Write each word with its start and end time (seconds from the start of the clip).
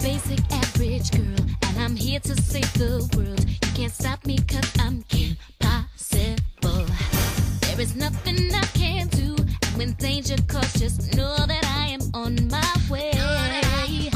Basic 0.00 0.40
average 0.52 1.10
girl, 1.10 1.46
and 1.62 1.78
I'm 1.78 1.96
here 1.96 2.20
to 2.20 2.34
save 2.42 2.72
the 2.74 3.08
world. 3.16 3.44
You 3.48 3.72
can't 3.74 3.92
stop 3.92 4.24
me 4.26 4.38
cause 4.38 4.72
I'm 4.78 5.04
impossible. 5.10 6.86
There 7.60 7.80
is 7.80 7.94
nothing 7.96 8.54
I 8.54 8.64
can 8.74 9.08
do, 9.08 9.36
and 9.36 9.76
when 9.76 9.92
danger 9.94 10.36
calls, 10.48 10.72
just 10.74 11.14
know 11.16 11.36
that 11.46 11.64
I 11.64 11.88
am 11.88 12.00
on 12.14 12.48
my 12.48 12.74
way. 12.90 13.10
It 13.12 14.12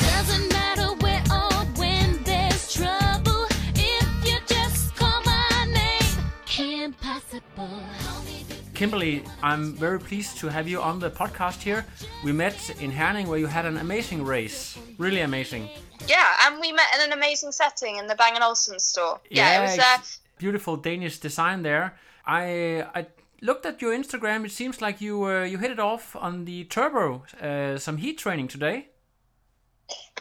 doesn't 0.00 0.52
matter 0.52 0.94
where 1.02 1.22
or 1.30 1.64
when 1.76 2.22
there's 2.24 2.72
trouble, 2.74 3.46
if 3.74 4.26
you 4.26 4.38
just 4.46 4.94
call 4.96 5.20
my 5.24 5.66
name, 5.72 6.82
impossible. 6.84 7.80
Kimberly, 8.74 9.22
I'm 9.42 9.74
very 9.74 10.00
pleased 10.00 10.38
to 10.38 10.48
have 10.48 10.66
you 10.66 10.80
on 10.80 10.98
the 10.98 11.10
podcast 11.10 11.62
here. 11.62 11.86
We 12.24 12.32
met 12.32 12.70
in 12.80 12.90
Herning 12.90 13.28
where 13.28 13.38
you 13.38 13.46
had 13.46 13.66
an 13.66 13.76
amazing 13.76 14.24
race. 14.24 14.76
Really 14.98 15.20
amazing. 15.20 15.68
Yeah, 16.06 16.28
and 16.42 16.60
we 16.60 16.72
met 16.72 16.86
in 16.96 17.12
an 17.12 17.12
amazing 17.12 17.52
setting 17.52 17.96
in 17.96 18.06
the 18.06 18.14
Bang 18.14 18.34
& 18.38 18.42
Olufsen 18.42 18.78
store. 18.78 19.20
Yeah, 19.30 19.58
it 19.58 19.62
was 19.62 19.78
uh, 19.78 19.98
beautiful 20.38 20.76
Danish 20.76 21.18
design 21.18 21.62
there. 21.62 21.96
I 22.26 22.86
I 22.94 23.06
looked 23.40 23.66
at 23.66 23.80
your 23.82 23.92
Instagram. 23.92 24.44
It 24.44 24.52
seems 24.52 24.80
like 24.80 25.00
you 25.00 25.24
uh, 25.24 25.44
you 25.44 25.58
hit 25.58 25.70
it 25.70 25.80
off 25.80 26.16
on 26.16 26.44
the 26.44 26.64
turbo. 26.64 27.24
Uh, 27.40 27.78
some 27.78 27.98
heat 27.98 28.18
training 28.18 28.48
today. 28.48 28.88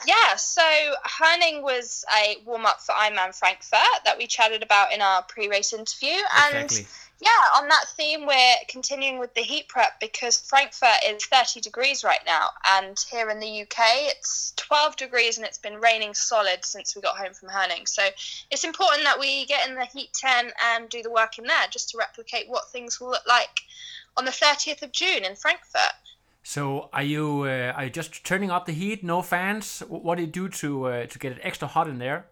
Yeah, 0.05 0.35
so 0.35 0.61
Herning 1.05 1.61
was 1.61 2.03
a 2.19 2.37
warm 2.45 2.65
up 2.65 2.81
for 2.81 2.91
Ironman 2.93 3.33
Frankfurt 3.33 4.03
that 4.03 4.17
we 4.17 4.27
chatted 4.27 4.61
about 4.61 4.93
in 4.93 5.01
our 5.01 5.23
pre 5.23 5.47
race 5.47 5.71
interview. 5.73 6.17
And 6.45 6.65
Exactly. 6.65 6.87
Yeah, 7.23 7.61
on 7.61 7.69
that 7.69 7.85
theme, 7.95 8.25
we're 8.25 8.55
continuing 8.67 9.17
with 9.17 9.33
the 9.33 9.41
heat 9.41 9.69
prep 9.69 9.97
because 10.01 10.37
Frankfurt 10.37 11.03
is 11.07 11.25
30 11.25 11.61
degrees 11.61 12.03
right 12.03 12.19
now. 12.25 12.49
And 12.69 12.97
here 13.09 13.29
in 13.29 13.39
the 13.39 13.61
UK, 13.61 13.79
it's 14.11 14.51
12 14.57 14.97
degrees 14.97 15.37
and 15.37 15.47
it's 15.47 15.57
been 15.57 15.79
raining 15.79 16.13
solid 16.13 16.65
since 16.65 16.95
we 16.95 17.01
got 17.01 17.17
home 17.17 17.33
from 17.33 17.47
Herning. 17.47 17.87
So 17.87 18.03
it's 18.51 18.65
important 18.65 19.05
that 19.05 19.19
we 19.19 19.45
get 19.45 19.69
in 19.69 19.75
the 19.75 19.85
heat 19.85 20.09
10 20.13 20.51
and 20.73 20.89
do 20.89 21.01
the 21.01 21.11
work 21.11 21.37
in 21.37 21.45
there 21.45 21.67
just 21.71 21.91
to 21.91 21.97
replicate 21.97 22.49
what 22.49 22.69
things 22.71 22.99
will 22.99 23.11
look 23.11 23.25
like 23.25 23.61
on 24.17 24.25
the 24.25 24.31
30th 24.31 24.81
of 24.81 24.91
June 24.91 25.23
in 25.23 25.35
Frankfurt. 25.37 25.93
So 26.43 26.89
are 26.91 27.03
you 27.03 27.43
uh, 27.43 27.71
are 27.73 27.85
you 27.85 27.89
just 27.89 28.25
turning 28.25 28.51
up 28.51 28.65
the 28.65 28.73
heat? 28.73 29.01
No 29.01 29.21
fans? 29.21 29.79
What 29.87 30.15
do 30.15 30.23
you 30.23 30.27
do 30.27 30.49
to 30.49 30.85
uh, 30.87 31.05
to 31.05 31.19
get 31.19 31.31
it 31.31 31.39
extra 31.41 31.69
hot 31.69 31.87
in 31.87 31.99
there? 31.99 32.25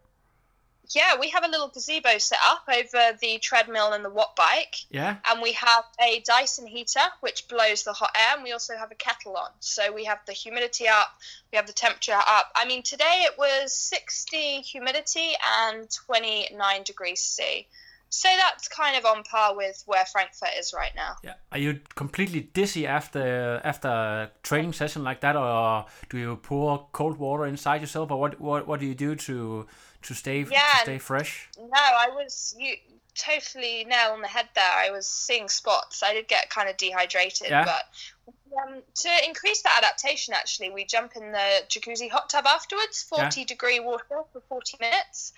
Yeah, 0.95 1.19
we 1.19 1.29
have 1.29 1.43
a 1.43 1.47
little 1.47 1.69
gazebo 1.69 2.17
set 2.17 2.39
up 2.45 2.63
over 2.67 3.17
the 3.19 3.39
treadmill 3.39 3.93
and 3.93 4.03
the 4.03 4.09
watt 4.09 4.35
bike. 4.35 4.75
Yeah. 4.89 5.17
and 5.29 5.41
we 5.41 5.53
have 5.53 5.85
a 5.99 6.21
Dyson 6.25 6.67
heater 6.67 6.99
which 7.21 7.47
blows 7.47 7.83
the 7.83 7.93
hot 7.93 8.15
air, 8.15 8.35
and 8.35 8.43
we 8.43 8.51
also 8.51 8.75
have 8.77 8.91
a 8.91 8.95
kettle 8.95 9.37
on. 9.37 9.49
So 9.59 9.91
we 9.91 10.05
have 10.05 10.19
the 10.25 10.33
humidity 10.33 10.87
up, 10.87 11.07
we 11.51 11.55
have 11.55 11.67
the 11.67 11.73
temperature 11.73 12.13
up. 12.13 12.51
I 12.55 12.65
mean, 12.65 12.83
today 12.83 13.25
it 13.25 13.37
was 13.37 13.73
60 13.73 14.61
humidity 14.61 15.33
and 15.61 15.89
29 15.89 16.83
degrees 16.83 17.21
C. 17.21 17.67
So 18.13 18.27
that's 18.37 18.67
kind 18.67 18.97
of 18.97 19.05
on 19.05 19.23
par 19.23 19.55
with 19.55 19.83
where 19.85 20.03
Frankfurt 20.05 20.49
is 20.59 20.73
right 20.73 20.91
now. 20.97 21.15
Yeah. 21.23 21.35
Are 21.53 21.57
you 21.57 21.79
completely 21.95 22.41
dizzy 22.41 22.85
after 22.85 23.61
after 23.63 23.87
a 23.87 24.31
training 24.43 24.73
session 24.73 25.01
like 25.05 25.21
that, 25.21 25.37
or 25.37 25.85
do 26.09 26.17
you 26.17 26.35
pour 26.35 26.89
cold 26.91 27.17
water 27.17 27.45
inside 27.45 27.79
yourself, 27.79 28.11
or 28.11 28.19
what 28.19 28.39
what, 28.41 28.67
what 28.67 28.81
do 28.81 28.85
you 28.85 28.95
do 28.95 29.15
to 29.15 29.65
to 30.03 30.15
stay 30.15 30.39
Yeah, 30.43 30.59
to 30.59 30.83
stay 30.83 30.97
fresh? 30.97 31.49
No, 31.59 31.69
I 31.73 32.09
was 32.09 32.55
you 32.57 32.75
totally 33.15 33.83
nail 33.85 34.11
on 34.11 34.21
the 34.21 34.27
head 34.27 34.47
there. 34.55 34.71
I 34.73 34.89
was 34.89 35.07
seeing 35.07 35.49
spots. 35.49 36.01
I 36.03 36.13
did 36.13 36.27
get 36.27 36.49
kind 36.49 36.69
of 36.69 36.77
dehydrated, 36.77 37.49
Yeah. 37.49 37.65
but 37.65 38.33
um, 38.67 38.81
to 38.95 39.09
increase 39.25 39.61
that 39.63 39.77
adaptation, 39.83 40.33
actually, 40.33 40.69
we 40.69 40.85
jump 40.85 41.15
in 41.15 41.31
the 41.31 41.63
jacuzzi 41.69 42.09
hot 42.09 42.29
tub 42.29 42.45
afterwards, 42.45 43.05
Yeah. 43.11 43.23
40 43.23 43.45
degree 43.45 43.79
water 43.79 44.05
for 44.31 44.41
40 44.49 44.77
minutes. 44.79 45.33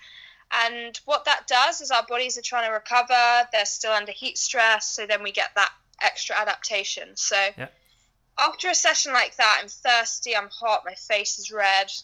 And 0.50 0.98
what 1.04 1.24
that 1.24 1.46
does 1.46 1.80
is 1.80 1.90
our 1.90 2.04
bodies 2.06 2.38
are 2.38 2.42
trying 2.42 2.66
to 2.68 2.72
recover. 2.72 3.48
They're 3.52 3.64
still 3.66 3.92
under 3.92 4.12
heat 4.12 4.38
stress, 4.38 4.88
so 4.88 5.06
then 5.06 5.22
we 5.22 5.32
get 5.32 5.50
that 5.56 5.72
extra 6.00 6.36
adaptation. 6.36 7.16
So 7.16 7.36
Yeah. 7.56 7.68
After 8.38 8.68
a 8.68 8.74
session 8.74 9.12
like 9.12 9.36
that, 9.36 9.58
I'm 9.62 9.68
thirsty, 9.68 10.36
I'm 10.36 10.48
hot, 10.50 10.82
my 10.84 10.94
face 10.94 11.38
is 11.38 11.50
red. 11.50 11.90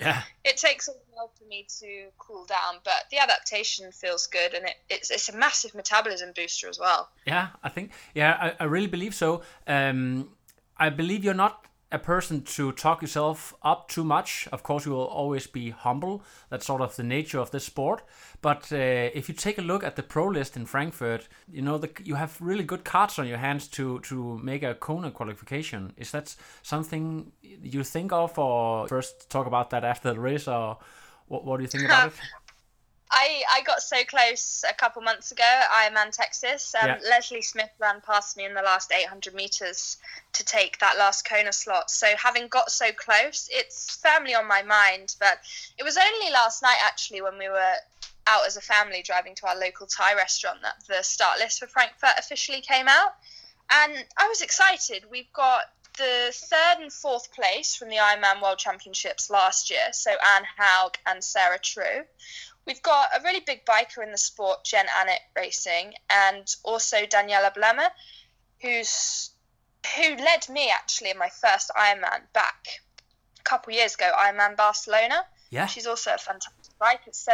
Yeah. 0.00 0.22
it 0.42 0.56
takes 0.56 0.88
a 0.88 0.92
while 1.12 1.30
for 1.38 1.44
me 1.44 1.64
to 1.78 2.06
cool 2.18 2.44
down, 2.46 2.80
but 2.82 3.04
the 3.12 3.18
adaptation 3.18 3.92
feels 3.92 4.26
good, 4.26 4.52
and 4.52 4.64
it, 4.64 4.74
it's 4.90 5.12
it's 5.12 5.28
a 5.28 5.36
massive 5.36 5.76
metabolism 5.76 6.32
booster 6.34 6.68
as 6.68 6.80
well. 6.80 7.08
Yeah, 7.24 7.48
I 7.62 7.68
think. 7.68 7.92
Yeah, 8.12 8.36
I, 8.58 8.64
I 8.64 8.64
really 8.64 8.88
believe 8.88 9.14
so. 9.14 9.42
Um, 9.68 10.30
I 10.76 10.88
believe 10.90 11.22
you're 11.22 11.34
not 11.34 11.66
a 11.92 11.98
person 11.98 12.42
to 12.42 12.72
talk 12.72 13.02
yourself 13.02 13.54
up 13.62 13.88
too 13.88 14.02
much. 14.02 14.48
Of 14.50 14.62
course, 14.62 14.86
you 14.86 14.92
will 14.92 15.04
always 15.06 15.46
be 15.46 15.70
humble. 15.70 16.24
That's 16.48 16.66
sort 16.66 16.80
of 16.80 16.96
the 16.96 17.04
nature 17.04 17.38
of 17.38 17.50
this 17.52 17.66
sport. 17.66 18.02
But 18.42 18.72
uh, 18.72 19.10
if 19.14 19.28
you 19.28 19.34
take 19.34 19.58
a 19.58 19.62
look 19.62 19.84
at 19.84 19.94
the 19.94 20.02
pro 20.02 20.26
list 20.26 20.56
in 20.56 20.66
Frankfurt, 20.66 21.28
you 21.50 21.62
know 21.62 21.78
the, 21.78 21.90
you 22.04 22.16
have 22.16 22.36
really 22.40 22.64
good 22.64 22.84
cards 22.84 23.18
on 23.18 23.28
your 23.28 23.38
hands 23.38 23.68
to 23.68 24.00
to 24.00 24.38
make 24.38 24.64
a 24.64 24.74
Kona 24.74 25.12
qualification. 25.12 25.92
Is 25.96 26.10
that 26.10 26.34
something 26.62 27.30
you 27.40 27.84
think 27.84 28.12
of, 28.12 28.36
or 28.38 28.88
first 28.88 29.30
talk 29.30 29.46
about 29.46 29.70
that 29.70 29.84
after 29.84 30.12
the 30.12 30.18
race, 30.20 30.48
or 30.48 30.78
what, 31.28 31.44
what 31.44 31.58
do 31.58 31.62
you 31.62 31.68
think 31.68 31.84
about 31.84 32.08
it? 32.08 32.14
I, 33.12 33.42
I 33.54 33.62
got 33.62 33.82
so 33.82 34.02
close 34.04 34.64
a 34.68 34.72
couple 34.72 35.02
months 35.02 35.32
ago 35.32 35.44
at 35.44 35.92
Ironman 35.92 36.10
Texas. 36.10 36.74
Um, 36.74 36.88
Yeah. 36.88 36.98
Lesley 37.10 37.42
Smith 37.42 37.68
ran 37.78 38.00
past 38.00 38.38
me 38.38 38.46
in 38.46 38.54
the 38.54 38.62
last 38.62 38.90
800 38.90 39.34
meters 39.34 39.98
to 40.32 40.44
take 40.44 40.78
that 40.78 40.96
last 40.96 41.28
Kona 41.28 41.52
slot. 41.52 41.90
So 41.90 42.06
having 42.16 42.48
got 42.48 42.70
so 42.70 42.90
close, 42.92 43.50
it's 43.52 43.96
firmly 43.96 44.34
on 44.34 44.48
my 44.48 44.62
mind. 44.62 45.14
But 45.20 45.40
it 45.78 45.82
was 45.82 45.98
only 45.98 46.32
last 46.32 46.62
night 46.62 46.78
actually 46.82 47.20
when 47.20 47.36
we 47.38 47.50
were 47.50 47.74
out 48.26 48.46
as 48.46 48.56
a 48.56 48.60
family 48.60 49.02
driving 49.04 49.34
to 49.36 49.48
our 49.48 49.58
local 49.58 49.86
Thai 49.86 50.14
restaurant 50.14 50.62
that 50.62 50.76
the 50.88 51.02
start 51.02 51.38
list 51.38 51.60
for 51.60 51.66
Frankfurt 51.66 52.18
officially 52.18 52.60
came 52.60 52.88
out. 52.88 53.14
And 53.70 54.04
I 54.18 54.28
was 54.28 54.42
excited. 54.42 55.04
We've 55.10 55.32
got 55.32 55.62
the 55.98 56.32
third 56.32 56.82
and 56.82 56.92
fourth 56.92 57.32
place 57.32 57.74
from 57.74 57.88
the 57.88 57.96
Ironman 57.96 58.42
World 58.42 58.58
Championships 58.58 59.30
last 59.30 59.70
year. 59.70 59.92
So 59.92 60.10
Anne 60.10 60.44
Haug 60.58 60.96
and 61.06 61.22
Sarah 61.22 61.58
True. 61.58 62.04
We've 62.66 62.82
got 62.82 63.08
a 63.16 63.22
really 63.22 63.40
big 63.40 63.64
biker 63.64 64.02
in 64.02 64.12
the 64.12 64.18
sport, 64.18 64.64
Jen 64.64 64.86
Annett 64.86 65.18
Racing, 65.36 65.94
and 66.08 66.46
also 66.62 66.98
Daniela 66.98 67.54
Bleymehl, 67.54 67.90
who's 68.60 69.30
who 69.96 70.16
led 70.16 70.48
me 70.48 70.70
actually 70.70 71.10
in 71.10 71.18
my 71.18 71.28
first 71.28 71.70
Ironman 71.76 72.22
back 72.32 72.68
a 73.40 73.42
couple 73.42 73.72
years 73.72 73.94
ago, 73.94 74.10
Ironman 74.16 74.56
Barcelona. 74.56 75.24
Yeah. 75.50 75.66
She's 75.66 75.86
also 75.86 76.14
a 76.14 76.18
fantastic 76.18 76.78
biker. 76.80 77.12
So 77.12 77.32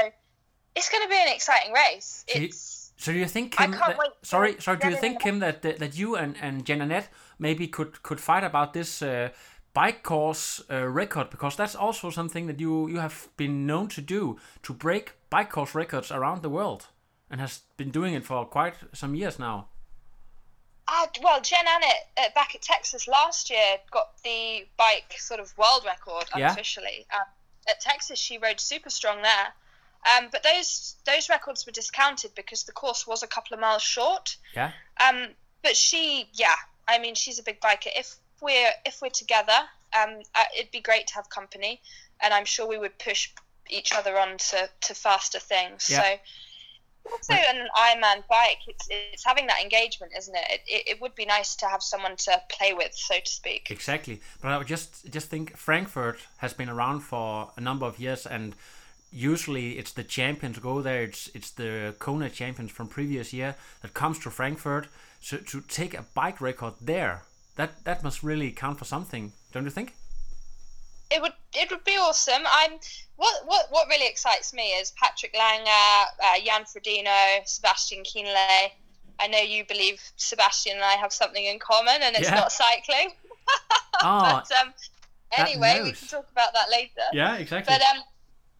it's 0.75 0.89
going 0.89 1.03
to 1.03 1.09
be 1.09 1.17
an 1.21 1.29
exciting 1.35 1.73
race. 1.73 2.25
So 2.29 2.39
you- 2.39 2.53
So 3.01 3.13
do 3.13 3.19
you 3.19 3.29
think 3.29 3.55
I 3.61 3.65
Kim? 3.65 3.73
can't 3.73 3.87
that- 3.87 3.99
wait 3.99 4.11
sorry, 4.23 4.57
sorry. 4.61 4.79
Do 4.79 4.89
you 4.91 4.97
think 4.97 5.21
Kim 5.23 5.39
that 5.39 5.63
that, 5.63 5.95
you 5.97 6.17
and 6.17 6.37
and 6.43 6.65
Jen 6.67 6.81
Annett 6.81 7.09
maybe 7.39 7.69
could 7.69 8.03
could 8.03 8.21
fight 8.21 8.43
about 8.45 8.73
this 8.73 9.03
uh, 9.03 9.29
bike 9.73 10.03
course 10.03 10.65
uh, 10.69 10.83
record 11.01 11.31
because 11.31 11.57
that's 11.57 11.77
also 11.77 12.11
something 12.11 12.49
that 12.49 12.59
you 12.61 12.89
you 12.89 12.99
have 13.01 13.29
been 13.37 13.67
known 13.67 13.89
to 13.89 14.01
do 14.01 14.37
to 14.63 14.73
break 14.75 15.13
bike 15.31 15.49
course 15.51 15.75
records 15.79 16.11
around 16.11 16.43
the 16.43 16.49
world 16.51 16.89
and 17.31 17.41
has 17.41 17.63
been 17.77 17.91
doing 17.93 18.15
it 18.15 18.25
for 18.25 18.45
quite 18.47 18.75
some 18.93 19.15
years 19.15 19.39
now. 19.39 19.69
Uh, 20.89 21.07
well, 21.23 21.41
Jen 21.41 21.67
Annett 21.67 22.01
uh, 22.17 22.31
back 22.35 22.55
at 22.55 22.63
Texas 22.63 23.07
last 23.07 23.51
year 23.51 23.79
got 23.91 24.09
the 24.25 24.67
bike 24.77 25.15
sort 25.19 25.39
of 25.41 25.57
world 25.59 25.85
record 25.85 26.25
Yeah. 26.35 26.47
unofficially. 26.47 27.07
Um, 27.13 27.27
at 27.69 27.81
Texas, 27.81 28.19
she 28.19 28.39
rode 28.39 28.59
super 28.59 28.91
strong 28.91 29.23
there. 29.23 29.53
Um, 30.07 30.29
but 30.31 30.43
those 30.43 30.97
those 31.05 31.29
records 31.29 31.67
were 31.67 31.73
discounted 31.73 32.35
because 32.35 32.65
the 32.65 32.73
course 32.73 33.07
was 33.07 33.23
a 33.23 33.27
couple 33.27 33.55
of 33.55 33.61
miles 33.61 33.83
short. 33.83 34.37
Yeah. 34.55 34.73
Um, 35.07 35.29
but 35.63 35.77
she, 35.77 36.29
yeah, 36.33 36.55
I 36.87 36.99
mean, 36.99 37.15
she's 37.15 37.39
a 37.39 37.43
big 37.43 37.61
biker. 37.61 37.89
If 37.97 38.15
we're 38.41 38.71
if 38.87 39.03
we're 39.03 39.11
together, 39.11 39.59
um, 40.01 40.21
uh, 40.35 40.45
it'd 40.57 40.71
be 40.71 40.81
great 40.81 41.09
to 41.09 41.15
have 41.15 41.29
company, 41.31 41.81
and 42.21 42.33
I'm 42.33 42.45
sure 42.45 42.67
we 42.67 42.79
would 42.79 42.99
push 42.99 43.31
each 43.69 43.93
other 43.93 44.19
on 44.19 44.39
to, 44.39 44.69
to 44.81 44.95
faster 44.95 45.39
things. 45.39 45.91
Yeah. 45.91 46.03
So 46.03 46.19
Also, 47.13 47.33
an 47.33 47.69
Ironman 47.77 48.23
bike, 48.29 48.59
it's 48.67 48.87
it's 48.91 49.25
having 49.25 49.47
that 49.47 49.63
engagement, 49.63 50.13
isn't 50.17 50.35
it? 50.35 50.45
It, 50.51 50.61
it? 50.67 50.89
it 50.89 51.01
would 51.01 51.15
be 51.15 51.25
nice 51.25 51.57
to 51.57 51.67
have 51.67 51.83
someone 51.83 52.17
to 52.17 52.43
play 52.51 52.75
with, 52.75 52.93
so 52.95 53.15
to 53.19 53.31
speak. 53.31 53.71
Exactly, 53.71 54.21
but 54.41 54.51
I 54.51 54.59
would 54.59 54.67
just 54.67 55.11
just 55.11 55.29
think 55.29 55.57
Frankfurt 55.57 56.19
has 56.39 56.53
been 56.53 56.69
around 56.69 57.01
for 57.01 57.51
a 57.57 57.61
number 57.61 57.87
of 57.87 57.99
years, 57.99 58.27
and 58.27 58.55
usually 59.13 59.79
it's 59.79 59.93
the 59.93 60.05
champions 60.05 60.59
go 60.59 60.83
there. 60.83 61.03
It's 61.03 61.31
it's 61.35 61.51
the 61.51 61.95
Kona 61.99 62.31
champions 62.31 62.71
from 62.71 62.89
previous 62.89 63.33
year 63.33 63.55
that 63.83 63.95
comes 63.95 64.19
to 64.21 64.31
Frankfurt. 64.31 64.89
So 65.21 65.37
to 65.39 65.61
take 65.63 65.95
a 65.95 66.05
bike 66.15 66.41
record 66.41 66.75
there, 66.81 67.23
that 67.57 67.85
that 67.85 68.03
must 68.03 68.23
really 68.23 68.51
count 68.53 68.79
for 68.79 68.85
something, 68.85 69.33
don't 69.53 69.65
you 69.65 69.71
think? 69.71 69.95
It 71.11 71.23
would 71.23 71.33
it 71.55 71.71
would 71.71 71.85
be 71.85 71.97
awesome. 71.97 72.43
I'm 72.47 72.73
what 73.17 73.47
what 73.47 73.67
what 73.71 73.89
really 73.89 74.07
excites 74.07 74.53
me 74.53 74.69
is 74.81 74.93
Patrick 75.03 75.35
Lange, 75.35 75.67
uh, 76.23 76.39
Jan 76.45 76.65
Frodeno, 76.65 77.47
Sebastian 77.47 78.03
Kienle. 78.05 78.71
I 79.21 79.27
know 79.27 79.39
you 79.41 79.65
believe 79.65 80.01
Sebastian 80.17 80.77
and 80.77 80.85
I 80.85 80.93
have 80.93 81.13
something 81.13 81.45
in 81.45 81.59
common, 81.59 82.03
and 82.03 82.15
it's 82.15 82.29
Yeah. 82.29 82.35
not 82.37 82.53
cycling. 82.53 83.13
Ah, 84.01 84.45
but 84.47 84.57
um, 84.61 84.73
anyway, 85.33 85.81
we 85.83 85.91
can 85.93 86.07
talk 86.07 86.29
about 86.31 86.53
that 86.53 86.71
later. 86.71 87.03
yeah, 87.13 87.35
exactly. 87.37 87.75
But 87.75 87.83
um, 87.83 88.03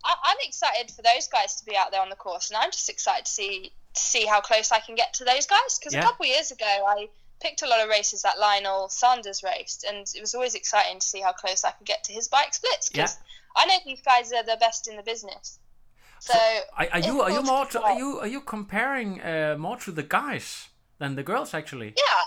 I, 0.09 0.15
I'm 0.25 0.37
excited 0.43 0.91
for 0.91 1.03
those 1.03 1.29
guys 1.29 1.57
to 1.57 1.65
be 1.65 1.77
out 1.77 1.91
there 1.93 2.01
on 2.01 2.09
the 2.09 2.17
course, 2.17 2.51
and 2.51 2.57
I'm 2.57 2.71
just 2.71 2.89
excited 2.89 3.27
to 3.27 3.31
see 3.31 3.73
to 3.95 4.01
see 4.01 4.25
how 4.27 4.41
close 4.41 4.73
I 4.73 4.81
can 4.81 4.95
get 4.95 5.15
to 5.15 5.25
those 5.25 5.47
guys. 5.47 5.79
Because 5.79 5.95
Yeah. 5.95 6.01
a 6.01 6.05
couple 6.05 6.25
of 6.25 6.31
years 6.31 6.51
ago, 6.51 6.67
I 6.67 7.09
picked 7.41 7.63
a 7.63 7.67
lot 7.67 7.81
of 7.81 7.89
races 7.89 8.23
that 8.23 8.39
Lionel 8.39 8.89
Sanders 8.89 9.43
raced, 9.43 9.85
and 9.85 10.07
it 10.15 10.21
was 10.21 10.35
always 10.35 10.55
exciting 10.55 10.99
to 11.01 11.07
see 11.07 11.21
how 11.21 11.33
close 11.33 11.65
I 11.65 11.71
could 11.73 11.87
get 11.87 12.05
to 12.05 12.13
his 12.13 12.29
bike 12.29 12.55
splits. 12.55 12.89
Because 12.89 13.17
I 13.57 13.67
know 13.67 13.75
these 13.85 14.01
guys 14.03 14.33
are 14.33 14.43
the 14.43 14.57
best 14.61 14.89
in 14.89 14.97
the 14.97 15.03
business. 15.03 15.59
So, 16.21 16.35
Are, 16.77 16.89
are 16.93 16.99
you 16.99 17.23
are 17.23 17.31
you 17.31 17.43
more 17.43 17.67
to, 17.67 17.81
are 17.81 17.99
you 17.99 18.19
are 18.21 18.27
you 18.27 18.41
comparing 18.41 19.21
uh, 19.23 19.57
more 19.59 19.77
to 19.79 19.93
the 19.93 20.03
guys 20.03 20.69
than 20.99 21.15
the 21.17 21.23
girls 21.23 21.55
actually? 21.55 21.95
yeah, 21.97 22.23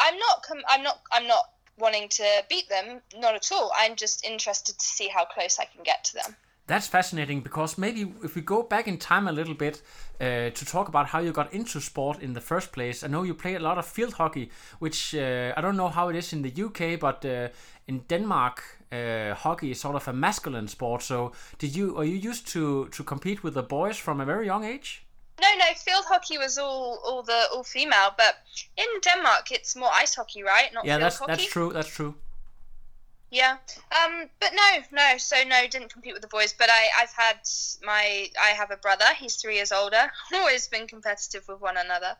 I'm 0.00 0.18
not. 0.18 0.42
Com- 0.42 0.66
I'm 0.68 0.82
not. 0.82 1.00
I'm 1.12 1.26
not 1.26 1.44
wanting 1.78 2.08
to 2.08 2.26
beat 2.50 2.68
them. 2.68 3.00
Not 3.16 3.34
at 3.34 3.50
all. 3.52 3.72
I'm 3.76 3.94
just 3.96 4.24
interested 4.24 4.78
to 4.78 4.86
see 4.86 5.08
how 5.08 5.24
close 5.24 5.58
I 5.58 5.64
can 5.64 5.82
get 5.84 6.04
to 6.04 6.14
them. 6.14 6.36
That's 6.68 6.86
fascinating 6.86 7.40
because 7.40 7.78
maybe 7.78 8.12
if 8.22 8.34
we 8.34 8.42
go 8.42 8.62
back 8.62 8.86
in 8.86 8.98
time 8.98 9.26
a 9.26 9.32
little 9.32 9.54
bit 9.54 9.82
uh, 10.20 10.50
to 10.50 10.64
talk 10.64 10.88
about 10.88 11.06
how 11.06 11.18
you 11.20 11.32
got 11.32 11.52
into 11.52 11.80
sport 11.80 12.22
in 12.22 12.34
the 12.34 12.40
first 12.42 12.72
place. 12.72 13.02
I 13.02 13.06
know 13.06 13.22
you 13.22 13.34
play 13.34 13.54
a 13.54 13.60
lot 13.60 13.78
of 13.78 13.86
field 13.86 14.12
hockey, 14.14 14.50
which 14.78 15.14
uh, 15.14 15.54
I 15.56 15.60
don't 15.62 15.76
know 15.76 15.88
how 15.88 16.10
it 16.10 16.16
is 16.16 16.32
in 16.32 16.42
the 16.42 16.52
UK, 16.64 17.00
but 17.00 17.24
uh, 17.24 17.48
in 17.86 18.00
Denmark, 18.08 18.62
uh, 18.92 19.34
hockey 19.34 19.70
is 19.70 19.80
sort 19.80 19.96
of 19.96 20.08
a 20.08 20.12
masculine 20.12 20.68
sport. 20.68 21.02
So, 21.02 21.32
did 21.58 21.74
you 21.74 21.96
are 21.96 22.04
you 22.04 22.30
used 22.30 22.46
to 22.48 22.88
to 22.88 23.02
compete 23.04 23.42
with 23.42 23.54
the 23.54 23.62
boys 23.62 23.96
from 23.96 24.20
a 24.20 24.24
very 24.24 24.46
young 24.46 24.64
age? 24.64 25.04
No, 25.40 25.48
no, 25.58 25.64
field 25.74 26.04
hockey 26.08 26.38
was 26.38 26.58
all 26.58 26.98
all 27.04 27.22
the 27.22 27.46
all 27.54 27.64
female, 27.64 28.12
but 28.16 28.34
in 28.76 29.00
Denmark 29.00 29.50
it's 29.52 29.74
more 29.76 29.90
ice 30.02 30.16
hockey, 30.16 30.42
right? 30.42 30.74
Not 30.74 30.84
Yeah, 30.84 30.96
field 30.96 31.02
that's 31.02 31.18
hockey. 31.18 31.32
that's 31.32 31.52
true. 31.52 31.72
That's 31.72 31.96
true. 31.96 32.14
Yeah. 33.30 33.56
Um, 33.92 34.30
but 34.40 34.50
no, 34.54 34.82
no. 34.92 35.18
So 35.18 35.36
no, 35.46 35.66
didn't 35.70 35.92
compete 35.92 36.14
with 36.14 36.22
the 36.22 36.28
boys. 36.28 36.54
But 36.58 36.70
I, 36.70 36.88
I've 37.00 37.12
had 37.12 37.36
my, 37.84 38.28
I 38.40 38.48
have 38.48 38.70
a 38.70 38.76
brother. 38.76 39.04
He's 39.18 39.36
three 39.36 39.56
years 39.56 39.72
older. 39.72 40.10
Always 40.34 40.66
been 40.68 40.86
competitive 40.86 41.44
with 41.48 41.60
one 41.60 41.76
another. 41.76 42.16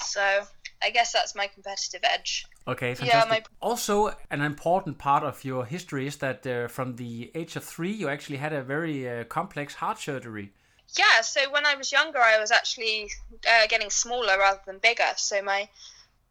So 0.00 0.42
I 0.82 0.90
guess 0.90 1.12
that's 1.12 1.34
my 1.34 1.46
competitive 1.46 2.00
edge. 2.02 2.44
Okay, 2.68 2.90
Yeah, 2.90 2.96
fantastic. 3.22 3.30
my- 3.30 3.68
Also, 3.68 4.14
an 4.30 4.40
important 4.42 4.98
part 4.98 5.22
of 5.22 5.44
your 5.44 5.64
history 5.64 6.06
is 6.06 6.16
that 6.16 6.46
uh, 6.46 6.66
from 6.68 6.96
the 6.96 7.30
age 7.34 7.56
of 7.56 7.64
three, 7.64 7.92
you 7.92 8.08
actually 8.08 8.36
had 8.38 8.52
a 8.52 8.62
very 8.62 9.08
uh, 9.08 9.24
complex 9.24 9.74
heart 9.74 9.98
surgery. 9.98 10.52
Yeah. 10.98 11.20
So 11.22 11.50
when 11.52 11.64
I 11.66 11.76
was 11.76 11.92
younger, 11.92 12.18
I 12.18 12.38
was 12.40 12.50
actually 12.50 13.10
uh, 13.48 13.66
getting 13.68 13.90
smaller 13.90 14.36
rather 14.38 14.60
than 14.66 14.78
bigger. 14.78 15.12
So 15.16 15.40
my, 15.42 15.68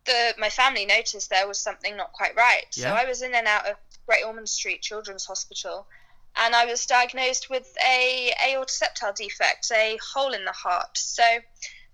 the 0.05 0.33
my 0.37 0.49
family 0.49 0.85
noticed 0.85 1.29
there 1.29 1.47
was 1.47 1.59
something 1.59 1.95
not 1.97 2.13
quite 2.13 2.35
right. 2.35 2.65
So 2.71 2.89
I 2.89 3.05
was 3.05 3.21
in 3.21 3.33
and 3.33 3.47
out 3.47 3.67
of 3.67 3.75
Great 4.05 4.23
Ormond 4.25 4.49
Street 4.49 4.81
Children's 4.81 5.25
Hospital, 5.25 5.87
and 6.35 6.55
I 6.55 6.65
was 6.65 6.85
diagnosed 6.85 7.49
with 7.49 7.75
a 7.85 8.33
aortic 8.47 8.89
defect, 9.15 9.71
a 9.71 9.97
hole 10.13 10.33
in 10.33 10.45
the 10.45 10.51
heart. 10.51 10.97
So 10.97 11.23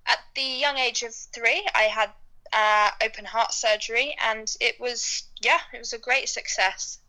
at 0.05 0.19
the 0.35 0.41
young 0.41 0.77
age 0.77 1.03
of 1.03 1.13
three, 1.13 1.65
I 1.75 1.83
had 1.83 2.11
uh, 2.53 2.91
open 3.03 3.25
heart 3.25 3.53
surgery, 3.53 4.15
and 4.21 4.53
it 4.59 4.79
was 4.79 5.23
yeah, 5.41 5.59
it 5.73 5.79
was 5.79 5.93
a 5.93 5.99
great 5.99 6.29
success. 6.29 6.99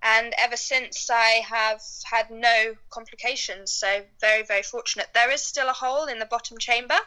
And 0.00 0.32
ever 0.38 0.56
since, 0.56 1.10
I 1.10 1.42
have 1.48 1.82
had 2.04 2.30
no 2.30 2.76
complications. 2.90 3.72
So 3.72 4.04
very, 4.20 4.44
very 4.44 4.62
fortunate. 4.62 5.08
There 5.12 5.30
is 5.30 5.42
still 5.42 5.68
a 5.68 5.72
hole 5.72 6.06
in 6.06 6.20
the 6.20 6.26
bottom 6.26 6.58
chamber, 6.58 6.98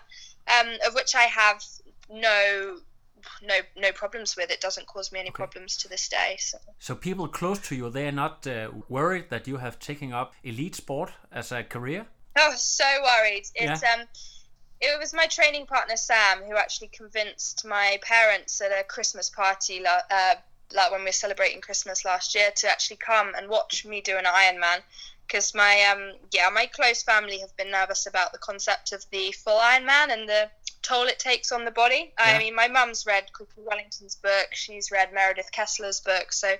um, 0.48 0.78
of 0.86 0.94
which 0.94 1.16
I 1.16 1.24
have 1.24 1.64
no, 2.10 2.80
no, 3.44 3.56
no 3.78 3.92
problems 3.92 4.36
with. 4.36 4.52
It 4.52 4.62
doesn't 4.62 4.88
cause 4.88 5.12
me 5.12 5.20
any 5.20 5.32
problems 5.32 5.78
to 5.78 5.90
this 5.90 6.08
day. 6.10 6.38
So. 6.40 6.58
So 6.80 6.96
people 6.96 7.28
close 7.28 7.60
to 7.68 7.76
you, 7.76 7.90
they 7.90 8.08
are 8.08 8.12
not 8.12 8.46
uh, 8.48 8.70
worried 8.90 9.30
that 9.30 9.48
you 9.48 9.58
have 9.58 9.80
taken 9.80 10.14
up 10.14 10.34
elite 10.44 10.76
sport 10.76 11.12
as 11.32 11.52
a 11.52 11.64
career. 11.64 12.06
Oh, 12.38 12.54
so 12.56 12.86
worried. 13.04 13.44
It's 13.56 13.84
um, 13.84 14.08
it 14.80 15.00
was 15.00 15.14
my 15.14 15.28
training 15.28 15.68
partner 15.68 15.96
Sam 15.96 16.44
who 16.44 16.56
actually 16.56 16.88
convinced 16.88 17.66
my 17.66 18.00
parents 18.02 18.60
at 18.62 18.72
a 18.72 18.84
Christmas 18.84 19.30
party, 19.30 19.86
uh, 19.86 20.36
like 20.74 20.92
when 20.92 21.02
we 21.02 21.08
were 21.08 21.12
celebrating 21.12 21.62
Christmas 21.62 22.04
last 22.04 22.34
year, 22.34 22.50
to 22.56 22.70
actually 22.70 22.98
come 22.98 23.34
and 23.36 23.48
watch 23.48 23.86
me 23.86 24.02
do 24.02 24.18
an 24.18 24.26
Ironman. 24.26 24.82
Because 25.28 25.54
my 25.54 25.84
um, 25.92 26.14
yeah, 26.32 26.50
my 26.50 26.66
close 26.66 27.04
family 27.04 27.40
have 27.40 27.56
been 27.58 27.72
nervous 27.72 28.08
about 28.08 28.32
the 28.32 28.40
concept 28.40 28.92
of 28.92 29.06
the 29.12 29.32
full 29.32 29.60
Ironman 29.60 30.12
and 30.12 30.28
the 30.28 30.50
toll 30.82 31.04
it 31.04 31.20
takes 31.20 31.52
on 31.52 31.66
the 31.66 31.72
body. 31.72 32.14
Yeah. 32.20 32.36
I 32.36 32.38
mean, 32.38 32.56
my 32.56 32.68
mum's 32.68 33.06
read 33.06 33.32
Chrissie 33.34 33.62
Wellington's 33.66 34.16
book. 34.16 34.50
She's 34.52 34.92
read 34.92 35.14
Meredith 35.14 35.52
Kessler's 35.52 36.00
book, 36.00 36.34
so 36.34 36.56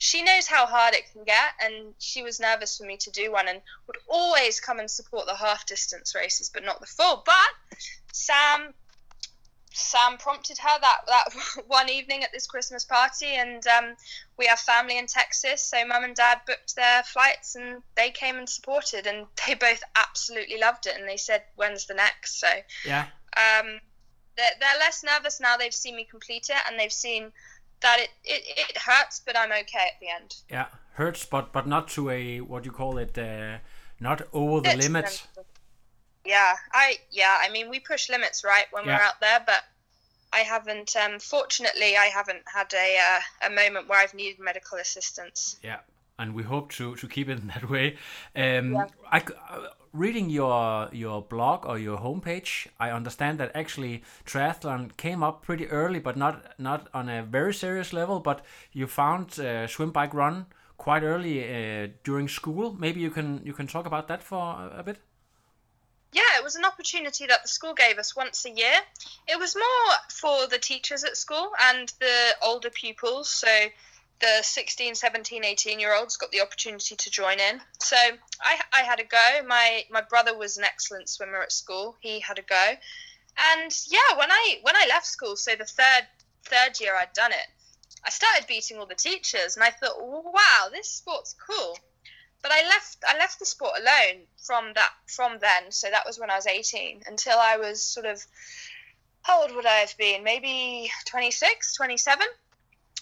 she 0.00 0.22
knows 0.22 0.46
how 0.46 0.64
hard 0.64 0.94
it 0.94 1.12
can 1.12 1.24
get 1.24 1.52
and 1.62 1.92
she 1.98 2.22
was 2.22 2.40
nervous 2.40 2.78
for 2.78 2.84
me 2.84 2.96
to 2.96 3.10
do 3.10 3.30
one 3.30 3.46
and 3.46 3.60
would 3.86 3.98
always 4.08 4.58
come 4.58 4.80
and 4.80 4.90
support 4.90 5.26
the 5.26 5.34
half 5.34 5.66
distance 5.66 6.14
races 6.14 6.50
but 6.52 6.64
not 6.64 6.80
the 6.80 6.86
full 6.86 7.22
but 7.26 7.78
sam 8.10 8.72
sam 9.72 10.16
prompted 10.16 10.56
her 10.56 10.80
that 10.80 11.00
that 11.06 11.64
one 11.66 11.90
evening 11.90 12.24
at 12.24 12.32
this 12.32 12.46
christmas 12.46 12.82
party 12.82 13.26
and 13.26 13.66
um, 13.66 13.94
we 14.38 14.46
have 14.46 14.58
family 14.58 14.98
in 14.98 15.06
texas 15.06 15.62
so 15.62 15.86
mum 15.86 16.02
and 16.02 16.16
dad 16.16 16.40
booked 16.46 16.74
their 16.76 17.02
flights 17.02 17.54
and 17.54 17.82
they 17.94 18.10
came 18.10 18.36
and 18.36 18.48
supported 18.48 19.06
and 19.06 19.26
they 19.46 19.52
both 19.52 19.82
absolutely 19.96 20.58
loved 20.58 20.86
it 20.86 20.96
and 20.98 21.06
they 21.06 21.18
said 21.18 21.42
when's 21.56 21.86
the 21.86 21.94
next 21.94 22.40
so 22.40 22.48
Yeah, 22.86 23.04
um, 23.36 23.80
they're, 24.36 24.56
they're 24.60 24.78
less 24.78 25.02
nervous 25.04 25.40
now 25.40 25.56
they've 25.56 25.74
seen 25.74 25.96
me 25.96 26.04
complete 26.04 26.48
it 26.50 26.56
and 26.68 26.78
they've 26.78 26.92
seen 26.92 27.32
that 27.80 27.98
it, 28.00 28.10
it, 28.24 28.42
it 28.70 28.78
hurts 28.78 29.20
but 29.24 29.36
i'm 29.36 29.50
okay 29.52 29.86
at 29.94 30.00
the 30.00 30.08
end 30.08 30.36
yeah, 30.50 30.66
hurts, 30.94 31.24
but 31.24 31.52
but 31.52 31.66
not 31.66 31.88
to 31.88 32.10
a 32.10 32.40
what 32.40 32.62
do 32.62 32.66
you 32.68 32.72
call 32.72 32.98
it, 32.98 33.16
uh, 33.16 33.58
not 34.00 34.22
over 34.32 34.60
the 34.60 34.70
It's 34.74 34.86
limit. 34.86 35.26
Yeah, 36.24 36.54
I 36.72 36.98
yeah, 37.10 37.38
I 37.40 37.50
mean 37.50 37.70
we 37.70 37.80
push 37.80 38.10
limits 38.10 38.44
right 38.44 38.66
when 38.70 38.84
Yeah. 38.84 38.96
we're 38.96 39.02
out 39.02 39.20
there, 39.20 39.42
but 39.46 39.64
I 40.32 40.40
haven't. 40.40 40.94
Um, 40.96 41.18
fortunately, 41.18 41.96
I 41.96 42.06
haven't 42.06 42.42
had 42.46 42.72
a 42.74 42.98
uh, 42.98 43.46
a 43.48 43.50
moment 43.50 43.88
where 43.88 43.98
I've 43.98 44.14
needed 44.14 44.38
medical 44.38 44.78
assistance. 44.78 45.56
Yeah, 45.62 45.78
and 46.18 46.34
we 46.34 46.42
hope 46.42 46.72
to 46.72 46.94
to 46.96 47.08
keep 47.08 47.28
it 47.28 47.38
in 47.38 47.46
that 47.54 47.68
way. 47.70 47.96
Um, 48.36 48.76
I 49.10 49.20
c- 49.20 49.34
uh, 49.48 49.68
reading 49.92 50.30
your 50.30 50.88
your 50.92 51.22
blog 51.22 51.66
or 51.66 51.78
your 51.78 51.98
homepage, 51.98 52.68
I 52.78 52.90
understand 52.90 53.38
that 53.38 53.50
actually 53.54 54.02
triathlon 54.24 54.96
came 54.96 55.22
up 55.22 55.42
pretty 55.42 55.66
early, 55.68 56.00
but 56.00 56.16
not 56.16 56.58
not 56.58 56.88
on 56.94 57.08
a 57.08 57.22
very 57.22 57.54
serious 57.54 57.92
level. 57.92 58.20
But 58.20 58.44
you 58.72 58.86
found 58.86 59.38
uh, 59.38 59.66
swim, 59.66 59.90
bike, 59.90 60.14
run 60.14 60.46
quite 60.76 61.02
early 61.02 61.44
uh, 61.44 61.88
during 62.04 62.28
school. 62.28 62.74
Maybe 62.78 63.00
you 63.00 63.10
can 63.10 63.42
you 63.44 63.52
can 63.52 63.66
talk 63.66 63.86
about 63.86 64.08
that 64.08 64.22
for 64.22 64.38
a, 64.38 64.78
a 64.78 64.82
bit. 64.82 64.98
Yeah, 66.12 66.38
it 66.38 66.42
was 66.42 66.56
an 66.56 66.64
opportunity 66.64 67.26
that 67.26 67.42
the 67.42 67.48
school 67.48 67.74
gave 67.74 67.98
us 67.98 68.16
once 68.16 68.44
a 68.44 68.50
year. 68.50 68.80
It 69.28 69.38
was 69.38 69.54
more 69.54 69.94
for 70.08 70.48
the 70.48 70.58
teachers 70.58 71.04
at 71.04 71.16
school 71.16 71.52
and 71.68 71.92
the 72.00 72.34
older 72.42 72.70
pupils. 72.70 73.28
So 73.28 73.48
the 74.20 74.42
16, 74.42 74.94
17, 74.94 75.44
18 75.44 75.80
year 75.80 75.94
olds 75.94 76.16
got 76.16 76.30
the 76.30 76.40
opportunity 76.40 76.96
to 76.96 77.10
join 77.10 77.40
in. 77.40 77.60
So 77.80 77.96
I, 78.40 78.60
I 78.72 78.82
had 78.82 79.00
a 79.00 79.04
go. 79.04 79.46
My 79.46 79.84
my 79.90 80.02
brother 80.02 80.36
was 80.36 80.56
an 80.56 80.64
excellent 80.64 81.08
swimmer 81.08 81.40
at 81.40 81.52
school. 81.52 81.96
He 82.00 82.20
had 82.20 82.38
a 82.38 82.42
go. 82.42 82.74
And 83.52 83.74
yeah, 83.88 84.18
when 84.18 84.30
I 84.30 84.58
when 84.62 84.76
I 84.76 84.86
left 84.88 85.06
school, 85.06 85.36
so 85.36 85.52
the 85.56 85.64
third 85.64 86.06
third 86.44 86.80
year 86.80 86.94
I'd 86.96 87.12
done 87.14 87.32
it, 87.32 87.46
I 88.04 88.10
started 88.10 88.46
beating 88.46 88.78
all 88.78 88.86
the 88.86 88.94
teachers 88.94 89.56
and 89.56 89.64
I 89.64 89.70
thought, 89.70 89.96
wow, 90.00 90.68
this 90.70 90.88
sport's 90.90 91.34
cool 91.46 91.78
but 92.42 92.52
I 92.52 92.62
left 92.66 92.98
I 93.06 93.18
left 93.18 93.38
the 93.38 93.46
sport 93.46 93.72
alone 93.78 94.22
from 94.42 94.72
that 94.74 94.90
from 95.06 95.38
then. 95.40 95.70
So 95.70 95.90
that 95.90 96.06
was 96.06 96.18
when 96.18 96.30
I 96.30 96.36
was 96.36 96.46
18 96.46 97.02
until 97.06 97.38
I 97.38 97.56
was 97.56 97.82
sort 97.82 98.06
of 98.06 98.24
how 99.22 99.42
old 99.42 99.54
would 99.54 99.66
I 99.66 99.80
have 99.80 99.96
been? 99.98 100.24
Maybe 100.24 100.90
26, 101.06 101.76
27 101.76 102.26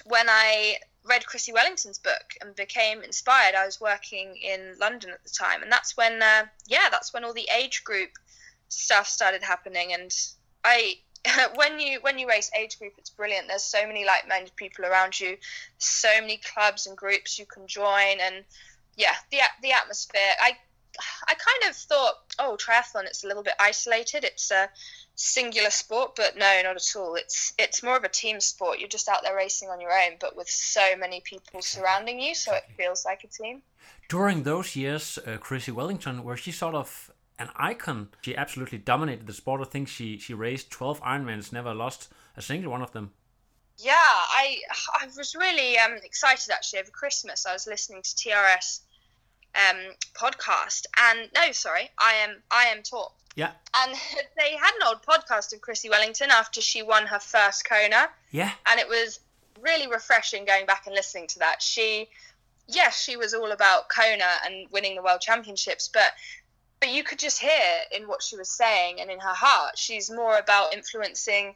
when 0.04 0.28
I 0.28 0.76
read 1.08 1.26
Chrissie 1.26 1.52
Wellington's 1.52 1.98
book 1.98 2.34
and 2.40 2.54
became 2.54 3.02
inspired. 3.02 3.54
I 3.54 3.66
was 3.66 3.80
working 3.80 4.36
in 4.36 4.74
London 4.78 5.10
at 5.10 5.22
the 5.24 5.30
time 5.30 5.62
and 5.62 5.72
that's 5.72 5.96
when 5.96 6.22
uh, 6.22 6.46
yeah, 6.66 6.88
that's 6.90 7.12
when 7.12 7.24
all 7.24 7.34
the 7.34 7.48
age 7.54 7.84
group 7.84 8.10
stuff 8.68 9.08
started 9.08 9.42
happening, 9.42 9.92
and 9.92 10.14
I 10.64 10.98
when 11.54 11.80
you 11.80 11.98
when 12.00 12.18
you 12.18 12.28
race 12.28 12.50
age 12.58 12.78
group, 12.78 12.94
it's 12.98 13.10
brilliant. 13.10 13.48
There's 13.48 13.62
so 13.62 13.86
many 13.86 14.04
like-minded 14.04 14.54
people 14.56 14.84
around 14.84 15.18
you, 15.18 15.36
so 15.78 16.08
many 16.20 16.38
clubs 16.38 16.86
and 16.86 16.96
groups 16.96 17.38
you 17.38 17.46
can 17.46 17.66
join, 17.66 18.20
and 18.20 18.44
yeah, 18.96 19.14
the 19.30 19.38
the 19.62 19.72
atmosphere. 19.72 20.20
I 20.40 20.56
I 21.28 21.34
kind 21.34 21.70
of 21.70 21.76
thought, 21.76 22.14
oh, 22.38 22.56
triathlon, 22.60 23.04
it's 23.04 23.24
a 23.24 23.26
little 23.26 23.42
bit 23.42 23.54
isolated. 23.60 24.24
It's 24.24 24.50
a 24.50 24.68
singular 25.18 25.70
sport, 25.70 26.14
but 26.16 26.36
no, 26.36 26.60
not 26.62 26.76
at 26.76 26.96
all. 26.96 27.16
It's 27.16 27.52
it's 27.58 27.82
more 27.82 27.96
of 27.96 28.04
a 28.04 28.08
team 28.08 28.40
sport. 28.40 28.78
You're 28.78 28.88
just 28.88 29.08
out 29.08 29.22
there 29.22 29.36
racing 29.36 29.68
on 29.68 29.80
your 29.80 29.92
own, 29.92 30.16
but 30.20 30.36
with 30.36 30.48
so 30.48 30.96
many 30.96 31.20
people 31.20 31.60
surrounding 31.60 32.20
you, 32.20 32.34
so 32.34 32.54
it 32.54 32.64
feels 32.76 33.04
like 33.04 33.24
a 33.24 33.26
team. 33.26 33.62
During 34.08 34.44
those 34.44 34.76
years, 34.76 35.18
uh, 35.26 35.36
Chrissie 35.36 35.72
Wellington, 35.72 36.24
where 36.24 36.36
she 36.36 36.52
sort 36.52 36.74
of 36.74 37.10
an 37.38 37.50
icon? 37.56 38.08
She 38.22 38.36
absolutely 38.36 38.78
dominated 38.78 39.26
the 39.26 39.32
sport. 39.32 39.60
I 39.60 39.64
think 39.64 39.88
she 39.88 40.18
she 40.18 40.34
raced 40.34 40.70
12 40.70 41.00
Ironmans, 41.02 41.52
never 41.52 41.74
lost 41.74 42.08
a 42.36 42.42
single 42.42 42.70
one 42.70 42.82
of 42.82 42.92
them. 42.92 43.10
Yeah, 43.76 43.92
I 43.94 44.60
I 45.00 45.06
was 45.16 45.34
really 45.34 45.78
um, 45.78 45.96
excited 46.04 46.50
actually 46.50 46.80
over 46.80 46.90
Christmas. 46.90 47.44
I 47.44 47.52
was 47.52 47.66
listening 47.66 48.02
to 48.02 48.10
TRS 48.10 48.80
um, 49.54 49.76
podcast, 50.14 50.86
and 50.98 51.28
no, 51.34 51.52
sorry, 51.52 51.90
I 51.98 52.14
am 52.24 52.36
I 52.50 52.64
am 52.66 52.82
Tour. 52.82 53.10
Yeah. 53.34 53.52
And 53.76 53.92
they 54.36 54.56
had 54.56 54.74
an 54.80 54.88
old 54.88 55.02
podcast 55.02 55.54
of 55.54 55.60
Chrissie 55.60 55.88
Wellington 55.88 56.30
after 56.30 56.60
she 56.60 56.82
won 56.82 57.06
her 57.06 57.20
first 57.20 57.68
Kona. 57.68 58.08
Yeah. 58.32 58.50
And 58.66 58.80
it 58.80 58.88
was 58.88 59.20
really 59.60 59.86
refreshing 59.86 60.44
going 60.44 60.66
back 60.66 60.86
and 60.86 60.94
listening 60.94 61.28
to 61.28 61.38
that. 61.40 61.62
She, 61.62 62.08
yes, 62.66 63.00
she 63.00 63.16
was 63.16 63.34
all 63.34 63.52
about 63.52 63.88
Kona 63.88 64.28
and 64.44 64.68
winning 64.70 64.96
the 64.96 65.02
world 65.02 65.20
championships, 65.20 65.88
but 65.88 66.12
but 66.80 66.90
you 66.90 67.02
could 67.02 67.18
just 67.18 67.40
hear 67.40 67.80
in 67.96 68.06
what 68.06 68.22
she 68.22 68.36
was 68.36 68.48
saying 68.48 69.00
and 69.00 69.10
in 69.10 69.18
her 69.18 69.34
heart, 69.34 69.76
she's 69.76 70.10
more 70.10 70.38
about 70.38 70.74
influencing 70.74 71.54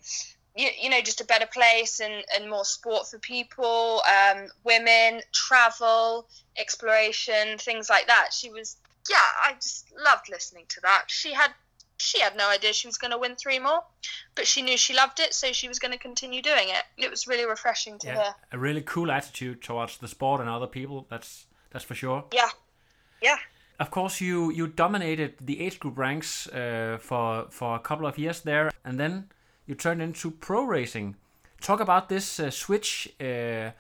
you, 0.56 0.68
you 0.82 0.90
know 0.90 1.00
just 1.00 1.20
a 1.20 1.24
better 1.24 1.46
place 1.46 2.00
and, 2.00 2.24
and 2.36 2.50
more 2.50 2.64
sport 2.64 3.06
for 3.06 3.18
people 3.18 4.02
um, 4.08 4.46
women 4.64 5.20
travel 5.32 6.26
exploration 6.58 7.58
things 7.58 7.88
like 7.88 8.06
that 8.06 8.28
she 8.32 8.50
was 8.50 8.76
yeah 9.10 9.16
i 9.44 9.52
just 9.54 9.86
loved 10.04 10.28
listening 10.30 10.64
to 10.68 10.80
that 10.82 11.04
she 11.08 11.32
had 11.32 11.50
she 11.98 12.20
had 12.20 12.36
no 12.36 12.50
idea 12.50 12.72
she 12.72 12.88
was 12.88 12.98
going 12.98 13.12
to 13.12 13.18
win 13.18 13.36
three 13.36 13.58
more 13.58 13.82
but 14.34 14.46
she 14.46 14.60
knew 14.60 14.76
she 14.76 14.94
loved 14.94 15.20
it 15.20 15.32
so 15.32 15.52
she 15.52 15.68
was 15.68 15.78
going 15.78 15.92
to 15.92 15.98
continue 15.98 16.42
doing 16.42 16.68
it 16.68 16.84
it 16.96 17.10
was 17.10 17.26
really 17.26 17.46
refreshing 17.46 17.98
to 17.98 18.08
yeah. 18.08 18.14
hear 18.14 18.34
A 18.52 18.58
really 18.58 18.82
cool 18.82 19.10
attitude 19.10 19.62
towards 19.62 19.98
the 19.98 20.08
sport 20.08 20.40
and 20.40 20.50
other 20.50 20.66
people. 20.66 21.06
That's 21.08 21.46
that's 21.70 21.84
for 21.84 21.94
sure. 21.94 22.24
yeah 22.32 22.50
yeah 23.22 23.38
Of 23.78 23.90
course, 23.90 24.20
you 24.20 24.52
you 24.52 24.66
dominated 24.66 25.32
the 25.40 25.56
age 25.64 25.78
group 25.78 25.98
ranks 25.98 26.46
uh, 26.48 26.98
for 27.00 27.46
for 27.50 27.74
a 27.76 27.78
couple 27.88 28.06
of 28.06 28.18
years 28.18 28.40
there, 28.42 28.70
and 28.84 28.98
then 28.98 29.28
you 29.72 29.76
turned 29.76 30.02
into 30.02 30.30
pro 30.30 30.64
racing. 30.64 31.16
Talk 31.62 31.80
about 31.80 32.10
this 32.10 32.38
uh, 32.38 32.50
switch. 32.50 33.08
Uh, 33.18 33.70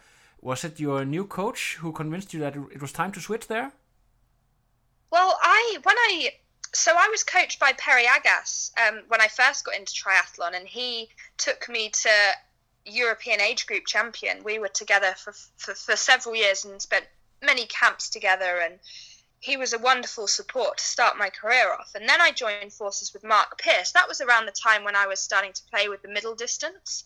was 0.40 0.64
it 0.64 0.80
your 0.80 1.04
new 1.04 1.26
coach 1.26 1.76
who 1.80 1.92
convinced 1.92 2.32
you 2.32 2.40
that 2.40 2.56
it 2.56 2.80
was 2.80 2.92
time 2.92 3.12
to 3.12 3.20
switch 3.20 3.46
there? 3.46 3.72
Well, 5.10 5.38
I 5.42 5.78
when 5.82 5.96
I 6.08 6.30
so 6.72 6.92
I 6.96 7.08
was 7.10 7.22
coached 7.24 7.60
by 7.60 7.72
Perry 7.74 8.06
Agas 8.06 8.72
um, 8.82 9.02
when 9.08 9.20
I 9.20 9.28
first 9.28 9.66
got 9.66 9.76
into 9.76 9.92
triathlon, 9.92 10.56
and 10.56 10.66
he 10.66 11.10
took 11.36 11.68
me 11.68 11.90
to 11.90 12.14
European 12.86 13.42
age 13.42 13.66
group 13.66 13.84
champion. 13.84 14.42
We 14.42 14.58
were 14.58 14.74
together 14.82 15.12
for, 15.22 15.34
for, 15.58 15.74
for 15.74 15.96
several 15.96 16.34
years 16.34 16.64
and 16.64 16.80
spent 16.80 17.04
many 17.42 17.66
camps 17.66 18.08
together, 18.08 18.60
and 18.64 18.78
he 19.42 19.56
was 19.56 19.72
a 19.72 19.78
wonderful 19.78 20.28
support 20.28 20.78
to 20.78 20.84
start 20.84 21.18
my 21.18 21.28
career 21.28 21.72
off. 21.72 21.96
And 21.96 22.08
then 22.08 22.20
I 22.20 22.30
joined 22.30 22.72
forces 22.72 23.12
with 23.12 23.24
Mark 23.24 23.58
Pierce. 23.58 23.90
That 23.90 24.06
was 24.06 24.20
around 24.20 24.46
the 24.46 24.52
time 24.52 24.84
when 24.84 24.94
I 24.94 25.08
was 25.08 25.18
starting 25.18 25.52
to 25.52 25.62
play 25.64 25.88
with 25.88 26.00
the 26.00 26.08
middle 26.08 26.36
distance, 26.36 27.04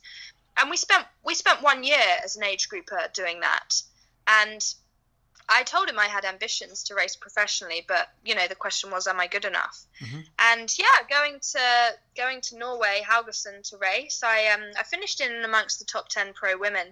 and 0.59 0.69
we 0.69 0.77
spent 0.77 1.07
we 1.25 1.35
spent 1.35 1.63
one 1.63 1.83
year 1.83 2.19
as 2.23 2.37
an 2.37 2.45
age 2.45 2.69
grouper 2.69 3.09
doing 3.15 3.41
that, 3.41 3.83
and 4.27 4.63
I 5.49 5.63
told 5.63 5.89
him 5.89 5.99
I 5.99 6.07
had 6.07 6.25
ambitions 6.25 6.83
to 6.85 6.95
race 6.95 7.15
professionally, 7.15 7.85
but 7.87 8.09
you 8.25 8.35
know 8.35 8.49
the 8.49 8.55
question 8.55 8.91
was, 8.91 9.07
am 9.07 9.21
I 9.21 9.29
good 9.29 9.45
enough? 9.45 9.81
Mm-hmm. 10.03 10.21
And 10.39 10.79
yeah, 10.79 11.07
going 11.09 11.39
to 11.53 11.91
going 12.17 12.41
to 12.43 12.59
Norway, 12.59 13.05
Haugesund 13.09 13.69
to 13.71 13.79
race, 13.79 14.23
I 14.25 14.49
um 14.49 14.63
I 14.79 14.83
finished 14.83 15.21
in 15.21 15.45
amongst 15.45 15.79
the 15.79 15.85
top 15.85 16.09
ten 16.09 16.33
pro 16.33 16.59
women, 16.59 16.89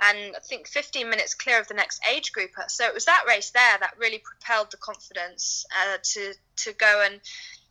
and 0.00 0.36
I 0.36 0.40
think 0.40 0.66
15 0.66 1.08
minutes 1.08 1.34
clear 1.34 1.60
of 1.60 1.68
the 1.68 1.74
next 1.74 2.00
age 2.10 2.32
grouper. 2.32 2.64
So 2.68 2.84
it 2.86 2.94
was 2.94 3.04
that 3.04 3.24
race 3.28 3.50
there 3.50 3.78
that 3.78 3.94
really 3.98 4.18
propelled 4.18 4.72
the 4.72 4.78
confidence 4.78 5.64
uh, 5.70 5.98
to 6.02 6.34
to 6.64 6.72
go 6.72 7.02
and 7.04 7.20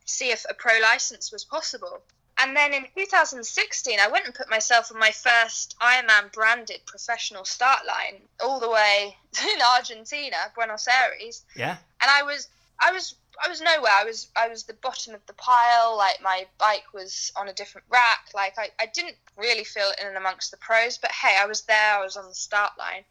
see 0.06 0.32
if 0.32 0.46
a 0.50 0.54
pro 0.54 0.80
license 0.80 1.32
was 1.32 1.44
possible. 1.44 2.02
And 2.42 2.58
then 2.58 2.74
in 2.74 2.86
2016, 2.98 4.00
I 4.00 4.08
went 4.08 4.26
and 4.26 4.34
put 4.34 4.50
myself 4.50 4.92
on 4.92 5.00
my 5.00 5.12
first 5.12 5.76
Ironman 5.80 6.34
branded 6.34 6.82
professional 6.88 7.46
start 7.46 7.86
line, 7.86 8.20
all 8.44 8.60
the 8.60 8.70
way 8.70 9.16
in 9.54 9.62
Argentina, 9.78 10.38
Buenos 10.56 10.88
Aires. 10.88 11.46
Yeah. 11.56 11.78
And 12.02 12.10
I 12.10 12.24
was, 12.24 12.48
I 12.80 12.92
was, 12.92 13.14
I 13.44 13.48
was 13.48 13.62
nowhere. 13.62 13.92
I 13.92 14.06
was, 14.06 14.28
I 14.36 14.48
was 14.48 14.64
the 14.64 14.74
bottom 14.74 15.14
of 15.14 15.24
the 15.28 15.34
pile. 15.34 15.96
Like 15.96 16.20
my 16.24 16.48
bike 16.58 16.94
was 16.96 17.32
on 17.36 17.48
a 17.48 17.54
different 17.54 17.86
rack. 17.92 18.30
Like 18.34 18.56
I, 18.58 18.70
I 18.80 18.88
didn't 18.88 19.18
really 19.38 19.64
feel 19.64 19.92
in 20.02 20.08
and 20.08 20.18
amongst 20.18 20.50
the 20.50 20.58
pros. 20.58 20.98
But 20.98 21.12
hey, 21.12 21.38
I 21.40 21.46
was 21.46 21.62
there. 21.62 21.96
I 21.96 22.04
was 22.04 22.18
on 22.18 22.28
the 22.28 22.34
start 22.34 22.72
line, 22.80 23.04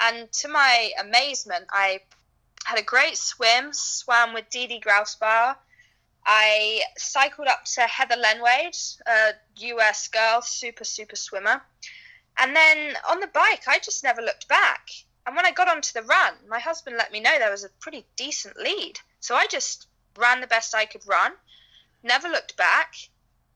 and 0.00 0.30
to 0.32 0.48
my 0.48 0.90
amazement, 1.00 1.66
I 1.70 2.00
had 2.64 2.78
a 2.78 2.82
great 2.82 3.16
swim. 3.16 3.72
Swam 3.72 4.34
with 4.34 4.50
Dede 4.50 4.82
Griesbauer. 4.82 5.54
I 6.26 6.82
cycled 6.96 7.48
up 7.48 7.64
to 7.74 7.82
Heather 7.82 8.16
Lendway, 8.16 8.70
a 9.06 9.32
US 9.56 10.08
girl, 10.08 10.40
super, 10.42 10.84
super 10.84 11.16
swimmer. 11.16 11.62
And 12.38 12.56
then 12.56 12.96
on 13.08 13.20
the 13.20 13.26
bike, 13.28 13.64
I 13.68 13.78
just 13.78 14.02
never 14.02 14.22
looked 14.22 14.48
back. 14.48 14.88
And 15.26 15.36
when 15.36 15.46
I 15.46 15.52
got 15.52 15.68
onto 15.68 15.92
the 15.92 16.06
run, 16.06 16.34
my 16.48 16.58
husband 16.58 16.96
let 16.96 17.12
me 17.12 17.20
know 17.20 17.38
there 17.38 17.50
was 17.50 17.64
a 17.64 17.70
pretty 17.80 18.06
decent 18.16 18.56
lead. 18.56 18.98
So 19.20 19.34
I 19.34 19.46
just 19.46 19.86
ran 20.16 20.40
the 20.40 20.46
best 20.46 20.74
I 20.74 20.84
could 20.84 21.06
run, 21.06 21.32
never 22.02 22.28
looked 22.28 22.56
back. 22.56 22.94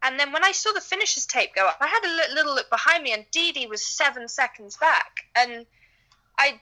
And 0.03 0.19
then 0.19 0.33
when 0.33 0.45
I 0.45 0.53
saw 0.53 0.73
the 0.73 0.81
finisher's 0.81 1.27
tape 1.27 1.55
go 1.55 1.67
up, 1.67 1.79
I 1.81 1.89
had 1.89 2.05
a 2.05 2.35
little 2.35 2.55
look 2.55 2.71
behind 2.71 3.03
me, 3.03 3.13
and 3.13 3.27
Dede 3.33 3.69
was 3.69 3.85
seven 3.85 4.29
seconds 4.29 4.77
back. 4.77 5.27
And 5.35 5.67
I 6.39 6.61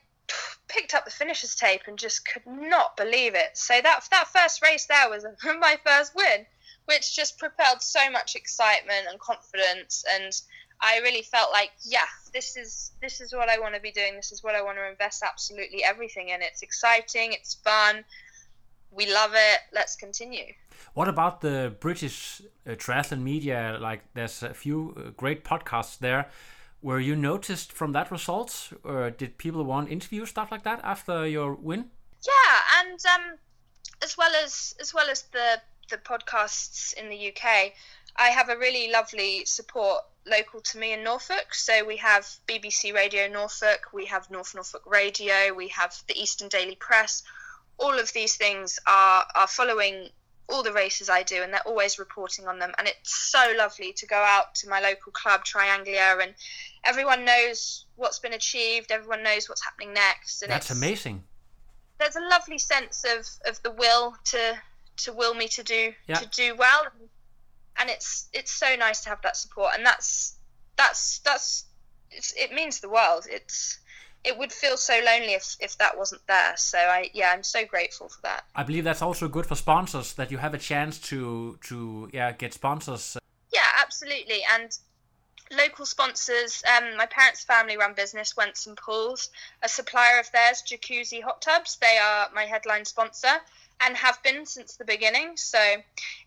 picked 0.68 0.94
up 0.94 1.04
the 1.04 1.10
finisher's 1.10 1.54
tape 1.54 1.82
and 1.86 1.98
just 1.98 2.26
could 2.26 2.46
not 2.46 2.96
believe 2.96 3.34
it. 3.34 3.56
So 3.56 3.80
that 3.82 4.06
that 4.10 4.28
first 4.28 4.62
race 4.62 4.86
there 4.86 5.08
was 5.08 5.24
my 5.60 5.78
first 5.84 6.14
win, 6.14 6.46
which 6.86 7.14
just 7.14 7.38
propelled 7.38 7.82
so 7.82 8.10
much 8.10 8.36
excitement 8.36 9.06
and 9.08 9.18
confidence 9.20 10.04
and 10.12 10.32
I 10.80 10.98
really 10.98 11.22
felt 11.22 11.52
like, 11.52 11.70
yeah, 11.84 12.06
this 12.32 12.56
is 12.56 12.92
this 13.00 13.20
is 13.20 13.32
what 13.32 13.48
I 13.48 13.58
want 13.58 13.74
to 13.74 13.80
be 13.80 13.92
doing. 13.92 14.14
This 14.14 14.32
is 14.32 14.42
what 14.42 14.54
I 14.54 14.62
want 14.62 14.78
to 14.78 14.88
invest 14.88 15.22
absolutely 15.22 15.82
everything 15.84 16.28
in. 16.30 16.42
It's 16.42 16.62
exciting, 16.62 17.32
it's 17.32 17.54
fun. 17.54 18.04
We 18.90 19.12
love 19.12 19.32
it. 19.34 19.60
Let's 19.72 19.96
continue. 19.96 20.52
What 20.94 21.08
about 21.08 21.40
the 21.40 21.74
British 21.80 22.40
uh, 22.66 22.70
triathlon 22.72 23.22
media? 23.22 23.78
Like, 23.80 24.02
there's 24.14 24.42
a 24.42 24.54
few 24.54 24.94
uh, 24.96 25.10
great 25.10 25.44
podcasts 25.44 25.98
there. 25.98 26.30
Were 26.82 27.00
you 27.00 27.16
noticed 27.16 27.72
from 27.72 27.92
that 27.92 28.10
result, 28.10 28.72
or 28.84 29.10
did 29.10 29.38
people 29.38 29.64
want 29.64 29.90
interviews, 29.90 30.30
stuff 30.30 30.50
like 30.50 30.62
that, 30.64 30.80
after 30.82 31.26
your 31.26 31.54
win? 31.54 31.90
Yeah, 32.24 32.80
and 32.80 33.00
um, 33.06 33.38
as 34.02 34.16
well 34.16 34.32
as 34.44 34.74
as 34.80 34.92
well 34.94 35.08
as 35.08 35.22
the 35.32 35.60
the 35.90 35.98
podcasts 35.98 36.94
in 36.94 37.08
the 37.08 37.28
UK, 37.28 37.72
I 38.16 38.28
have 38.28 38.48
a 38.48 38.56
really 38.56 38.90
lovely 38.90 39.44
support 39.44 40.02
local 40.26 40.60
to 40.60 40.78
me 40.78 40.92
in 40.92 41.04
Norfolk. 41.04 41.54
So 41.54 41.84
we 41.84 41.96
have 41.98 42.26
BBC 42.48 42.92
Radio 42.92 43.28
Norfolk, 43.28 43.88
we 43.92 44.06
have 44.06 44.30
North 44.30 44.54
Norfolk 44.54 44.82
Radio, 44.86 45.54
we 45.54 45.68
have 45.68 45.94
the 46.08 46.20
Eastern 46.20 46.48
Daily 46.48 46.76
Press. 46.76 47.22
All 47.78 47.98
of 47.98 48.12
these 48.12 48.36
things 48.36 48.78
are 48.86 49.26
are 49.34 49.46
following 49.46 50.10
all 50.48 50.62
the 50.62 50.72
races 50.72 51.08
I 51.10 51.22
do, 51.22 51.42
and 51.42 51.52
they're 51.52 51.66
always 51.66 51.98
reporting 51.98 52.46
on 52.46 52.58
them. 52.58 52.72
And 52.78 52.86
it's 52.86 53.14
so 53.30 53.52
lovely 53.56 53.92
to 53.94 54.06
go 54.06 54.16
out 54.16 54.54
to 54.56 54.68
my 54.68 54.80
local 54.80 55.12
club, 55.12 55.44
Trianglia, 55.44 56.22
and 56.22 56.34
everyone 56.84 57.24
knows 57.24 57.86
what's 57.96 58.18
been 58.18 58.32
achieved. 58.32 58.92
Everyone 58.92 59.22
knows 59.22 59.48
what's 59.48 59.64
happening 59.64 59.92
next. 59.92 60.42
And 60.42 60.50
That's 60.52 60.70
amazing. 60.70 61.24
There's 61.98 62.16
a 62.16 62.20
lovely 62.20 62.58
sense 62.58 63.04
of, 63.04 63.26
of 63.50 63.62
the 63.62 63.70
will 63.70 64.16
to 64.26 64.54
to 64.98 65.12
will 65.12 65.34
me 65.34 65.46
to 65.48 65.62
do 65.62 65.92
Yeah. 66.06 66.16
to 66.16 66.26
do 66.26 66.54
well, 66.56 66.86
and 67.78 67.90
it's 67.90 68.28
it's 68.32 68.52
so 68.52 68.76
nice 68.76 69.02
to 69.02 69.08
have 69.10 69.20
that 69.22 69.36
support. 69.36 69.72
And 69.76 69.84
that's 69.84 70.36
that's 70.76 71.18
that's 71.20 71.64
it's, 72.10 72.32
it 72.36 72.52
means 72.52 72.80
the 72.80 72.88
world. 72.88 73.26
It's 73.28 73.78
it 74.26 74.36
would 74.36 74.52
feel 74.52 74.76
so 74.76 75.00
lonely 75.04 75.34
if, 75.34 75.56
if 75.60 75.78
that 75.78 75.96
wasn't 75.96 76.26
there. 76.26 76.56
So 76.56 76.78
I 76.78 77.10
yeah, 77.14 77.32
I'm 77.32 77.44
so 77.44 77.64
grateful 77.64 78.08
for 78.08 78.20
that. 78.22 78.44
I 78.54 78.64
believe 78.64 78.84
that's 78.84 79.02
also 79.02 79.28
good 79.28 79.46
for 79.46 79.54
sponsors 79.54 80.14
that 80.14 80.30
you 80.30 80.38
have 80.38 80.52
a 80.52 80.58
chance 80.58 80.98
to 81.10 81.58
to 81.68 82.10
yeah 82.12 82.32
get 82.32 82.52
sponsors. 82.52 83.16
Yeah, 83.52 83.60
absolutely. 83.80 84.40
And 84.52 84.76
local 85.52 85.86
sponsors, 85.86 86.62
um, 86.76 86.96
my 86.96 87.06
parents' 87.06 87.44
family 87.44 87.76
run 87.76 87.94
business, 87.94 88.36
Wentz 88.36 88.66
and 88.66 88.76
Pools, 88.76 89.30
a 89.62 89.68
supplier 89.68 90.18
of 90.18 90.30
theirs, 90.32 90.62
Jacuzzi 90.66 91.22
Hot 91.22 91.40
Tubs. 91.40 91.76
They 91.76 91.98
are 91.98 92.28
my 92.34 92.44
headline 92.44 92.84
sponsor. 92.84 93.40
And 93.80 93.96
have 93.96 94.22
been 94.22 94.46
since 94.46 94.76
the 94.76 94.84
beginning. 94.84 95.36
So 95.36 95.58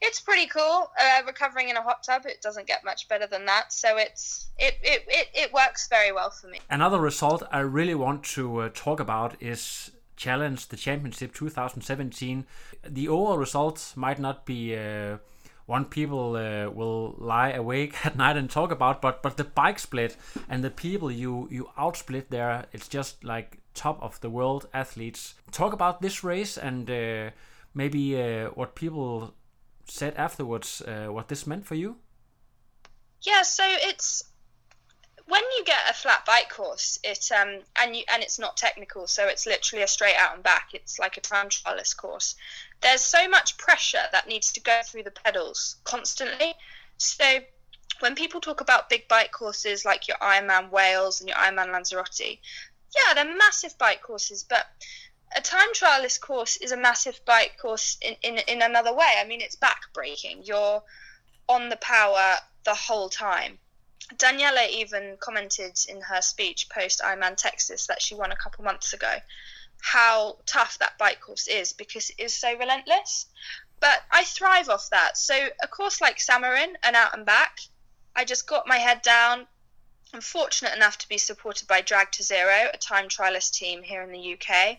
it's 0.01 0.19
pretty 0.19 0.47
cool. 0.47 0.91
Uh, 0.99 1.21
recovering 1.25 1.69
in 1.69 1.77
a 1.77 1.81
hot 1.81 2.03
tub, 2.03 2.25
it 2.25 2.41
doesn't 2.41 2.67
get 2.67 2.83
much 2.85 3.07
better 3.07 3.27
than 3.27 3.45
that. 3.45 3.73
So 3.73 3.97
it's 3.97 4.49
it 4.57 4.75
it, 4.83 5.05
it, 5.07 5.27
it 5.33 5.53
works 5.53 5.87
very 5.87 6.11
well 6.11 6.29
for 6.29 6.47
me. 6.47 6.59
Another 6.69 6.99
result 6.99 7.43
I 7.51 7.59
really 7.59 7.95
want 7.95 8.23
to 8.35 8.61
uh, 8.61 8.69
talk 8.73 8.99
about 8.99 9.41
is 9.41 9.91
Challenge 10.15 10.67
the 10.67 10.75
Championship 10.75 11.33
2017. 11.33 12.45
The 12.87 13.07
overall 13.07 13.37
results 13.37 13.95
might 13.95 14.19
not 14.19 14.45
be 14.45 14.75
uh, 14.75 15.17
one 15.65 15.85
people 15.85 16.35
uh, 16.35 16.69
will 16.69 17.15
lie 17.19 17.51
awake 17.51 17.95
at 18.05 18.17
night 18.17 18.35
and 18.35 18.49
talk 18.49 18.71
about, 18.71 19.01
but 19.01 19.23
but 19.23 19.37
the 19.37 19.43
bike 19.43 19.79
split 19.79 20.17
and 20.49 20.63
the 20.63 20.71
people 20.71 21.09
you 21.11 21.47
you 21.49 21.69
outsplit 21.77 22.29
there, 22.29 22.65
it's 22.73 22.87
just 22.87 23.23
like 23.23 23.59
top 23.79 24.01
of 24.03 24.19
the 24.19 24.29
world 24.29 24.67
athletes. 24.74 25.36
Talk 25.51 25.71
about 25.74 26.01
this 26.01 26.24
race 26.24 26.57
and 26.57 26.89
uh, 26.89 27.29
maybe 27.74 28.21
uh, 28.21 28.50
what 28.50 28.75
people 28.75 29.33
said 29.86 30.13
afterwards, 30.15 30.81
uh, 30.81 31.07
what 31.07 31.29
this 31.29 31.48
meant 31.48 31.65
for 31.65 31.75
you. 31.75 31.95
Yeah, 33.21 33.43
so 33.43 33.63
it's 33.65 34.24
when 35.27 35.43
you 35.57 35.63
get 35.63 35.89
a 35.89 35.93
flat 35.93 36.25
bike 36.25 36.50
course, 36.50 37.00
it 37.03 37.29
um 37.31 37.59
and 37.81 37.95
you 37.95 38.03
and 38.12 38.21
it's 38.21 38.39
not 38.39 38.57
technical, 38.57 39.07
so 39.07 39.27
it's 39.27 39.45
literally 39.45 39.83
a 39.83 39.88
straight 39.88 40.15
out 40.15 40.33
and 40.36 40.43
back. 40.43 40.69
It's 40.74 41.00
like 41.00 41.17
a 41.17 41.21
time 41.21 41.50
trialist 41.50 41.95
course. 41.98 42.36
There's 42.81 43.01
so 43.01 43.29
much 43.29 43.57
pressure 43.57 44.05
that 44.12 44.27
needs 44.27 44.51
to 44.53 44.62
go 44.62 44.81
through 44.83 45.03
the 45.03 45.12
pedals 45.12 45.77
constantly. 45.83 46.53
So 46.98 47.39
when 48.00 48.15
people 48.15 48.41
talk 48.41 48.62
about 48.62 48.89
big 48.89 49.07
bike 49.07 49.31
courses 49.31 49.86
like 49.86 50.07
your 50.07 50.17
Ironman 50.17 50.71
Wales 50.71 51.19
and 51.19 51.29
your 51.29 51.38
Ironman 51.38 51.71
Lanzarote, 51.71 52.39
yeah, 52.96 53.13
they're 53.13 53.38
massive 53.38 53.77
bike 53.77 54.01
courses, 54.01 54.43
but 54.43 54.65
a 55.36 55.41
time 55.41 55.74
trialist 55.74 56.22
course 56.22 56.58
is 56.58 56.72
a 56.72 56.77
massive 56.77 57.19
bike 57.25 57.58
course 57.62 57.98
in, 58.01 58.15
in, 58.24 58.39
in 58.48 58.62
another 58.62 58.93
way. 58.93 59.13
I 59.19 59.25
mean, 59.25 59.41
it's 59.41 59.55
back 59.55 59.93
breaking. 59.93 60.43
You're 60.43 60.81
on 61.48 61.69
the 61.69 61.77
power 61.77 62.36
the 62.65 62.74
whole 62.74 63.10
time. 63.10 63.60
Daniela 64.15 64.67
even 64.69 65.17
commented 65.19 65.77
in 65.88 66.01
her 66.01 66.22
speech 66.22 66.67
post 66.69 67.01
Ironman 67.03 67.36
Texas 67.36 67.88
that 67.88 68.01
she 68.01 68.15
won 68.15 68.31
a 68.31 68.36
couple 68.36 68.63
months 68.63 68.93
ago 68.93 69.17
how 69.81 70.38
tough 70.46 70.77
that 70.79 70.98
bike 70.98 71.22
course 71.22 71.48
is 71.48 71.74
because 71.74 72.10
it 72.12 72.19
is 72.19 72.34
so 72.34 72.58
relentless. 72.58 73.27
But 73.79 74.01
I 74.12 74.24
thrive 74.24 74.69
off 74.69 74.89
that. 74.89 75.17
So 75.17 75.34
a 75.62 75.67
course 75.67 76.01
like 76.01 76.17
Samorin 76.17 76.74
and 76.84 76.96
out 76.96 77.15
and 77.15 77.25
back, 77.25 77.60
I 78.15 78.25
just 78.25 78.48
got 78.48 78.67
my 78.67 78.77
head 78.77 79.01
down, 79.01 79.48
I'm 80.13 80.21
fortunate 80.21 80.75
enough 80.75 80.97
to 80.99 81.09
be 81.09 81.17
supported 81.17 81.67
by 81.67 81.81
Drag2Zero, 81.81 82.73
a 82.73 82.77
time 82.77 83.09
trialist 83.09 83.53
team 83.53 83.83
here 83.83 84.01
in 84.01 84.11
the 84.11 84.33
UK. 84.33 84.77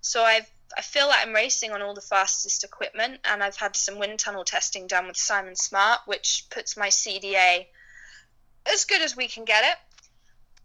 So 0.00 0.22
I've 0.22 0.50
I 0.76 0.82
feel 0.82 1.08
like 1.08 1.20
I'm 1.26 1.34
racing 1.34 1.72
on 1.72 1.82
all 1.82 1.94
the 1.94 2.00
fastest 2.00 2.64
equipment, 2.64 3.20
and 3.24 3.42
I've 3.42 3.56
had 3.56 3.76
some 3.76 3.98
wind 3.98 4.18
tunnel 4.18 4.44
testing 4.44 4.86
done 4.86 5.06
with 5.06 5.16
Simon 5.16 5.56
Smart, 5.56 6.00
which 6.06 6.46
puts 6.50 6.76
my 6.76 6.88
CDA 6.88 7.66
as 8.72 8.84
good 8.84 9.02
as 9.02 9.16
we 9.16 9.28
can 9.28 9.44
get 9.44 9.64
it. 9.64 9.76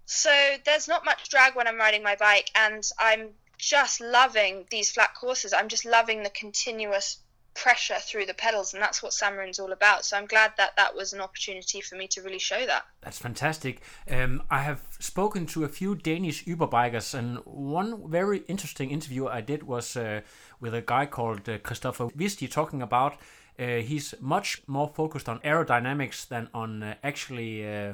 So 0.05 0.31
there's 0.65 0.87
not 0.87 1.03
much 1.03 1.29
drag 1.29 1.55
when 1.55 1.67
I'm 1.67 1.77
riding 1.77 2.03
my 2.03 2.15
bike, 2.15 2.49
and 2.55 2.89
I'm 2.97 3.31
just 3.57 3.99
loving 3.99 4.65
these 4.69 4.91
flat 4.91 5.13
courses. 5.13 5.51
I'm 5.51 5.67
just 5.67 5.83
loving 5.83 6.23
the 6.23 6.29
continuous 6.29 7.17
pressure 7.57 7.97
through 7.99 8.25
the 8.25 8.33
pedals, 8.33 8.73
and 8.73 8.81
that's 8.81 9.01
what 9.01 9.13
Samorin's 9.13 9.59
all 9.59 9.71
about. 9.71 10.05
So 10.05 10.15
I'm 10.15 10.27
glad 10.27 10.53
that 10.57 10.75
that 10.77 10.95
was 10.95 11.11
an 11.11 11.21
opportunity 11.21 11.81
for 11.81 11.95
me 11.95 12.07
to 12.09 12.21
really 12.21 12.39
show 12.39 12.65
that. 12.65 12.85
That's 13.01 13.17
fantastic. 13.17 13.81
Um, 14.09 14.43
I 14.49 14.61
have 14.61 14.81
spoken 14.99 15.45
to 15.47 15.63
a 15.63 15.67
few 15.67 15.95
Danish 15.95 16.45
Uber 16.45 16.67
bikers, 16.67 17.13
and 17.13 17.39
one 17.45 18.09
very 18.09 18.39
interesting 18.47 18.91
interview 18.91 19.27
I 19.27 19.41
did 19.41 19.63
was 19.63 19.97
uh, 19.97 20.21
with 20.59 20.73
a 20.75 20.81
guy 20.81 21.07
called 21.07 21.49
uh, 21.49 21.57
Christopher 21.57 22.05
Visti 22.15 22.49
talking 22.49 22.81
about. 22.81 23.17
Uh, 23.59 23.77
he's 23.77 24.13
much 24.21 24.61
more 24.67 24.87
focused 24.87 25.27
on 25.27 25.39
aerodynamics 25.39 26.27
than 26.27 26.47
on 26.53 26.83
uh, 26.83 26.93
actually 27.03 27.67
uh, 27.67 27.93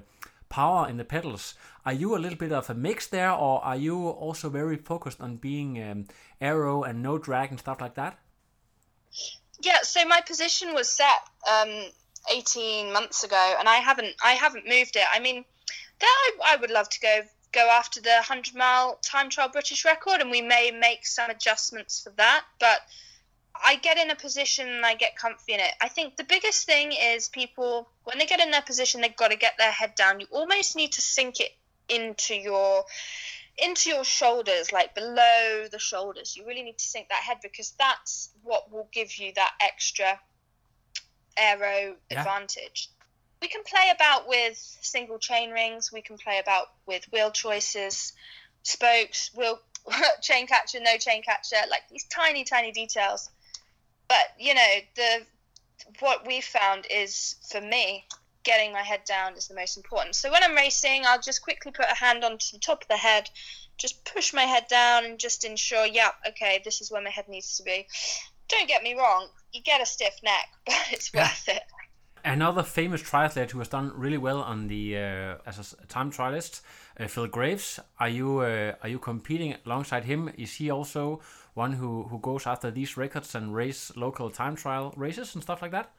power 0.50 0.90
in 0.90 0.98
the 0.98 1.06
pedals. 1.06 1.56
Are 1.86 1.94
you 1.94 2.16
a 2.16 2.20
little 2.20 2.38
bit 2.38 2.52
of 2.52 2.70
a 2.70 2.74
mix 2.74 3.08
there, 3.08 3.32
or 3.32 3.64
are 3.64 3.78
you 3.78 4.10
also 4.10 4.50
very 4.50 4.76
focused 4.76 5.22
on 5.22 5.38
being 5.38 5.82
um, 5.82 6.06
aero 6.42 6.84
and 6.84 7.02
no 7.02 7.18
drag 7.18 7.50
and 7.50 7.60
stuff 7.60 7.80
like 7.80 7.96
that? 7.96 8.20
Yeah, 9.64 9.82
so 9.84 10.06
my 10.06 10.22
position 10.22 10.74
was 10.74 10.90
set 10.90 11.20
um, 11.50 11.86
18 12.32 12.92
months 12.92 13.24
ago, 13.24 13.56
and 13.58 13.68
I 13.68 13.78
haven't 13.78 14.14
I 14.24 14.34
haven't 14.34 14.68
moved 14.68 14.96
it. 14.96 15.06
I 15.12 15.20
mean, 15.20 15.46
there 16.00 16.10
I, 16.10 16.32
I 16.46 16.56
would 16.58 16.70
love 16.70 16.90
to 16.90 17.00
go 17.00 17.22
go 17.54 17.70
after 17.70 18.02
the 18.02 18.10
100 18.10 18.56
mile 18.56 19.00
time 19.02 19.30
trial 19.30 19.50
British 19.50 19.86
record, 19.86 20.20
and 20.20 20.30
we 20.30 20.42
may 20.42 20.72
make 20.72 21.06
some 21.06 21.30
adjustments 21.30 22.02
for 22.02 22.10
that. 22.18 22.44
But 22.60 22.82
I 23.64 23.76
get 23.76 23.98
in 23.98 24.10
a 24.10 24.16
position 24.16 24.68
and 24.68 24.86
I 24.86 24.96
get 24.96 25.16
comfy 25.16 25.54
in 25.54 25.60
it. 25.62 25.72
I 25.80 25.88
think 25.88 26.18
the 26.18 26.24
biggest 26.26 26.66
thing 26.66 26.92
is 26.92 27.30
people 27.30 27.88
when 28.04 28.18
they 28.18 28.26
get 28.26 28.42
in 28.42 28.52
their 28.52 28.62
position, 28.62 29.00
they've 29.00 29.16
got 29.16 29.32
to 29.32 29.38
get 29.38 29.54
their 29.58 29.72
head 29.72 29.96
down. 29.96 30.20
You 30.20 30.28
almost 30.32 30.76
need 30.76 30.92
to 30.94 31.02
sink 31.02 31.40
it 31.40 31.52
into 31.88 32.36
your 32.36 32.84
into 33.58 33.90
your 33.90 34.04
shoulders, 34.04 34.72
like 34.72 34.96
below 34.96 35.68
the 35.72 35.80
shoulders. 35.80 36.36
You 36.36 36.46
really 36.46 36.64
need 36.64 36.78
to 36.78 36.86
sink 36.86 37.10
that 37.10 37.22
head 37.22 37.38
because 37.42 37.74
that's 37.78 38.30
what 38.44 38.72
will 38.72 38.88
give 38.92 39.18
you 39.18 39.32
that 39.36 39.52
extra 39.62 40.20
aero 41.38 41.96
yeah. 42.10 42.20
advantage. 42.20 42.90
We 43.42 43.48
can 43.48 43.64
play 43.64 43.92
about 43.94 44.28
with 44.28 44.58
single 44.82 45.20
chain 45.20 45.52
rings, 45.52 45.92
we 45.92 46.02
can 46.02 46.18
play 46.18 46.40
about 46.40 46.68
with 46.86 47.06
wheel 47.12 47.32
choices, 47.32 48.14
spokes, 48.64 49.32
wheel 49.36 49.60
chain 50.22 50.48
catcher, 50.48 50.80
no 50.80 50.98
chain 50.98 51.24
catcher, 51.24 51.58
like 51.70 51.88
these 51.90 52.06
tiny, 52.06 52.44
tiny 52.44 52.72
details. 52.72 53.30
But 54.08 54.34
you 54.40 54.54
know, 54.54 54.74
the 54.96 55.26
what 56.00 56.26
we 56.26 56.42
found 56.42 56.88
is 56.90 57.36
for 57.50 57.60
me 57.60 58.06
getting 58.44 58.72
my 58.72 58.82
head 58.82 59.02
down 59.06 59.34
is 59.34 59.48
the 59.48 59.56
most 59.56 59.78
important. 59.78 60.16
So 60.16 60.32
when 60.32 60.44
I'm 60.44 60.56
racing, 60.56 61.04
I'll 61.06 61.22
just 61.22 61.42
quickly 61.42 61.72
put 61.72 61.86
a 61.90 61.96
hand 61.96 62.24
onto 62.24 62.52
the 62.52 62.60
top 62.60 62.82
of 62.82 62.88
the 62.88 62.98
head, 62.98 63.30
just 63.78 64.06
push 64.06 64.34
my 64.34 64.44
head 64.44 64.66
down 64.70 65.06
and 65.06 65.20
just 65.20 65.44
ensure, 65.44 65.86
yeah, 65.86 66.10
okay, 66.28 66.62
this 66.64 66.82
is 66.82 66.92
where 66.92 67.02
my 67.02 67.10
head 67.10 67.28
needs 67.28 67.58
to 67.58 67.64
be. 67.64 67.88
Don't 68.50 68.68
get 68.68 68.84
me 68.84 68.96
wrong, 68.96 69.28
you 69.52 69.62
get 69.62 69.82
a 69.82 69.86
stiff 69.86 70.16
neck, 70.24 70.48
but 70.66 70.88
it's 70.92 71.14
worth 71.14 71.48
it. 71.48 71.64
Another 72.26 72.64
famous 72.64 73.02
triathlete 73.02 73.52
who 73.52 73.60
has 73.60 73.68
done 73.68 73.92
really 73.96 74.18
well 74.18 74.42
on 74.42 74.70
the 74.70 74.96
uh, 74.96 75.36
as 75.46 75.76
a 75.78 75.86
time 75.88 76.10
trialist, 76.10 76.62
uh, 76.98 77.08
Phil 77.08 77.28
Graves. 77.28 77.82
Are 78.00 78.08
you 78.08 78.40
uh, 78.40 78.76
are 78.82 78.88
you 78.88 78.98
competing 78.98 79.56
alongside 79.66 80.06
him? 80.06 80.32
Is 80.38 80.54
he 80.54 80.70
also 80.70 81.20
one 81.54 81.74
who, 81.74 82.04
who 82.04 82.20
goes 82.20 82.48
after 82.48 82.72
these 82.72 82.96
records 82.96 83.36
and 83.36 83.54
race 83.54 83.92
local 83.98 84.30
time 84.30 84.56
trial 84.56 84.94
races 84.96 85.34
and 85.36 85.44
stuff 85.44 85.62
like 85.62 85.72
that? 85.72 85.92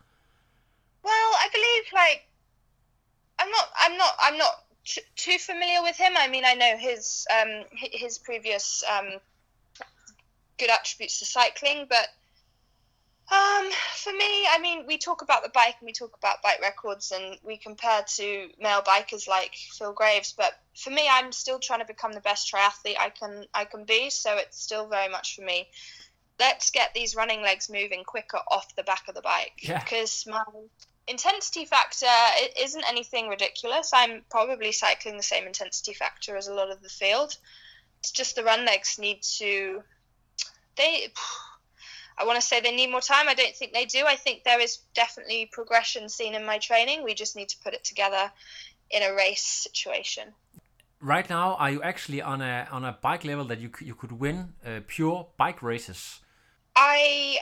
Well, 1.02 1.12
I 1.12 1.48
believe 1.52 1.92
like 1.92 2.26
I'm 3.44 3.50
not. 3.50 3.68
I'm 3.76 3.98
not. 3.98 4.16
I'm 4.22 4.38
not 4.38 4.64
t- 4.84 5.02
too 5.16 5.38
familiar 5.38 5.82
with 5.82 5.96
him. 5.96 6.12
I 6.16 6.28
mean, 6.28 6.44
I 6.46 6.54
know 6.54 6.76
his 6.76 7.26
um, 7.30 7.64
his 7.72 8.18
previous 8.18 8.82
um, 8.90 9.20
good 10.58 10.70
attributes 10.70 11.18
to 11.18 11.26
cycling, 11.26 11.86
but 11.88 12.08
um, 13.32 13.70
for 13.96 14.12
me, 14.12 14.46
I 14.50 14.58
mean, 14.60 14.86
we 14.86 14.98
talk 14.98 15.22
about 15.22 15.42
the 15.42 15.50
bike 15.50 15.76
and 15.80 15.86
we 15.86 15.92
talk 15.92 16.16
about 16.16 16.42
bike 16.42 16.60
records, 16.62 17.12
and 17.12 17.38
we 17.44 17.58
compare 17.58 18.04
to 18.16 18.48
male 18.58 18.82
bikers 18.82 19.28
like 19.28 19.54
Phil 19.54 19.92
Graves. 19.92 20.34
But 20.36 20.52
for 20.76 20.90
me, 20.90 21.06
I'm 21.10 21.32
still 21.32 21.58
trying 21.58 21.80
to 21.80 21.86
become 21.86 22.12
the 22.12 22.20
best 22.20 22.52
triathlete 22.52 22.98
I 22.98 23.10
can 23.10 23.44
I 23.52 23.64
can 23.66 23.84
be. 23.84 24.10
So 24.10 24.36
it's 24.36 24.60
still 24.60 24.88
very 24.88 25.10
much 25.10 25.36
for 25.36 25.42
me. 25.42 25.68
Let's 26.40 26.70
get 26.70 26.94
these 26.94 27.14
running 27.14 27.42
legs 27.42 27.70
moving 27.70 28.04
quicker 28.04 28.38
off 28.50 28.74
the 28.74 28.82
back 28.82 29.04
of 29.08 29.14
the 29.14 29.22
bike 29.22 29.60
yeah. 29.62 29.78
because 29.78 30.26
my 30.26 30.42
intensity 31.06 31.64
factor 31.64 32.06
it 32.06 32.56
isn't 32.58 32.84
anything 32.88 33.28
ridiculous. 33.28 33.90
I'm 33.94 34.22
probably 34.30 34.72
cycling 34.72 35.16
the 35.16 35.22
same 35.22 35.46
intensity 35.46 35.94
factor 35.94 36.36
as 36.36 36.48
a 36.48 36.54
lot 36.54 36.70
of 36.70 36.82
the 36.82 36.88
field. 36.88 37.36
It's 38.00 38.10
just 38.10 38.36
the 38.36 38.44
run 38.44 38.64
legs 38.64 38.98
need 38.98 39.22
to 39.38 39.82
they 40.76 41.12
I 42.16 42.24
want 42.24 42.40
to 42.40 42.46
say 42.46 42.60
they 42.60 42.74
need 42.74 42.90
more 42.90 43.00
time. 43.00 43.28
I 43.28 43.34
don't 43.34 43.56
think 43.56 43.72
they 43.72 43.86
do. 43.86 44.04
I 44.06 44.14
think 44.14 44.44
there 44.44 44.60
is 44.60 44.78
definitely 44.94 45.46
progression 45.50 46.08
seen 46.08 46.34
in 46.34 46.44
my 46.44 46.58
training. 46.58 47.02
We 47.02 47.14
just 47.14 47.34
need 47.34 47.48
to 47.48 47.56
put 47.58 47.74
it 47.74 47.82
together 47.82 48.30
in 48.90 49.02
a 49.02 49.14
race 49.14 49.42
situation. 49.42 50.32
Right 51.00 51.28
now, 51.28 51.54
are 51.56 51.70
you 51.70 51.82
actually 51.82 52.22
on 52.22 52.40
a 52.40 52.68
on 52.70 52.84
a 52.84 52.92
bike 52.92 53.24
level 53.24 53.44
that 53.46 53.58
you 53.58 53.70
you 53.80 53.94
could 53.94 54.12
win 54.12 54.54
uh, 54.64 54.80
pure 54.86 55.26
bike 55.36 55.62
races? 55.62 56.20
I 56.76 57.38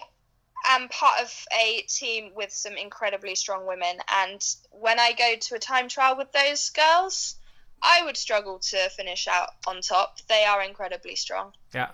am 0.65 0.89
part 0.89 1.21
of 1.21 1.47
a 1.59 1.83
team 1.83 2.31
with 2.35 2.53
some 2.53 2.77
incredibly 2.77 3.35
strong 3.35 3.67
women, 3.67 3.99
and 4.09 4.45
when 4.71 4.99
I 4.99 5.13
go 5.13 5.35
to 5.39 5.55
a 5.55 5.59
time 5.59 5.89
trial 5.89 6.17
with 6.17 6.33
those 6.33 6.71
girls, 6.71 7.37
I 7.83 8.03
would 8.05 8.17
struggle 8.17 8.59
to 8.59 8.89
finish 8.91 9.27
out 9.27 9.51
on 9.67 9.81
top. 9.81 10.19
They 10.29 10.45
are 10.45 10.63
incredibly 10.63 11.17
strong. 11.17 11.53
Yeah. 11.75 11.91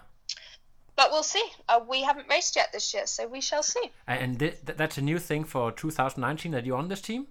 But 0.96 1.12
we'll 1.12 1.22
see. 1.22 1.44
Uh, 1.68 1.80
we 1.88 2.02
haven't 2.02 2.28
raced 2.28 2.56
yet 2.56 2.72
this 2.72 2.92
year, 2.92 3.06
so 3.06 3.26
we 3.26 3.40
shall 3.40 3.62
see. 3.62 3.92
And 4.06 4.38
th- 4.38 4.58
that's 4.64 4.98
a 4.98 5.00
new 5.00 5.18
thing 5.18 5.44
for 5.44 5.70
2019 5.70 6.52
that 6.52 6.66
you're 6.66 6.76
on 6.76 6.88
this 6.88 7.00
team. 7.00 7.28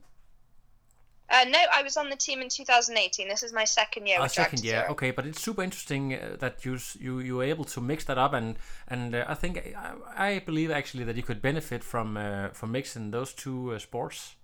Uh, 1.29 1.43
no, 1.49 1.59
I 1.73 1.83
was 1.83 1.97
on 1.97 2.09
the 2.09 2.15
team 2.15 2.41
in 2.41 2.47
2018. 2.47 3.27
This 3.27 3.43
is 3.43 3.51
my 3.51 3.65
second 3.65 4.07
year. 4.07 4.19
Uh, 4.19 4.27
second 4.27 4.63
year, 4.63 4.79
Zero. 4.79 4.91
okay, 4.91 5.11
but 5.11 5.25
it's 5.25 5.41
super 5.41 5.61
interesting 5.61 6.13
uh, 6.13 6.37
that 6.39 6.63
you 6.63 6.77
you 6.99 7.19
you 7.19 7.35
were 7.35 7.43
able 7.43 7.65
to 7.65 7.81
mix 7.81 8.05
that 8.05 8.17
up, 8.17 8.33
and 8.33 8.55
and 8.87 9.13
uh, 9.13 9.25
I 9.27 9.33
think 9.33 9.75
I, 9.75 9.93
I 10.35 10.39
believe 10.39 10.71
actually 10.71 11.03
that 11.03 11.17
you 11.17 11.23
could 11.23 11.41
benefit 11.41 11.83
from 11.83 12.15
uh, 12.15 12.49
from 12.49 12.71
mixing 12.71 13.11
those 13.11 13.33
two 13.33 13.73
uh, 13.73 13.79
sports. 13.79 14.35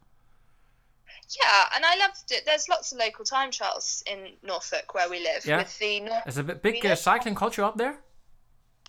Yeah, 1.41 1.63
and 1.75 1.85
I 1.85 1.95
loved 1.95 2.31
it. 2.31 2.43
There's 2.45 2.67
lots 2.67 2.91
of 2.91 2.99
local 2.99 3.23
time 3.23 3.49
trials 3.51 4.03
in 4.05 4.33
Norfolk 4.43 4.93
where 4.93 5.09
we 5.09 5.19
live. 5.23 5.45
Yeah. 5.45 5.59
With 5.59 5.79
the 5.79 6.01
North. 6.01 6.23
There's 6.25 6.37
a 6.37 6.43
bi- 6.43 6.53
big 6.55 6.85
uh, 6.85 6.95
cycling 6.95 7.35
culture 7.35 7.63
up 7.63 7.77
there. 7.77 7.97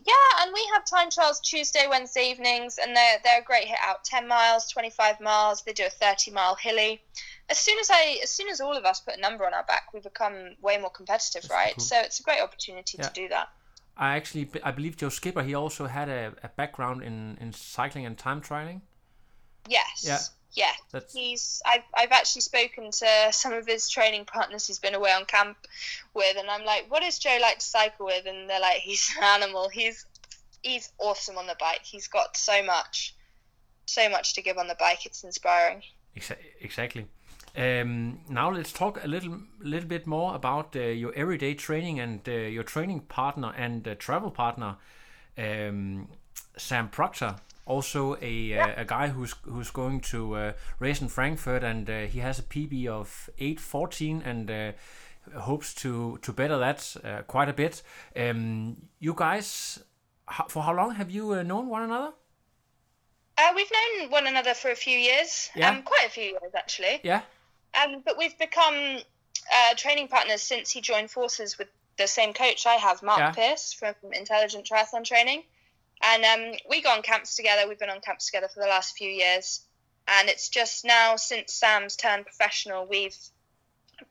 Yeah, 0.07 0.43
and 0.43 0.53
we 0.53 0.62
have 0.75 0.85
time 0.85 1.11
trials 1.11 1.40
Tuesday, 1.40 1.87
Wednesday 1.88 2.31
evenings, 2.31 2.79
and 2.79 2.95
they're 2.95 3.19
they're 3.25 3.40
a 3.40 3.45
great 3.45 3.67
hit 3.67 3.79
out. 3.83 4.05
Ten 4.05 4.29
miles, 4.29 4.71
twenty 4.71 4.90
five 4.90 5.19
miles. 5.21 5.62
They 5.62 5.73
do 5.73 5.87
a 5.87 5.90
thirty 5.90 6.31
mile 6.31 6.55
hilly. 6.57 7.01
As 7.49 7.59
soon 7.59 7.79
as 7.79 7.90
I, 7.90 8.19
as 8.23 8.31
soon 8.31 8.49
as 8.49 8.61
all 8.61 8.77
of 8.77 8.85
us 8.85 9.01
put 9.01 9.17
a 9.17 9.21
number 9.21 9.47
on 9.47 9.55
our 9.55 9.64
back, 9.64 9.93
we 9.95 10.01
become 10.01 10.57
way 10.62 10.77
more 10.79 10.90
competitive, 10.90 11.43
That's 11.43 11.53
right? 11.55 11.75
cool. 11.75 11.85
So 11.85 12.01
it's 12.01 12.21
a 12.21 12.23
great 12.23 12.40
opportunity 12.43 12.99
Yeah. 12.99 13.09
to 13.09 13.12
do 13.14 13.29
that. 13.29 13.49
I 13.97 14.17
actually 14.17 14.49
I 14.62 14.73
believe 14.73 14.97
Joe 14.97 15.09
Skipper 15.09 15.43
he 15.43 15.55
also 15.55 15.87
had 15.87 16.09
a, 16.09 16.35
a 16.43 16.49
background 16.49 17.03
in, 17.03 17.38
in 17.40 17.53
cycling 17.53 18.05
and 18.07 18.19
time 18.19 18.40
trialing. 18.43 18.81
Yes. 19.69 20.05
Yeah. 20.05 20.19
Yeah. 20.55 20.73
That's 20.93 21.12
He's. 21.12 21.62
I've 21.67 21.83
I've 21.97 22.12
actually 22.12 22.43
spoken 22.43 22.90
to 22.90 23.07
some 23.33 23.53
of 23.53 23.67
his 23.67 23.88
training 23.88 24.25
partners 24.25 24.67
he's 24.67 24.79
been 24.79 24.95
away 24.95 25.12
on 25.12 25.25
camp 25.25 25.57
with, 26.14 26.37
and 26.38 26.49
I'm 26.49 26.64
like, 26.64 26.90
what 26.90 27.03
does 27.03 27.19
Joe 27.19 27.38
like 27.40 27.59
to 27.59 27.67
cycle 27.67 28.07
with? 28.07 28.25
And 28.27 28.49
they're 28.49 28.61
like, 28.61 28.79
he's 28.79 29.12
an 29.19 29.25
animal. 29.25 29.69
He's 29.69 30.07
he's 30.62 30.93
awesome 30.99 31.37
on 31.38 31.47
the 31.47 31.57
bike. 31.59 31.83
He's 31.85 32.09
got 32.09 32.37
so 32.37 32.62
much, 32.62 33.14
so 33.87 34.09
much 34.09 34.35
to 34.35 34.43
give 34.43 34.59
on 34.59 34.69
the 34.69 34.77
bike. 34.79 35.07
It's 35.07 35.25
inspiring. 35.25 35.83
Exactly. 36.61 37.07
Um, 37.57 38.21
now 38.29 38.51
let's 38.51 38.73
talk 38.73 39.05
a 39.05 39.07
little 39.07 39.38
little 39.61 39.88
bit 39.88 40.07
more 40.07 40.35
about 40.35 40.75
uh, 40.75 40.81
your 40.81 41.12
everyday 41.14 41.55
training 41.55 42.01
and 42.01 42.21
uh, 42.29 42.33
your 42.33 42.64
training 42.64 43.01
partner 43.01 43.53
and 43.57 43.87
uh, 43.87 43.95
travel 43.97 44.31
partner, 44.31 44.77
um, 45.38 46.09
Sam 46.57 46.88
Proctor. 46.88 47.37
Also 47.66 48.16
a 48.20 48.59
uh, 48.59 48.83
a 48.83 48.85
guy 48.85 49.09
who's 49.09 49.35
who's 49.44 49.70
going 49.70 50.00
to 50.00 50.35
uh, 50.37 50.53
race 50.79 51.00
in 51.00 51.09
Frankfurt 51.09 51.64
and 51.64 51.88
uh, 51.88 52.00
he 52.00 52.18
has 52.20 52.38
a 52.38 52.42
PB 52.42 52.87
of 52.88 53.31
8:14 53.40 54.27
and 54.27 54.50
uh, 54.50 54.72
hopes 55.40 55.72
to 55.74 56.18
to 56.22 56.33
better 56.33 56.59
that 56.59 56.96
uh, 57.03 57.22
quite 57.22 57.48
a 57.48 57.55
bit. 57.55 57.83
Um, 58.14 58.77
you 59.00 59.14
guys, 59.16 59.79
ho- 60.29 60.46
for 60.48 60.62
how 60.62 60.74
long 60.74 60.94
have 60.96 61.11
you 61.11 61.33
uh, 61.33 61.42
known 61.42 61.68
one 61.68 61.83
another? 61.83 62.12
Uh, 63.38 63.53
we've 63.57 63.70
known 63.72 64.11
one 64.11 64.27
another 64.27 64.55
for 64.55 64.70
a 64.70 64.77
few 64.77 64.96
years. 64.98 65.50
Yeah. 65.57 65.70
Um, 65.70 65.83
quite 65.83 66.07
a 66.07 66.11
few 66.11 66.24
years 66.24 66.53
actually. 66.55 67.00
Yeah. 67.03 67.22
Um, 67.83 68.03
but 68.05 68.16
we've 68.18 68.38
become 68.38 68.74
uh, 69.55 69.74
training 69.77 70.09
partners 70.09 70.42
since 70.42 70.70
he 70.70 70.81
joined 70.81 71.11
forces 71.11 71.59
with 71.59 71.68
the 71.96 72.07
same 72.07 72.33
coach 72.35 72.66
I 72.66 72.74
have, 72.74 73.03
Mark 73.03 73.18
Yeah. 73.20 73.31
Pierce 73.33 73.72
from 73.72 73.94
Intelligent 74.12 74.66
Triathlon 74.66 75.05
Training. 75.05 75.42
And 76.02 76.24
um, 76.24 76.59
we 76.68 76.83
go 76.83 76.90
on 76.90 77.02
camps 77.02 77.37
together. 77.37 77.68
We've 77.68 77.78
been 77.78 77.90
on 77.90 78.00
camps 78.00 78.26
together 78.26 78.48
for 78.48 78.61
the 78.61 78.68
last 78.68 78.96
few 78.96 79.09
years. 79.09 79.61
And 80.07 80.28
it's 80.28 80.48
just 80.48 80.85
now 80.85 81.16
since 81.16 81.54
Sam's 81.54 81.96
turned 81.96 82.26
professional, 82.26 82.87
we've 82.87 83.16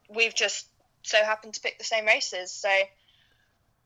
we've 0.09 0.33
just 0.33 0.67
so 1.03 1.17
happened 1.17 1.53
to 1.53 1.61
pick 1.61 1.77
the 1.77 1.83
same 1.83 2.05
races. 2.05 2.51
So 2.51 2.69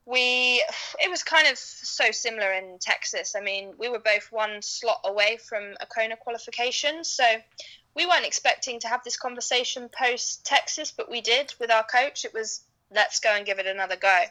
we 0.05 0.63
it 0.99 1.10
was 1.10 1.23
kind 1.23 1.47
of 1.47 1.57
so 1.57 2.12
similar 2.12 2.53
in 2.53 2.77
Texas. 2.79 3.36
I 3.36 3.41
mean, 3.41 3.73
we 3.77 3.89
were 3.89 3.99
both 3.99 4.31
one 4.31 4.62
slot 4.62 5.01
away 5.03 5.38
from 5.38 5.75
a 5.81 5.86
Kona 5.86 6.15
qualification, 6.15 7.03
so 7.03 7.25
we 7.93 8.05
weren't 8.05 8.25
expecting 8.25 8.79
to 8.81 8.88
have 8.88 9.03
this 9.03 9.17
conversation 9.17 9.89
post 9.89 10.45
Texas, 10.45 10.91
but 10.95 11.12
we 11.12 11.19
did 11.19 11.53
with 11.60 11.71
our 11.71 11.83
coach. 11.83 12.23
It 12.23 12.33
was 12.33 12.62
let's 12.89 13.19
go 13.19 13.36
and 13.36 13.45
give 13.45 13.60
it 13.60 13.67
another 13.67 13.97
go. 13.97 14.23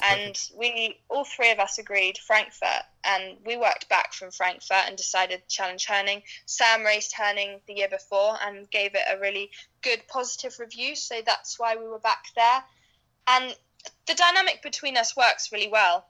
That's 0.00 0.12
And 0.12 0.34
perfect. 0.34 0.52
we 0.58 1.00
all 1.08 1.24
three 1.24 1.50
of 1.50 1.58
us 1.58 1.78
agreed 1.78 2.18
Frankfurt, 2.18 2.82
and 3.04 3.36
we 3.44 3.56
worked 3.56 3.88
back 3.88 4.12
from 4.12 4.30
Frankfurt 4.30 4.84
and 4.86 4.96
decided 4.96 5.42
to 5.42 5.54
challenge 5.54 5.86
Herning. 5.86 6.22
Sam 6.46 6.84
raced 6.84 7.14
Herning 7.14 7.60
the 7.66 7.74
year 7.74 7.88
before 7.88 8.36
and 8.42 8.70
gave 8.70 8.94
it 8.94 9.02
a 9.08 9.18
really 9.18 9.50
good 9.82 10.02
positive 10.08 10.58
review, 10.58 10.96
so 10.96 11.20
that's 11.24 11.58
why 11.58 11.76
we 11.76 11.86
were 11.88 11.98
back 11.98 12.24
there. 12.34 12.64
And 13.28 13.56
the 14.06 14.14
dynamic 14.14 14.62
between 14.62 14.96
us 14.96 15.16
works 15.16 15.52
really 15.52 15.68
well. 15.68 16.06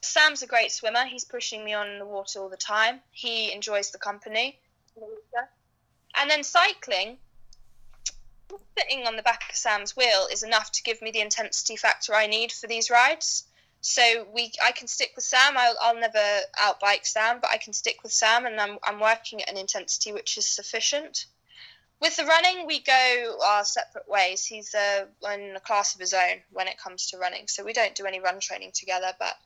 Sam's 0.00 0.42
a 0.42 0.46
great 0.46 0.70
swimmer. 0.70 1.04
He's 1.06 1.24
pushing 1.24 1.64
me 1.64 1.72
on 1.72 1.88
in 1.88 1.98
the 1.98 2.04
water 2.04 2.40
all 2.40 2.48
the 2.48 2.56
time. 2.56 3.00
He 3.10 3.52
enjoys 3.52 3.90
the 3.90 3.98
company. 3.98 4.58
And 6.16 6.30
then 6.30 6.44
cycling, 6.44 7.18
sitting 8.78 9.06
on 9.06 9.16
the 9.16 9.22
back 9.22 9.44
of 9.50 9.56
Sam's 9.56 9.96
wheel 9.96 10.28
is 10.30 10.42
enough 10.42 10.70
to 10.72 10.82
give 10.82 11.00
me 11.00 11.10
the 11.10 11.20
intensity 11.20 11.76
factor 11.76 12.14
I 12.14 12.26
need 12.26 12.52
for 12.52 12.66
these 12.66 12.90
rides. 12.90 13.44
So 13.80 14.26
we, 14.32 14.50
I 14.64 14.72
can 14.72 14.88
stick 14.88 15.12
with 15.14 15.24
Sam. 15.24 15.56
I'll, 15.56 15.76
I'll 15.80 16.00
never 16.00 16.40
outbike 16.58 17.04
Sam, 17.04 17.38
but 17.40 17.50
I 17.50 17.58
can 17.58 17.74
stick 17.74 18.02
with 18.02 18.12
Sam, 18.12 18.46
and 18.46 18.58
I'm, 18.58 18.78
I'm 18.82 18.98
working 18.98 19.42
at 19.42 19.50
an 19.50 19.58
intensity 19.58 20.12
which 20.12 20.38
is 20.38 20.46
sufficient. 20.46 21.26
With 22.00 22.16
the 22.16 22.24
running, 22.24 22.66
we 22.66 22.80
go 22.80 23.38
our 23.44 23.64
separate 23.64 24.08
ways. 24.08 24.44
He's 24.44 24.74
uh, 24.74 25.04
in 25.32 25.54
a 25.54 25.60
class 25.60 25.94
of 25.94 26.00
his 26.00 26.14
own 26.14 26.40
when 26.50 26.66
it 26.66 26.78
comes 26.78 27.10
to 27.10 27.18
running, 27.18 27.46
so 27.46 27.62
we 27.62 27.72
don't 27.72 27.94
do 27.94 28.06
any 28.06 28.20
run 28.20 28.40
training 28.40 28.72
together. 28.74 29.12
But 29.18 29.36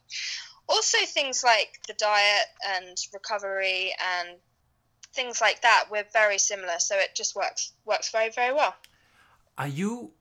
also 0.67 0.97
things 1.05 1.43
like 1.43 1.79
the 1.87 1.93
diet 1.93 2.47
and 2.65 2.97
recovery 3.13 3.93
and 4.17 4.37
things 5.13 5.41
like 5.41 5.61
that, 5.61 5.85
we're 5.91 6.07
very 6.13 6.37
similar. 6.37 6.79
So 6.79 6.95
it 6.95 7.15
just 7.15 7.35
works 7.35 7.73
works 7.85 8.11
very 8.11 8.29
very 8.29 8.53
well. 8.53 8.75
are 9.57 9.67
you 9.67 10.11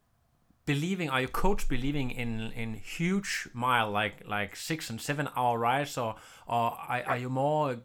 believing 0.66 1.08
are 1.08 1.20
your 1.20 1.30
coach 1.30 1.66
believing 1.66 2.10
in 2.10 2.52
in 2.52 2.74
huge 2.74 3.48
mile 3.54 3.90
like 3.90 4.22
like 4.26 4.54
six 4.54 4.90
and 4.90 5.00
seven 5.00 5.26
hour 5.34 5.58
rides 5.58 5.96
or 5.96 6.14
or 6.46 6.76
are, 6.88 7.16
you 7.16 7.30
more 7.30 7.76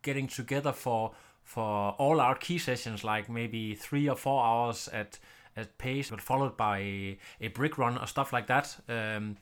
getting 0.00 0.26
together 0.26 0.72
for 0.72 1.12
for 1.44 1.90
all 1.98 2.20
our 2.20 2.34
key 2.34 2.56
sessions 2.56 3.04
like 3.04 3.28
maybe 3.28 3.74
three 3.74 4.08
or 4.08 4.16
four 4.16 4.42
hours 4.42 4.88
at 4.88 5.18
at 5.56 5.76
pace 5.76 6.08
but 6.08 6.22
followed 6.22 6.56
by 6.56 6.78
a, 6.78 7.18
a 7.42 7.48
brick 7.48 7.76
run 7.76 7.98
or 7.98 8.06
stuff 8.06 8.32
like 8.32 8.46
that 8.46 8.76
um 8.88 9.36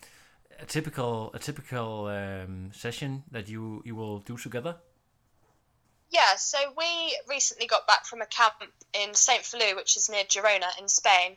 a 0.61 0.67
typical 0.67 1.31
a 1.33 1.39
typical 1.39 2.07
um, 2.07 2.71
session 2.73 3.23
that 3.31 3.49
you 3.49 3.83
you 3.85 3.95
will 3.95 4.19
do 4.19 4.37
together 4.37 4.75
Yeah, 6.11 6.35
so 6.35 6.59
we 6.77 7.17
recently 7.29 7.69
got 7.69 7.87
back 7.87 8.05
from 8.05 8.21
a 8.21 8.27
camp 8.27 8.55
in 8.93 9.15
St. 9.15 9.43
Feliu, 9.45 9.77
which 9.77 9.97
is 9.97 10.09
near 10.09 10.25
Girona 10.25 10.77
in 10.79 10.89
Spain, 10.89 11.37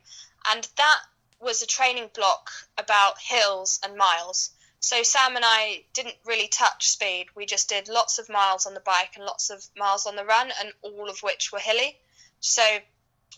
and 0.51 0.67
that 0.77 0.99
was 1.39 1.62
a 1.62 1.67
training 1.67 2.09
block 2.15 2.49
about 2.77 3.21
hills 3.21 3.79
and 3.83 3.95
miles. 3.95 4.49
So 4.79 5.03
Sam 5.03 5.36
and 5.36 5.45
I 5.45 5.86
didn't 5.93 6.15
really 6.25 6.47
touch 6.47 6.89
speed. 6.89 7.27
We 7.36 7.45
just 7.45 7.69
did 7.69 7.88
lots 7.88 8.17
of 8.17 8.29
miles 8.29 8.65
on 8.65 8.73
the 8.73 8.79
bike 8.79 9.15
and 9.15 9.25
lots 9.25 9.51
of 9.51 9.63
miles 9.77 10.07
on 10.07 10.15
the 10.15 10.25
run, 10.25 10.51
and 10.59 10.73
all 10.81 11.07
of 11.07 11.21
which 11.21 11.51
were 11.51 11.59
hilly. 11.59 11.99
So 12.39 12.79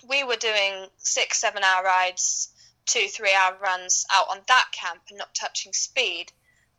we 0.08 0.24
were 0.24 0.38
doing 0.38 0.90
six, 0.98 1.40
seven 1.40 1.64
hour 1.64 1.84
rides, 1.84 2.50
two, 2.86 3.08
three 3.10 3.34
hour 3.34 3.58
runs 3.58 4.06
out 4.12 4.30
on 4.30 4.42
that 4.48 4.72
camp 4.72 5.02
and 5.10 5.18
not 5.18 5.36
touching 5.36 5.74
speed. 5.74 6.32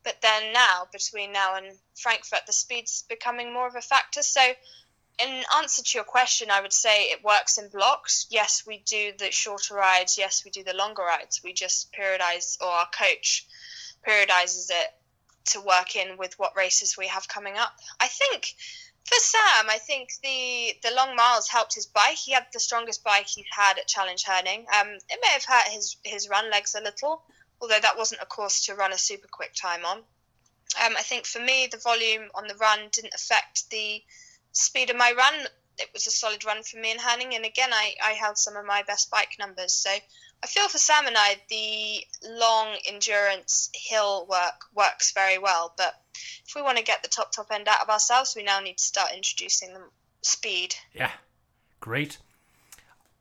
But 0.07 0.23
then 0.23 0.53
now, 0.53 0.87
between 0.93 1.33
now 1.33 1.57
and 1.57 1.77
Frankfurt, 1.97 2.47
the 2.47 2.53
speed's 2.53 3.03
becoming 3.09 3.53
more 3.53 3.67
of 3.67 3.75
a 3.75 3.81
factor. 3.81 4.23
So, 4.23 4.41
in 5.19 5.45
answer 5.57 5.83
to 5.83 5.99
your 5.99 6.05
question, 6.05 6.49
I 6.49 6.61
would 6.61 6.73
say 6.73 7.07
it 7.07 7.25
works 7.25 7.59
in 7.59 7.69
blocks. 7.71 8.27
Yes, 8.31 8.63
we 8.65 8.79
do 8.87 9.15
the 9.19 9.33
shorter 9.33 9.75
rides. 9.75 10.17
Yes, 10.17 10.45
we 10.45 10.53
do 10.53 10.63
the 10.63 10.77
longer 10.77 11.03
rides. 11.03 11.41
We 11.43 11.53
just 11.53 11.93
periodize, 11.93 12.57
or 12.61 12.69
our 12.69 12.89
coach 12.97 13.49
periodizes 14.07 14.71
it 14.71 14.95
to 15.47 15.61
work 15.61 15.97
in 15.97 16.17
with 16.17 16.39
what 16.39 16.57
races 16.57 16.97
we 16.97 17.09
have 17.09 17.27
coming 17.27 17.59
up. 17.59 17.73
I 17.99 18.07
think 18.07 18.55
for 19.07 19.19
Sam, 19.19 19.67
I 19.69 19.79
think 19.79 20.11
the 20.23 20.77
the 20.85 20.95
long 20.95 21.17
miles 21.17 21.49
helped 21.49 21.75
his 21.75 21.87
bike. 21.87 22.17
He 22.17 22.31
had 22.31 22.47
the 22.53 22.61
strongest 22.61 23.03
bike 23.03 23.27
he's 23.27 23.47
had 23.51 23.77
at 23.79 23.89
Challenge 23.89 24.23
Herning. 24.23 24.67
Um, 24.73 24.89
it 25.09 25.19
may 25.21 25.33
have 25.33 25.45
hurt 25.45 25.67
his 25.67 25.97
his 26.05 26.29
run 26.29 26.49
legs 26.49 26.77
a 26.77 26.81
little, 26.81 27.25
although 27.61 27.81
that 27.81 27.97
wasn't 27.97 28.23
a 28.23 28.27
course 28.27 28.67
to 28.67 28.75
run 28.75 28.93
a 28.93 28.99
super 28.99 29.29
quick 29.31 29.55
time 29.55 29.85
on. 29.85 29.99
Um, 29.99 30.95
I 30.97 31.03
think 31.03 31.27
for 31.27 31.41
me, 31.41 31.69
the 31.71 31.79
volume 31.79 32.29
on 32.35 32.49
the 32.49 32.55
run 32.57 32.81
didn't 32.93 33.15
affect 33.15 33.71
the 33.71 34.03
speed 34.53 34.91
of 34.91 34.97
my 34.97 35.13
run. 35.17 35.47
It 35.79 35.89
was 35.93 36.07
a 36.07 36.11
solid 36.11 36.45
run 36.45 36.63
for 36.63 36.79
me 36.79 36.91
in 36.91 36.99
Herning, 36.99 37.35
and 37.35 37.45
again, 37.45 37.71
I, 37.73 37.95
I 38.05 38.13
held 38.13 38.39
some 38.39 38.57
of 38.57 38.65
my 38.65 38.83
best 38.83 39.11
bike 39.11 39.37
numbers. 39.39 39.73
So 39.73 39.91
I 40.43 40.47
feel 40.47 40.69
for 40.69 40.79
Sam 40.79 41.07
and 41.07 41.17
I, 41.19 41.37
the 41.49 42.05
long 42.23 42.77
endurance 42.87 43.71
hill 43.75 44.27
work 44.29 44.65
works 44.75 45.13
very 45.13 45.39
well. 45.39 45.75
But 45.77 45.95
if 46.47 46.55
we 46.55 46.63
want 46.63 46.79
to 46.79 46.85
get 46.85 47.03
the 47.03 47.09
top 47.09 47.33
top 47.33 47.49
end 47.51 47.69
out 47.69 47.83
of 47.83 47.89
ourselves, 47.89 48.35
we 48.37 48.43
now 48.43 48.61
need 48.61 48.79
to 48.79 48.85
start 48.85 49.13
introducing 49.15 49.73
the 49.75 49.83
speed. 50.23 50.75
Yeah, 50.95 51.13
great. 51.81 52.19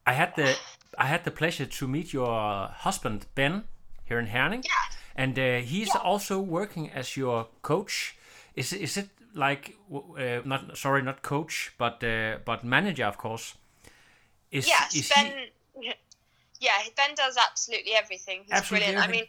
I 0.06 0.14
had 0.14 0.36
the 0.36 0.58
I 0.98 1.06
had 1.06 1.24
the 1.24 1.32
pleasure 1.32 1.66
to 1.66 1.88
meet 1.88 2.14
your 2.14 2.68
husband 2.68 3.26
Ben 3.36 3.66
here 4.06 4.20
in 4.20 4.28
Herning, 4.28 4.64
Yeah. 4.64 4.72
and 5.16 5.38
uh, 5.38 5.60
he's 5.68 5.94
also 5.96 6.40
working 6.40 6.92
as 6.92 7.18
your 7.18 7.48
coach. 7.62 8.16
Is 8.56 8.72
is 8.74 8.98
it 8.98 9.10
like 9.34 9.76
uh, 9.94 10.42
not 10.46 10.78
sorry 10.78 11.02
not 11.02 11.22
coach 11.22 11.74
but 11.78 12.04
uh, 12.04 12.38
but 12.46 12.64
manager 12.64 13.06
of 13.06 13.18
course? 13.18 13.56
Is 14.52 14.68
Yes, 14.68 14.96
is 14.96 15.10
Ben. 15.10 15.34
he 15.82 15.94
Yeah, 16.60 16.72
Ben 16.96 17.16
does 17.16 17.38
absolutely 17.38 17.94
everything. 17.94 18.44
He's 18.46 18.54
Absolutely 18.54 18.94
brilliant. 18.94 19.10
I 19.10 19.12
mean, 19.12 19.26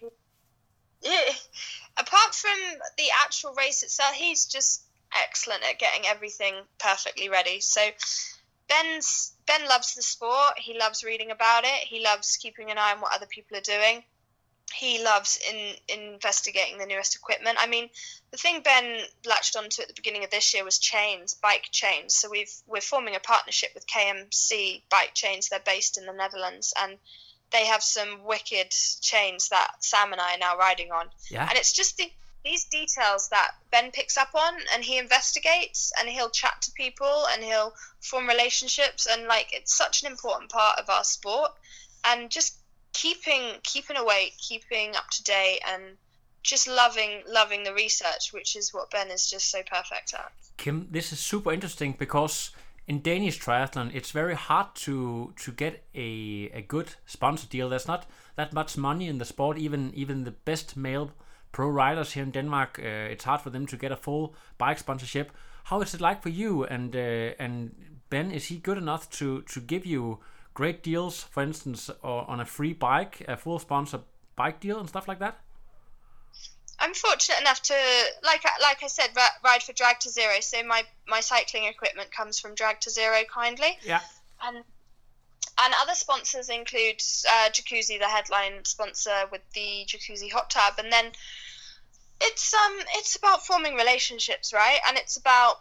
yeah, 1.02 1.32
apart 1.96 2.34
from 2.34 2.58
the 2.96 3.08
actual 3.24 3.52
race 3.54 3.82
itself, 3.82 4.14
he's 4.14 4.46
just 4.46 4.82
excellent 5.24 5.62
at 5.64 5.78
getting 5.78 6.06
everything 6.06 6.54
perfectly 6.78 7.28
ready. 7.28 7.60
So 7.60 7.80
Ben's 8.68 9.32
Ben 9.46 9.68
loves 9.68 9.94
the 9.94 10.02
sport. 10.02 10.58
He 10.58 10.78
loves 10.78 11.02
reading 11.04 11.30
about 11.30 11.64
it. 11.64 11.80
He 11.88 12.00
loves 12.02 12.36
keeping 12.36 12.70
an 12.70 12.78
eye 12.78 12.92
on 12.92 13.00
what 13.00 13.12
other 13.14 13.26
people 13.26 13.56
are 13.56 13.60
doing. 13.60 14.04
He 14.74 15.02
loves 15.02 15.38
in, 15.48 15.74
investigating 15.88 16.78
the 16.78 16.86
newest 16.86 17.14
equipment. 17.14 17.56
I 17.60 17.66
mean, 17.66 17.88
the 18.30 18.36
thing 18.36 18.60
Ben 18.62 19.00
latched 19.24 19.56
onto 19.56 19.82
at 19.82 19.88
the 19.88 19.94
beginning 19.94 20.24
of 20.24 20.30
this 20.30 20.52
year 20.52 20.64
was 20.64 20.78
chains, 20.78 21.34
bike 21.34 21.68
chains. 21.70 22.16
So 22.16 22.28
we've 22.28 22.52
we're 22.66 22.80
forming 22.80 23.14
a 23.14 23.20
partnership 23.20 23.70
with 23.74 23.86
KMC 23.86 24.82
Bike 24.90 25.14
Chains. 25.14 25.48
They're 25.48 25.60
based 25.60 25.98
in 25.98 26.06
the 26.06 26.12
Netherlands, 26.12 26.74
and 26.80 26.98
they 27.50 27.66
have 27.66 27.82
some 27.82 28.24
wicked 28.24 28.70
chains 29.00 29.48
that 29.50 29.76
Sam 29.80 30.12
and 30.12 30.20
I 30.20 30.34
are 30.34 30.38
now 30.38 30.56
riding 30.56 30.90
on. 30.90 31.08
Yeah. 31.30 31.46
And 31.48 31.56
it's 31.56 31.72
just 31.72 31.96
the, 31.96 32.10
these 32.44 32.64
details 32.64 33.28
that 33.30 33.52
Ben 33.70 33.90
picks 33.90 34.16
up 34.16 34.34
on 34.34 34.54
and 34.74 34.84
he 34.84 34.98
investigates 34.98 35.92
and 35.98 36.08
he'll 36.08 36.30
chat 36.30 36.62
to 36.62 36.72
people 36.72 37.26
and 37.32 37.42
he'll 37.42 37.74
form 38.00 38.26
relationships 38.28 39.06
and 39.10 39.26
like 39.26 39.48
it's 39.52 39.76
such 39.76 40.02
an 40.02 40.10
important 40.10 40.50
part 40.50 40.78
of 40.78 40.90
our 40.90 41.04
sport 41.04 41.52
and 42.04 42.30
just 42.30 42.56
keeping 43.02 43.42
keeping 43.62 43.96
awake, 43.96 44.34
keeping 44.38 44.96
up 44.96 45.08
to 45.10 45.22
date 45.22 45.60
and 45.70 45.82
just 46.42 46.68
loving 46.68 47.22
loving 47.28 47.64
the 47.64 47.74
research, 47.74 48.32
which 48.32 48.56
is 48.56 48.72
what 48.72 48.90
Ben 48.90 49.10
is 49.10 49.28
just 49.30 49.50
so 49.50 49.62
perfect 49.62 50.14
at. 50.14 50.32
Kim, 50.56 50.88
this 50.90 51.12
is 51.12 51.18
super 51.18 51.52
interesting 51.52 51.94
because 51.98 52.50
in 52.88 53.02
Danish 53.02 53.38
triathlon, 53.40 53.94
it's 53.94 54.12
very 54.12 54.34
hard 54.34 54.74
to 54.74 55.32
to 55.36 55.52
get 55.52 55.84
a 55.94 56.50
a 56.54 56.62
good 56.62 56.88
sponsor 57.06 57.48
deal. 57.48 57.68
There's 57.68 57.88
not 57.88 58.06
that 58.36 58.52
much 58.52 58.78
money 58.78 59.08
in 59.08 59.18
the 59.18 59.24
sport. 59.24 59.58
Even 59.58 59.92
even 59.94 60.24
the 60.24 60.36
best 60.44 60.76
male 60.76 61.10
pro 61.52 61.68
riders 61.68 62.12
here 62.12 62.24
in 62.24 62.30
Denmark, 62.30 62.78
uh, 62.78 63.12
it's 63.12 63.24
hard 63.24 63.40
for 63.40 63.50
them 63.50 63.66
to 63.66 63.76
get 63.76 63.92
a 63.92 63.96
full 63.96 64.34
bike 64.58 64.78
sponsorship. 64.78 65.32
How 65.64 65.82
is 65.82 65.94
it 65.94 66.00
like 66.00 66.22
for 66.22 66.30
you? 66.30 66.64
And 66.64 66.94
uh, 66.94 67.44
and 67.44 67.74
Ben, 68.08 68.30
is 68.30 68.46
he 68.46 68.58
good 68.58 68.78
enough 68.78 69.10
to 69.18 69.42
to 69.42 69.60
give 69.60 69.84
you 69.84 70.18
great 70.56 70.82
deals, 70.82 71.22
for 71.22 71.42
instance, 71.42 71.90
or 72.02 72.28
on 72.30 72.40
a 72.40 72.46
free 72.46 72.72
bike, 72.72 73.22
a 73.28 73.36
full 73.36 73.58
sponsor 73.58 74.00
bike 74.36 74.58
deal 74.58 74.80
and 74.80 74.88
stuff 74.88 75.06
like 75.06 75.18
that? 75.18 75.38
I'm 76.78 76.94
fortunate 76.94 77.40
enough 77.40 77.60
to, 77.62 77.74
like 78.24 78.42
like 78.62 78.82
I 78.82 78.86
said, 78.86 79.10
ride 79.44 79.62
for 79.62 79.74
Drag2Zero. 79.74 80.42
So 80.42 80.62
my 80.64 80.82
my 81.06 81.20
cycling 81.20 81.64
equipment 81.64 82.10
comes 82.10 82.40
from 82.40 82.54
Drag2Zero 82.54 83.28
kindly. 83.28 83.78
Yeah. 83.84 84.00
And 84.42 84.56
and 85.58 85.74
other 85.82 85.94
sponsors 85.94 86.48
include 86.48 87.02
uh, 87.30 87.48
Jacuzzi, 87.50 87.98
the 87.98 88.08
headline 88.08 88.64
sponsor 88.64 89.18
with 89.30 89.42
the 89.52 89.86
Jacuzzi 89.86 90.32
hot 90.32 90.48
tub, 90.50 90.74
and 90.78 90.90
then 90.90 91.12
it's 92.20 92.54
um 92.54 92.78
it's 92.94 93.14
about 93.16 93.46
forming 93.46 93.74
relationships, 93.74 94.54
right? 94.54 94.80
And 94.88 94.96
it's 94.96 95.18
about 95.18 95.60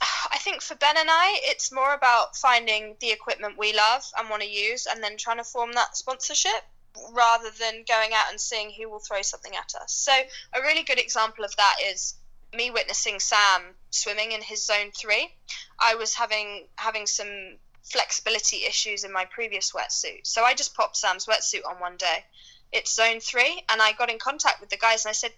I 0.32 0.38
think 0.38 0.62
for 0.62 0.74
Ben 0.76 0.96
and 0.96 1.08
I, 1.10 1.40
it's 1.44 1.72
more 1.72 1.94
about 1.94 2.36
finding 2.36 2.96
the 3.00 3.10
equipment 3.10 3.58
we 3.58 3.72
love 3.72 4.04
and 4.18 4.28
want 4.28 4.42
to 4.42 4.48
use, 4.48 4.86
and 4.86 5.02
then 5.02 5.16
trying 5.16 5.38
to 5.38 5.44
form 5.44 5.72
that 5.72 5.96
sponsorship 5.96 6.62
rather 7.12 7.50
than 7.58 7.84
going 7.86 8.12
out 8.12 8.30
and 8.30 8.40
seeing 8.40 8.72
who 8.72 8.88
will 8.88 8.98
throw 8.98 9.22
something 9.22 9.54
at 9.54 9.74
us. 9.80 9.92
So 9.92 10.12
a 10.12 10.60
really 10.60 10.82
good 10.82 10.98
example 10.98 11.44
of 11.44 11.54
that 11.56 11.76
is 11.86 12.14
me 12.54 12.70
witnessing 12.70 13.20
Sam 13.20 13.74
swimming 13.90 14.32
in 14.32 14.42
his 14.42 14.64
zone 14.64 14.90
three. 14.96 15.30
I 15.78 15.94
was 15.94 16.14
having 16.14 16.66
having 16.76 17.06
some 17.06 17.56
flexibility 17.82 18.64
issues 18.64 19.04
in 19.04 19.12
my 19.12 19.24
previous 19.26 19.72
wetsuit, 19.72 20.26
so 20.26 20.44
I 20.44 20.54
just 20.54 20.74
popped 20.74 20.96
Sam's 20.96 21.26
wetsuit 21.26 21.66
on 21.68 21.80
one 21.80 21.96
day. 21.96 22.24
It's 22.72 22.94
zone 22.94 23.20
three, 23.20 23.62
and 23.70 23.80
I 23.80 23.92
got 23.92 24.10
in 24.10 24.18
contact 24.18 24.60
with 24.60 24.70
the 24.70 24.76
guys 24.76 25.04
and 25.04 25.10
I 25.10 25.14
said, 25.14 25.32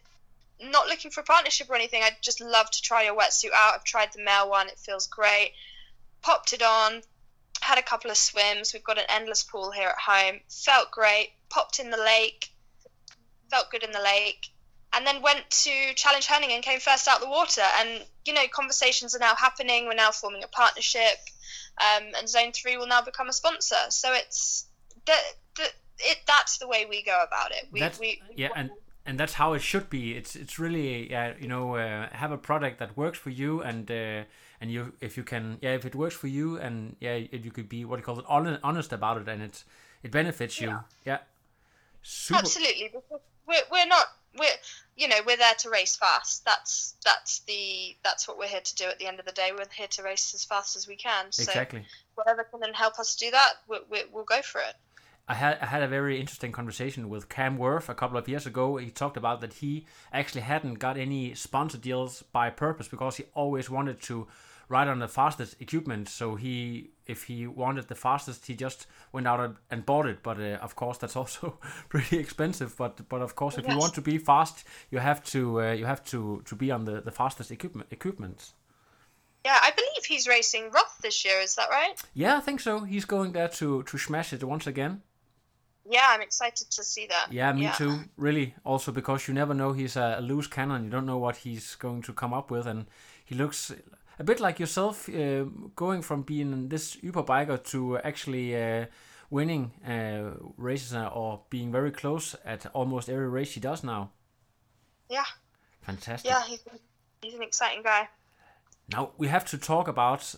not 0.62 0.88
looking 0.88 1.10
for 1.10 1.20
a 1.20 1.24
partnership 1.24 1.70
or 1.70 1.74
anything. 1.74 2.02
I'd 2.02 2.22
just 2.22 2.40
love 2.40 2.70
to 2.70 2.82
try 2.82 3.04
your 3.04 3.16
wetsuit 3.16 3.52
out. 3.54 3.74
I've 3.74 3.84
tried 3.84 4.12
the 4.12 4.22
male 4.22 4.48
one; 4.48 4.68
it 4.68 4.78
feels 4.78 5.06
great. 5.06 5.52
Popped 6.22 6.52
it 6.52 6.62
on, 6.62 7.02
had 7.60 7.78
a 7.78 7.82
couple 7.82 8.10
of 8.10 8.16
swims. 8.16 8.72
We've 8.72 8.84
got 8.84 8.98
an 8.98 9.04
endless 9.08 9.42
pool 9.42 9.70
here 9.70 9.88
at 9.88 9.98
home. 9.98 10.40
Felt 10.48 10.90
great. 10.90 11.30
Popped 11.48 11.78
in 11.78 11.90
the 11.90 11.96
lake. 11.96 12.50
Felt 13.50 13.70
good 13.70 13.82
in 13.82 13.92
the 13.92 14.00
lake. 14.00 14.48
And 14.92 15.06
then 15.06 15.22
went 15.22 15.48
to 15.50 15.94
Challenge 15.94 16.26
Herning 16.26 16.50
and 16.50 16.62
came 16.62 16.80
first 16.80 17.06
out 17.06 17.20
the 17.20 17.28
water. 17.28 17.62
And, 17.78 18.04
you 18.24 18.32
know, 18.32 18.42
conversations 18.52 19.14
are 19.14 19.20
now 19.20 19.34
happening. 19.36 19.86
We're 19.86 19.94
now 19.94 20.10
forming 20.10 20.42
a 20.42 20.48
partnership. 20.48 21.18
Um, 21.78 22.08
and 22.18 22.28
Zone 22.28 22.52
3 22.52 22.76
will 22.76 22.88
now 22.88 23.02
become 23.02 23.28
a 23.28 23.32
sponsor. 23.32 23.76
So 23.90 24.12
it's, 24.12 24.66
the, 25.06 25.14
the, 25.56 25.64
it, 25.98 26.18
that's 26.26 26.58
the 26.58 26.66
way 26.66 26.86
we 26.86 27.02
go 27.02 27.22
about 27.24 27.52
it. 27.52 27.68
We, 27.70 27.80
that's, 27.80 28.00
we, 28.00 28.20
yeah, 28.34 28.48
and 28.56 28.70
and 29.06 29.18
that's 29.18 29.34
how 29.34 29.54
it 29.54 29.60
should 29.60 29.90
be. 29.90 30.14
It's 30.16 30.36
it's 30.36 30.58
really 30.58 31.10
yeah, 31.10 31.34
you 31.40 31.48
know, 31.48 31.76
uh, 31.76 32.08
have 32.12 32.32
a 32.32 32.38
product 32.38 32.78
that 32.78 32.96
works 32.96 33.18
for 33.18 33.30
you, 33.30 33.62
and 33.62 33.90
uh, 33.90 34.24
and 34.60 34.70
you 34.70 34.92
if 35.00 35.16
you 35.16 35.24
can 35.24 35.58
yeah, 35.60 35.74
if 35.74 35.84
it 35.84 35.94
works 35.94 36.14
for 36.14 36.28
you, 36.28 36.58
and 36.58 36.96
yeah, 37.00 37.14
if 37.30 37.44
you 37.44 37.50
could 37.50 37.68
be 37.68 37.84
what 37.84 37.98
you 37.98 38.04
call 38.04 38.18
it 38.18 38.24
honest, 38.28 38.60
honest 38.62 38.92
about 38.92 39.18
it, 39.18 39.28
and 39.28 39.42
it 39.42 39.64
it 40.02 40.10
benefits 40.10 40.60
you. 40.60 40.68
Yeah, 40.68 40.80
yeah. 41.04 41.18
Super. 42.02 42.40
absolutely. 42.40 42.92
We're 43.46 43.62
we're 43.70 43.86
not 43.86 44.06
we're 44.38 44.46
you 44.96 45.08
know 45.08 45.16
we're 45.26 45.36
there 45.36 45.54
to 45.58 45.70
race 45.70 45.96
fast. 45.96 46.44
That's 46.44 46.94
that's 47.04 47.40
the 47.40 47.96
that's 48.04 48.28
what 48.28 48.38
we're 48.38 48.48
here 48.48 48.60
to 48.60 48.74
do. 48.74 48.84
At 48.84 48.98
the 48.98 49.06
end 49.06 49.18
of 49.18 49.26
the 49.26 49.32
day, 49.32 49.50
we're 49.52 49.64
here 49.74 49.88
to 49.88 50.02
race 50.02 50.34
as 50.34 50.44
fast 50.44 50.76
as 50.76 50.86
we 50.86 50.96
can. 50.96 51.32
So 51.32 51.42
exactly. 51.42 51.84
Whatever 52.14 52.44
can 52.44 52.74
help 52.74 52.98
us 52.98 53.16
do 53.16 53.30
that, 53.30 53.54
we, 53.68 53.78
we, 53.90 54.02
we'll 54.12 54.24
go 54.24 54.42
for 54.42 54.60
it. 54.60 54.74
I 55.30 55.34
had 55.34 55.58
I 55.62 55.66
had 55.66 55.82
a 55.84 55.86
very 55.86 56.18
interesting 56.18 56.50
conversation 56.50 57.08
with 57.08 57.28
Cam 57.28 57.56
Wurf 57.56 57.88
a 57.88 57.94
couple 57.94 58.18
of 58.18 58.28
years 58.28 58.46
ago. 58.46 58.78
He 58.78 58.90
talked 58.90 59.16
about 59.16 59.40
that 59.42 59.52
he 59.54 59.86
actually 60.12 60.40
hadn't 60.40 60.80
got 60.80 60.96
any 60.96 61.34
sponsor 61.34 61.78
deals 61.78 62.24
by 62.32 62.50
purpose 62.50 62.88
because 62.88 63.16
he 63.16 63.24
always 63.32 63.70
wanted 63.70 64.02
to 64.02 64.26
ride 64.68 64.88
on 64.88 64.98
the 64.98 65.06
fastest 65.06 65.54
equipment. 65.60 66.08
So 66.08 66.34
he, 66.34 66.90
if 67.06 67.24
he 67.24 67.46
wanted 67.46 67.86
the 67.86 67.94
fastest, 67.94 68.46
he 68.46 68.56
just 68.56 68.88
went 69.12 69.28
out 69.28 69.56
and 69.70 69.86
bought 69.86 70.06
it. 70.06 70.20
But 70.24 70.40
uh, 70.40 70.58
of 70.66 70.74
course, 70.74 70.98
that's 70.98 71.14
also 71.22 71.60
pretty 71.88 72.18
expensive. 72.18 72.76
But 72.76 73.08
but 73.08 73.22
of 73.22 73.36
course, 73.36 73.56
if 73.56 73.62
yes. 73.62 73.72
you 73.72 73.78
want 73.78 73.94
to 73.94 74.02
be 74.02 74.18
fast, 74.18 74.64
you 74.90 74.98
have 74.98 75.22
to 75.26 75.62
uh, 75.62 75.72
you 75.74 75.86
have 75.86 76.02
to 76.06 76.42
to 76.44 76.56
be 76.56 76.72
on 76.72 76.86
the 76.86 77.02
the 77.02 77.12
fastest 77.12 77.52
equipment 77.52 77.86
equipment. 77.92 78.52
Yeah, 79.44 79.58
I 79.62 79.70
believe 79.70 80.04
he's 80.06 80.26
racing 80.26 80.72
Roth 80.72 80.98
this 81.02 81.24
year. 81.24 81.40
Is 81.40 81.54
that 81.54 81.70
right? 81.70 81.94
Yeah, 82.14 82.36
I 82.36 82.40
think 82.40 82.58
so. 82.58 82.80
He's 82.80 83.04
going 83.04 83.30
there 83.30 83.48
to 83.60 83.84
to 83.84 83.96
smash 83.96 84.32
it 84.32 84.42
once 84.42 84.66
again 84.66 85.02
yeah, 85.90 86.06
I'm 86.10 86.22
excited 86.22 86.70
to 86.70 86.84
see 86.84 87.06
that. 87.08 87.32
Yeah, 87.32 87.52
me 87.52 87.62
yeah. 87.62 87.72
too. 87.72 88.00
Really, 88.16 88.54
also 88.64 88.92
because 88.92 89.26
you 89.26 89.34
never 89.34 89.54
know 89.54 89.72
he's 89.72 89.96
a 89.96 90.20
loose 90.22 90.46
cannon. 90.46 90.84
You 90.84 90.90
don't 90.90 91.06
know 91.06 91.18
what 91.18 91.36
he's 91.38 91.74
going 91.74 92.02
to 92.02 92.12
come 92.12 92.32
up 92.32 92.50
with, 92.50 92.66
and 92.66 92.86
he 93.24 93.34
looks 93.34 93.72
a 94.18 94.24
bit 94.24 94.38
like 94.38 94.60
yourself, 94.60 95.08
uh, 95.08 95.44
going 95.74 96.02
from 96.02 96.22
being 96.22 96.68
this 96.68 96.96
Uber 97.02 97.24
biker 97.24 97.62
to 97.64 97.98
actually 97.98 98.56
uh, 98.56 98.86
winning 99.30 99.72
uh, 99.84 100.36
races 100.56 100.94
uh, 100.94 101.08
or 101.08 101.42
being 101.50 101.72
very 101.72 101.90
close 101.90 102.36
at 102.44 102.66
almost 102.66 103.08
every 103.08 103.28
race 103.28 103.52
he 103.54 103.60
does 103.60 103.82
now. 103.82 104.10
Yeah. 105.08 105.24
Fantastic. 105.82 106.30
Yeah, 106.30 106.42
he's, 106.46 106.62
he's 107.22 107.34
an 107.34 107.42
exciting 107.42 107.82
guy. 107.82 108.08
Now 108.92 109.12
we 109.18 109.28
have 109.28 109.44
to 109.46 109.58
talk 109.58 109.88
about 109.88 110.34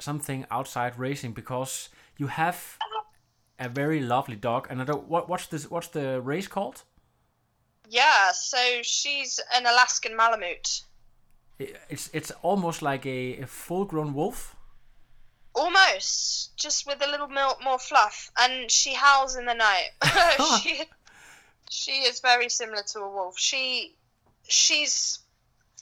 something 0.00 0.46
outside 0.50 0.98
racing 0.98 1.32
because 1.32 1.88
you 2.16 2.28
have 2.28 2.78
a 3.62 3.68
very 3.68 4.00
lovely 4.00 4.36
dog. 4.36 4.66
And 4.70 4.80
I 4.80 4.84
don't 4.84 5.08
what 5.08 5.28
what's 5.28 5.46
this 5.46 5.70
what's 5.70 5.88
the 5.88 6.20
race 6.20 6.48
called? 6.48 6.82
Yeah, 7.88 8.32
so 8.32 8.58
she's 8.82 9.40
an 9.54 9.66
Alaskan 9.66 10.16
Malamute. 10.16 10.82
It's 11.58 12.10
it's 12.12 12.32
almost 12.42 12.82
like 12.82 13.06
a, 13.06 13.38
a 13.38 13.46
full 13.46 13.84
grown 13.84 14.14
wolf. 14.14 14.56
Almost, 15.54 16.56
just 16.56 16.86
with 16.86 17.02
a 17.06 17.10
little 17.10 17.28
more, 17.28 17.56
more 17.62 17.78
fluff, 17.78 18.30
and 18.38 18.70
she 18.70 18.94
howls 18.94 19.36
in 19.36 19.44
the 19.44 19.54
night. 19.54 19.90
she 20.62 20.82
she 21.70 21.92
is 22.02 22.20
very 22.20 22.48
similar 22.48 22.82
to 22.92 23.00
a 23.00 23.10
wolf. 23.10 23.38
She 23.38 23.94
she's 24.48 25.18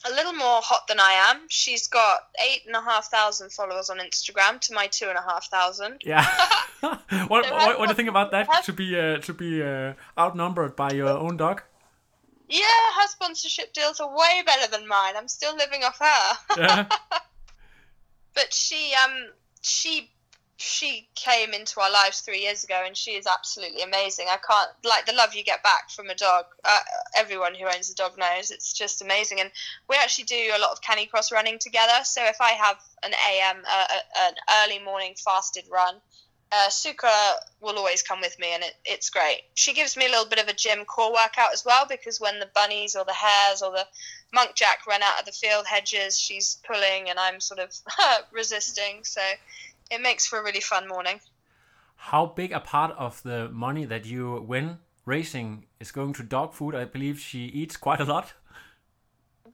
a 0.05 0.09
little 0.09 0.33
more 0.33 0.61
hot 0.61 0.87
than 0.87 0.99
I 0.99 1.13
am. 1.29 1.41
She's 1.49 1.87
got 1.87 2.21
eight 2.43 2.61
and 2.65 2.75
a 2.75 2.81
half 2.81 3.11
thousand 3.11 3.51
followers 3.51 3.89
on 3.89 3.99
Instagram 3.99 4.59
to 4.61 4.73
my 4.73 4.87
two 4.87 5.07
and 5.07 5.17
a 5.17 5.21
half 5.21 5.49
thousand. 5.49 6.01
Yeah. 6.03 6.25
what, 6.79 7.29
what, 7.29 7.79
what, 7.79 7.85
do 7.85 7.91
you 7.91 7.95
think 7.95 8.09
about 8.09 8.31
that? 8.31 8.47
To 8.65 8.73
be 8.73 8.97
uh, 8.99 9.17
to 9.19 9.33
be 9.33 9.61
uh, 9.61 9.93
outnumbered 10.17 10.75
by 10.75 10.91
your 10.91 11.09
own 11.09 11.37
dog? 11.37 11.61
Yeah, 12.49 12.65
her 12.99 13.07
sponsorship 13.07 13.71
deals 13.71 13.99
are 13.99 14.09
way 14.09 14.43
better 14.45 14.69
than 14.69 14.87
mine. 14.87 15.13
I'm 15.15 15.29
still 15.29 15.55
living 15.55 15.83
off 15.83 15.99
her. 15.99 16.57
Yeah. 16.57 16.89
but 18.35 18.53
she 18.53 18.93
um 19.05 19.29
she 19.61 20.11
she 20.61 21.07
came 21.15 21.53
into 21.53 21.79
our 21.79 21.91
lives 21.91 22.21
three 22.21 22.41
years 22.41 22.63
ago 22.63 22.83
and 22.85 22.95
she 22.95 23.11
is 23.11 23.25
absolutely 23.25 23.81
amazing. 23.81 24.27
I 24.29 24.37
can't 24.37 24.69
like 24.83 25.05
the 25.05 25.13
love 25.13 25.33
you 25.33 25.43
get 25.43 25.63
back 25.63 25.89
from 25.89 26.09
a 26.09 26.15
dog. 26.15 26.45
Uh, 26.63 26.79
everyone 27.17 27.55
who 27.55 27.65
owns 27.65 27.89
a 27.89 27.95
dog 27.95 28.17
knows 28.17 28.51
it's 28.51 28.71
just 28.71 29.01
amazing. 29.01 29.39
And 29.41 29.51
we 29.89 29.95
actually 29.95 30.25
do 30.25 30.51
a 30.55 30.59
lot 30.59 30.71
of 30.71 30.81
canicross 30.81 31.31
running 31.31 31.57
together. 31.59 32.03
So 32.03 32.23
if 32.23 32.39
I 32.39 32.51
have 32.51 32.77
an 33.03 33.11
AM, 33.29 33.63
uh, 33.69 33.87
an 34.19 34.33
early 34.63 34.79
morning 34.79 35.15
fasted 35.17 35.65
run, 35.71 35.95
uh, 36.51 36.69
Suka 36.69 37.35
will 37.61 37.77
always 37.77 38.01
come 38.01 38.19
with 38.19 38.37
me, 38.37 38.53
and 38.53 38.61
it, 38.61 38.73
it's 38.83 39.09
great. 39.09 39.43
She 39.53 39.73
gives 39.73 39.95
me 39.95 40.05
a 40.05 40.09
little 40.09 40.25
bit 40.25 40.39
of 40.39 40.49
a 40.49 40.53
gym 40.53 40.83
core 40.83 41.13
workout 41.13 41.53
as 41.53 41.63
well 41.63 41.85
because 41.87 42.19
when 42.19 42.39
the 42.39 42.49
bunnies 42.53 42.95
or 42.95 43.05
the 43.05 43.13
hares 43.13 43.61
or 43.61 43.71
the 43.71 43.87
muntjac 44.35 44.85
run 44.85 45.01
out 45.01 45.19
of 45.19 45.25
the 45.25 45.31
field 45.31 45.65
hedges, 45.65 46.19
she's 46.19 46.57
pulling 46.67 47.09
and 47.09 47.17
I'm 47.17 47.39
sort 47.39 47.61
of 47.61 47.73
resisting. 48.33 49.05
So 49.05 49.21
it 49.91 50.01
makes 50.01 50.25
for 50.25 50.39
a 50.39 50.43
really 50.43 50.61
fun 50.61 50.87
morning. 50.87 51.19
How 51.95 52.25
big 52.25 52.51
a 52.51 52.59
part 52.59 52.95
of 52.97 53.21
the 53.21 53.49
money 53.49 53.85
that 53.85 54.05
you 54.05 54.43
win 54.47 54.79
racing 55.05 55.65
is 55.79 55.91
going 55.91 56.13
to 56.13 56.23
dog 56.23 56.53
food? 56.53 56.73
I 56.73 56.85
believe 56.85 57.19
she 57.19 57.45
eats 57.45 57.77
quite 57.77 57.99
a 57.99 58.05
lot. 58.05 58.33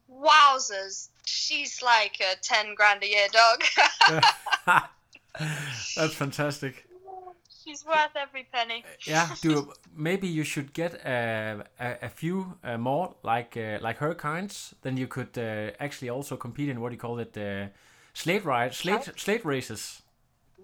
Wowzers! 0.10 1.10
She's 1.26 1.82
like 1.82 2.22
a 2.22 2.36
ten 2.42 2.74
grand 2.76 3.04
a 3.04 3.10
year 3.10 3.28
dog. 3.32 3.64
That's 5.96 6.14
fantastic. 6.14 6.86
She's 7.64 7.86
worth 7.86 8.16
every 8.16 8.48
penny. 8.50 8.86
yeah, 9.06 9.28
do 9.42 9.74
maybe 9.96 10.28
you 10.28 10.46
should 10.46 10.72
get 10.72 10.94
a, 11.06 11.66
a, 11.78 11.98
a 12.04 12.10
few 12.10 12.58
uh, 12.64 12.78
more 12.78 13.16
like 13.24 13.58
uh, 13.58 13.80
like 13.82 13.98
her 13.98 14.16
kinds. 14.16 14.74
Then 14.84 14.96
you 14.96 15.08
could 15.08 15.38
uh, 15.38 15.72
actually 15.82 16.10
also 16.10 16.38
compete 16.38 16.70
in 16.70 16.80
what 16.80 16.90
do 16.90 16.96
you 16.96 17.00
call 17.00 17.20
it, 17.20 17.38
uh, 17.38 17.68
slate 18.14 18.46
ride, 18.46 18.74
slate 18.74 19.12
slate 19.18 19.44
races. 19.44 20.02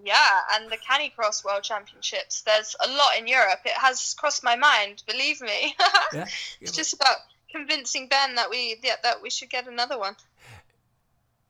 Yeah, 0.04 0.40
and 0.54 0.70
the 0.70 0.78
Canicross 0.78 1.46
World 1.46 1.64
Championships. 1.64 2.42
There's 2.42 2.76
a 2.84 2.90
lot 2.90 3.18
in 3.18 3.26
Europe. 3.26 3.62
It 3.64 3.78
has 3.78 4.14
crossed 4.16 4.44
my 4.44 4.58
mind. 4.58 5.02
Believe 5.08 5.40
me. 5.40 5.76
yeah, 6.14 6.26
it's 6.60 6.74
just 6.74 6.94
about 6.94 7.18
convincing 7.50 8.10
Ben 8.10 8.36
that 8.36 8.50
we 8.50 8.78
yeah, 8.84 8.96
that 9.04 9.22
we 9.22 9.30
should 9.30 9.50
get 9.50 9.68
another 9.68 9.98
one. 9.98 10.16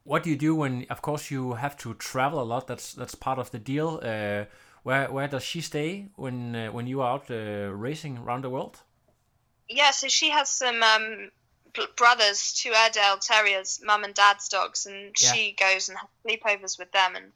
What 0.04 0.24
do 0.24 0.30
you 0.30 0.36
do 0.36 0.54
when, 0.54 0.86
of 0.90 1.02
course, 1.02 1.32
you 1.32 1.54
have 1.54 1.78
to 1.78 1.94
travel 1.96 2.42
a 2.42 2.44
lot? 2.44 2.68
That's 2.68 2.94
that's 2.94 3.16
part 3.16 3.40
of 3.40 3.50
the 3.50 3.60
deal. 3.60 4.00
Uh, 4.04 4.46
where 4.84 5.12
where 5.12 5.28
does 5.28 5.44
she 5.44 5.62
stay 5.62 6.10
when 6.16 6.56
uh, 6.56 6.72
when 6.72 6.86
you 6.86 7.02
are 7.02 7.14
out 7.14 7.32
uh, 7.32 7.72
racing 7.74 8.20
around 8.20 8.44
the 8.44 8.50
world? 8.50 8.82
Yeah, 9.68 9.92
so 9.92 10.08
she 10.10 10.30
has 10.30 10.50
some 10.50 10.84
um, 10.84 11.32
brothers, 11.96 12.54
two 12.54 12.74
Airedale 12.74 13.18
Terriers, 13.18 13.82
mum 13.84 14.04
and 14.04 14.14
dad's 14.14 14.50
dogs, 14.50 14.86
and 14.86 15.16
yeah. 15.20 15.32
she 15.32 15.56
goes 15.58 15.90
and 15.90 15.98
has 15.98 16.10
sleepovers 16.26 16.78
with 16.78 16.92
them. 16.92 17.16
And 17.16 17.32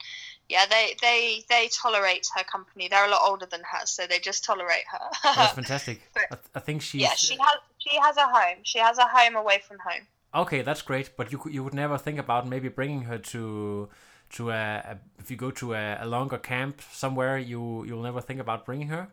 yeah, 0.49 0.65
they 0.65 0.95
they 1.01 1.43
they 1.49 1.69
tolerate 1.73 2.27
her 2.35 2.43
company. 2.43 2.87
They're 2.87 3.05
a 3.05 3.09
lot 3.09 3.21
older 3.23 3.45
than 3.45 3.61
her, 3.61 3.85
so 3.85 4.07
they 4.07 4.19
just 4.19 4.45
tolerate 4.45 4.85
her. 4.91 4.99
Oh, 5.25 5.33
that's 5.35 5.53
fantastic. 5.61 6.01
but, 6.13 6.23
I, 6.31 6.35
th 6.35 6.45
I, 6.55 6.59
think 6.59 6.81
she's 6.81 7.01
yeah. 7.01 7.15
She 7.15 7.35
has 7.35 7.57
she 7.77 7.97
has 7.97 8.17
a 8.17 8.27
home. 8.27 8.59
She 8.63 8.79
has 8.79 8.97
a 8.97 9.07
home 9.07 9.35
away 9.35 9.61
from 9.67 9.77
home. 9.79 10.07
Okay, 10.33 10.61
that's 10.61 10.81
great. 10.81 11.17
But 11.17 11.31
you 11.31 11.41
you 11.49 11.63
would 11.63 11.73
never 11.73 11.97
think 11.97 12.17
about 12.17 12.47
maybe 12.47 12.69
bringing 12.69 13.03
her 13.03 13.17
to 13.33 13.89
to 14.35 14.51
a, 14.51 14.63
a 14.91 14.97
if 15.19 15.29
you 15.29 15.37
go 15.37 15.51
to 15.51 15.73
a, 15.73 15.97
a, 16.01 16.05
longer 16.05 16.37
camp 16.37 16.81
somewhere, 16.91 17.37
you 17.37 17.83
you'll 17.85 18.03
never 18.03 18.21
think 18.21 18.39
about 18.39 18.65
bringing 18.65 18.87
her. 18.87 19.09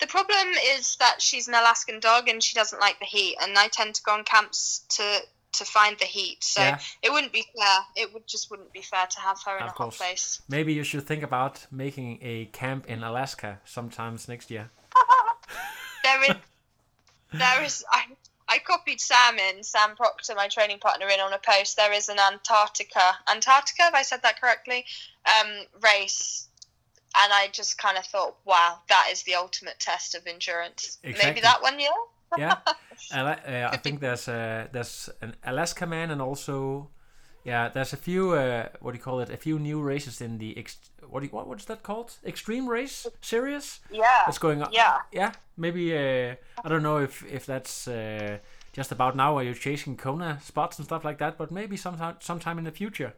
The 0.00 0.08
problem 0.08 0.48
is 0.74 0.96
that 0.96 1.22
she's 1.22 1.46
an 1.46 1.54
Alaskan 1.54 2.00
dog 2.00 2.28
and 2.28 2.42
she 2.42 2.54
doesn't 2.54 2.80
like 2.80 2.98
the 2.98 3.04
heat, 3.04 3.36
and 3.40 3.56
I 3.56 3.68
tend 3.68 3.94
to 3.94 4.02
go 4.02 4.12
on 4.12 4.24
camps 4.24 4.84
to 4.96 5.22
to 5.52 5.64
find 5.64 5.98
the 5.98 6.04
heat. 6.04 6.42
So 6.42 6.62
yeah. 6.62 6.78
it 7.02 7.12
wouldn't 7.12 7.32
be 7.32 7.44
fair. 7.56 7.78
It 7.96 8.12
would 8.14 8.26
just 8.26 8.50
wouldn't 8.50 8.72
be 8.72 8.82
fair 8.82 9.06
to 9.06 9.20
have 9.20 9.42
her 9.46 9.56
in 9.56 9.64
of 9.64 9.70
a 9.70 9.72
course. 9.72 9.98
hot 9.98 10.06
place. 10.06 10.42
Maybe 10.48 10.72
you 10.72 10.84
should 10.84 11.06
think 11.06 11.22
about 11.22 11.66
making 11.70 12.18
a 12.22 12.46
camp 12.46 12.86
in 12.88 13.02
Alaska 13.02 13.60
sometimes 13.64 14.28
next 14.28 14.50
year. 14.50 14.70
there 16.04 16.30
is, 16.30 16.36
there 17.32 17.64
is. 17.64 17.84
I, 17.90 18.04
I 18.48 18.58
copied 18.58 19.00
Sam 19.00 19.38
in, 19.38 19.62
Sam 19.62 19.94
Proctor, 19.96 20.34
my 20.34 20.48
training 20.48 20.78
partner, 20.78 21.06
in 21.06 21.20
on 21.20 21.32
a 21.32 21.38
post. 21.38 21.76
There 21.76 21.92
is 21.92 22.08
an 22.08 22.18
Antarctica, 22.18 23.18
Antarctica, 23.30 23.84
if 23.86 23.94
I 23.94 24.02
said 24.02 24.22
that 24.22 24.40
correctly, 24.40 24.84
um, 25.26 25.50
race. 25.82 26.48
And 27.22 27.32
I 27.32 27.48
just 27.52 27.76
kind 27.76 27.98
of 27.98 28.04
thought, 28.06 28.36
wow, 28.44 28.78
that 28.88 29.08
is 29.10 29.24
the 29.24 29.34
ultimate 29.34 29.80
test 29.80 30.14
of 30.14 30.26
endurance. 30.26 30.98
Exactly. 31.02 31.28
Maybe 31.28 31.40
that 31.40 31.60
one, 31.60 31.80
yeah. 31.80 31.88
Yeah, 32.38 32.56
uh, 33.14 33.36
I 33.72 33.76
think 33.76 34.00
there's 34.00 34.28
a, 34.28 34.68
there's 34.72 35.10
an 35.20 35.34
Alaskaman 35.44 36.10
and 36.10 36.22
also 36.22 36.90
yeah, 37.44 37.68
there's 37.68 37.92
a 37.92 37.96
few 37.96 38.32
uh, 38.32 38.68
what 38.80 38.92
do 38.92 38.98
you 38.98 39.02
call 39.02 39.20
it? 39.20 39.30
A 39.30 39.36
few 39.36 39.58
new 39.58 39.80
races 39.80 40.20
in 40.20 40.38
the 40.38 40.56
ex- 40.58 40.90
what 41.08 41.20
do 41.20 41.26
you, 41.26 41.32
what 41.32 41.48
what's 41.48 41.64
that 41.66 41.82
called? 41.82 42.12
Extreme 42.24 42.68
race 42.68 43.06
series. 43.20 43.80
Yeah. 43.90 44.22
That's 44.26 44.38
going 44.38 44.62
on. 44.62 44.72
Yeah. 44.72 44.98
Yeah. 45.12 45.32
Maybe 45.56 45.96
uh, 45.96 46.34
I 46.64 46.68
don't 46.68 46.82
know 46.82 46.98
if 46.98 47.24
if 47.24 47.46
that's 47.46 47.88
uh, 47.88 48.38
just 48.72 48.92
about 48.92 49.16
now 49.16 49.34
where 49.34 49.44
you're 49.44 49.54
chasing 49.54 49.96
Kona 49.96 50.38
spots 50.42 50.78
and 50.78 50.86
stuff 50.86 51.04
like 51.04 51.18
that, 51.18 51.38
but 51.38 51.50
maybe 51.50 51.76
sometime 51.76 52.16
sometime 52.20 52.58
in 52.58 52.64
the 52.64 52.72
future. 52.72 53.14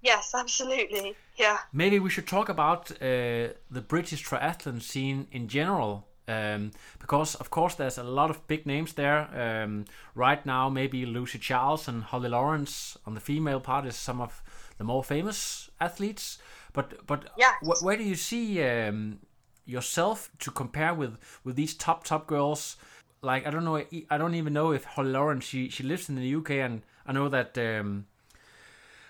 Yes, 0.00 0.34
absolutely. 0.34 1.14
Yeah. 1.36 1.58
Maybe 1.72 1.98
we 1.98 2.10
should 2.10 2.26
talk 2.26 2.48
about 2.50 2.90
uh, 2.90 3.54
the 3.70 3.84
British 3.88 4.26
triathlon 4.26 4.82
scene 4.82 5.26
in 5.32 5.48
general. 5.48 6.06
Um, 6.26 6.70
because 7.00 7.34
of 7.34 7.50
course 7.50 7.74
there's 7.74 7.98
a 7.98 8.02
lot 8.02 8.30
of 8.30 8.46
big 8.46 8.64
names 8.64 8.94
there 8.94 9.28
um, 9.34 9.84
right 10.14 10.44
now. 10.46 10.70
Maybe 10.70 11.04
Lucy 11.04 11.38
Charles 11.38 11.86
and 11.86 12.02
Holly 12.02 12.30
Lawrence 12.30 12.96
on 13.06 13.14
the 13.14 13.20
female 13.20 13.60
part 13.60 13.84
is 13.84 13.96
some 13.96 14.20
of 14.20 14.42
the 14.78 14.84
more 14.84 15.04
famous 15.04 15.70
athletes. 15.80 16.38
But 16.72 17.06
but 17.06 17.30
yeah. 17.36 17.52
wh- 17.62 17.82
where 17.82 17.96
do 17.96 18.04
you 18.04 18.14
see 18.14 18.62
um, 18.62 19.18
yourself 19.66 20.30
to 20.40 20.50
compare 20.50 20.94
with 20.94 21.18
with 21.44 21.56
these 21.56 21.74
top 21.74 22.04
top 22.04 22.26
girls? 22.26 22.76
Like 23.22 23.46
I 23.46 23.50
don't 23.50 23.64
know, 23.64 23.82
I 24.10 24.18
don't 24.18 24.34
even 24.34 24.52
know 24.52 24.72
if 24.72 24.84
Holly 24.84 25.10
Lawrence 25.10 25.44
she 25.44 25.68
she 25.68 25.82
lives 25.82 26.08
in 26.08 26.16
the 26.16 26.34
UK, 26.36 26.50
and 26.52 26.82
I 27.06 27.12
know 27.12 27.28
that. 27.28 27.56
Um, 27.58 28.06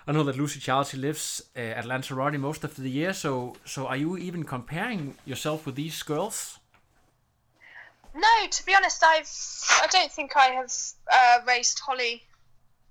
I 0.06 0.12
know 0.12 0.22
that 0.24 0.36
Lucy 0.36 0.60
Charles 0.60 0.90
she 0.90 0.98
lives 0.98 1.42
uh, 1.56 1.60
at 1.60 1.86
Lanzarote 1.86 2.38
most 2.38 2.62
of 2.62 2.76
the 2.76 2.90
year. 2.90 3.14
So, 3.14 3.54
so 3.64 3.86
are 3.86 3.96
you 3.96 4.18
even 4.18 4.44
comparing 4.44 5.14
yourself 5.24 5.64
with 5.64 5.76
these 5.76 6.02
girls? 6.02 6.58
No, 8.14 8.46
to 8.48 8.66
be 8.66 8.74
honest, 8.74 9.02
I've 9.02 9.30
I 9.82 9.86
don't 9.88 10.10
think 10.10 10.36
I 10.36 10.46
have 10.48 10.72
uh, 11.12 11.38
raced 11.46 11.80
Holly 11.80 12.22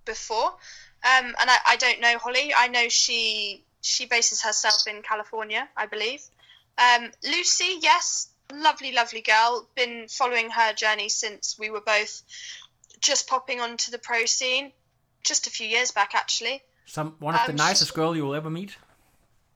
before, 0.06 0.48
um, 0.48 1.34
and 1.40 1.50
I, 1.50 1.58
I 1.66 1.76
don't 1.78 2.02
know 2.02 2.18
Holly. 2.18 2.54
I 2.58 2.68
know 2.68 2.90
she 2.90 3.64
she 3.82 4.06
bases 4.06 4.42
herself 4.42 4.86
in 4.88 5.02
California, 5.02 5.68
I 5.78 5.86
believe. 5.86 6.22
Um, 6.78 7.12
Lucy, 7.24 7.78
yes, 7.82 8.30
lovely, 8.52 8.92
lovely 8.92 9.22
girl. 9.22 9.68
Been 9.76 10.08
following 10.10 10.50
her 10.50 10.74
journey 10.74 11.10
since 11.10 11.58
we 11.58 11.70
were 11.70 11.82
both 11.82 12.24
just 13.00 13.28
popping 13.28 13.62
onto 13.62 13.92
the 13.92 14.00
pro 14.00 14.26
scene, 14.26 14.72
just 15.24 15.48
a 15.48 15.50
few 15.50 15.68
years 15.68 15.92
back, 15.92 16.16
actually. 16.16 16.62
Some 16.86 17.16
one 17.20 17.36
of 17.36 17.42
um, 17.42 17.48
the 17.48 17.54
nicest 17.54 17.94
girl 17.94 18.16
you 18.16 18.26
will 18.26 18.36
ever 18.36 18.50
meet 18.50 18.76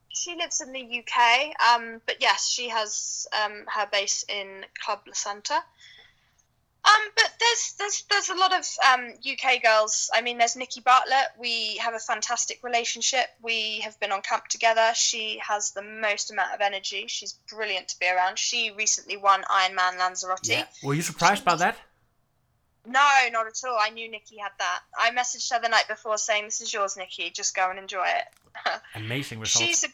she 0.08 0.36
lives 0.36 0.60
in 0.60 0.72
the 0.72 0.80
UK, 0.80 1.54
um, 1.74 2.00
but 2.06 2.16
yes, 2.20 2.48
she 2.48 2.68
has 2.68 3.26
um, 3.44 3.64
her 3.66 3.86
base 3.90 4.24
in 4.28 4.64
Club 4.82 5.00
La 5.06 5.14
Santa. 5.14 5.62
Um, 6.84 7.10
but 7.16 7.30
there's 7.38 7.74
there's 7.78 8.04
there's 8.08 8.28
a 8.30 8.34
lot 8.34 8.52
of 8.52 8.64
um, 8.92 9.12
UK 9.18 9.62
girls. 9.62 10.10
I 10.14 10.22
mean, 10.22 10.38
there's 10.38 10.56
Nikki 10.56 10.80
Bartlett. 10.80 11.32
We 11.38 11.76
have 11.78 11.92
a 11.92 11.98
fantastic 11.98 12.60
relationship. 12.62 13.26
We 13.42 13.80
have 13.80 13.98
been 14.00 14.12
on 14.12 14.22
camp 14.22 14.46
together. 14.48 14.92
She 14.94 15.38
has 15.46 15.72
the 15.72 15.82
most 15.82 16.30
amount 16.30 16.54
of 16.54 16.60
energy. 16.60 17.04
She's 17.08 17.34
brilliant 17.50 17.88
to 17.88 17.98
be 17.98 18.06
around. 18.08 18.38
She 18.38 18.70
recently 18.70 19.16
won 19.16 19.42
Ironman 19.42 19.98
Lanzarote. 19.98 20.48
Yeah. 20.48 20.64
Were 20.82 20.94
you 20.94 21.02
surprised 21.02 21.44
by 21.44 21.56
that? 21.56 21.76
No, 22.88 23.06
not 23.32 23.46
at 23.46 23.60
all. 23.66 23.76
I 23.78 23.90
knew 23.90 24.10
Nikki 24.10 24.38
had 24.38 24.52
that. 24.58 24.80
I 24.98 25.10
messaged 25.10 25.52
her 25.52 25.60
the 25.60 25.68
night 25.68 25.88
before 25.88 26.16
saying, 26.16 26.44
"This 26.44 26.60
is 26.60 26.72
yours, 26.72 26.96
Nikki. 26.96 27.30
Just 27.30 27.54
go 27.54 27.68
and 27.70 27.78
enjoy 27.78 28.06
it." 28.06 28.80
Amazing 28.94 29.40
results. 29.40 29.66
She's 29.66 29.84
a, 29.84 29.88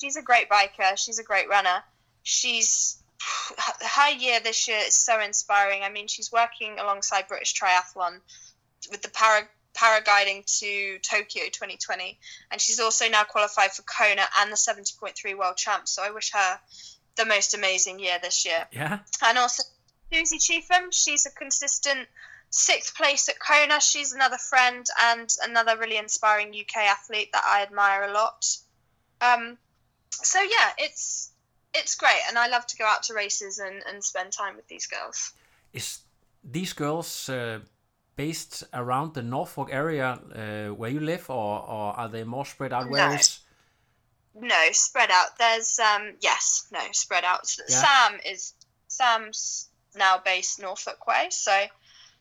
she's 0.00 0.16
a 0.16 0.22
great 0.22 0.48
biker. 0.48 0.96
She's 0.96 1.18
a 1.18 1.24
great 1.24 1.48
runner. 1.48 1.82
She's 2.22 3.02
her 3.80 4.10
year 4.10 4.40
this 4.40 4.68
year 4.68 4.78
is 4.86 4.94
so 4.94 5.20
inspiring. 5.20 5.82
I 5.82 5.88
mean, 5.88 6.06
she's 6.06 6.30
working 6.32 6.78
alongside 6.78 7.28
British 7.28 7.54
Triathlon 7.54 8.20
with 8.90 9.02
the 9.02 9.10
para 9.10 9.48
paragliding 9.74 10.44
to 10.60 10.98
Tokyo 10.98 11.44
2020, 11.44 12.18
and 12.50 12.60
she's 12.60 12.78
also 12.78 13.08
now 13.08 13.24
qualified 13.24 13.72
for 13.72 13.82
Kona 13.82 14.22
and 14.40 14.52
the 14.52 14.56
70.3 14.56 15.36
World 15.36 15.56
Champs. 15.56 15.92
So 15.92 16.02
I 16.02 16.10
wish 16.10 16.32
her 16.32 16.60
the 17.16 17.24
most 17.24 17.54
amazing 17.54 17.98
year 17.98 18.18
this 18.22 18.44
year. 18.44 18.66
Yeah. 18.72 19.00
And 19.22 19.38
also 19.38 19.62
Susie 20.12 20.38
Cheetham, 20.38 20.92
she's 20.92 21.26
a 21.26 21.30
consistent 21.30 22.08
sixth 22.50 22.94
place 22.94 23.28
at 23.28 23.38
Kona. 23.38 23.80
She's 23.80 24.12
another 24.12 24.36
friend 24.36 24.86
and 25.00 25.28
another 25.42 25.76
really 25.78 25.96
inspiring 25.96 26.48
UK 26.48 26.76
athlete 26.76 27.30
that 27.32 27.44
I 27.46 27.62
admire 27.62 28.04
a 28.04 28.12
lot. 28.12 28.44
Um, 29.20 29.58
so 30.10 30.40
yeah, 30.40 30.72
it's 30.78 31.30
it's 31.74 31.94
great, 31.94 32.20
and 32.28 32.38
I 32.38 32.48
love 32.48 32.66
to 32.66 32.76
go 32.76 32.84
out 32.84 33.02
to 33.04 33.14
races 33.14 33.58
and, 33.58 33.82
and 33.88 34.04
spend 34.04 34.32
time 34.32 34.56
with 34.56 34.68
these 34.68 34.86
girls. 34.86 35.32
Is 35.72 36.00
these 36.44 36.74
girls 36.74 37.28
uh, 37.30 37.60
based 38.16 38.64
around 38.74 39.14
the 39.14 39.22
Norfolk 39.22 39.70
area 39.72 40.20
uh, 40.34 40.74
where 40.74 40.90
you 40.90 41.00
live, 41.00 41.30
or, 41.30 41.60
or 41.60 41.98
are 41.98 42.08
they 42.08 42.24
more 42.24 42.44
spread 42.44 42.74
out? 42.74 42.90
Where 42.90 43.08
no. 43.08 43.14
is? 43.14 43.40
No, 44.34 44.60
spread 44.72 45.10
out. 45.10 45.38
There's 45.38 45.78
um 45.78 46.14
yes, 46.20 46.66
no, 46.70 46.80
spread 46.92 47.24
out. 47.24 47.50
Yeah. 47.68 47.84
Sam 47.84 48.20
is 48.26 48.52
Sam's 48.88 49.68
now 49.96 50.18
based 50.24 50.60
Norfolk 50.60 51.06
way, 51.06 51.28
so 51.30 51.52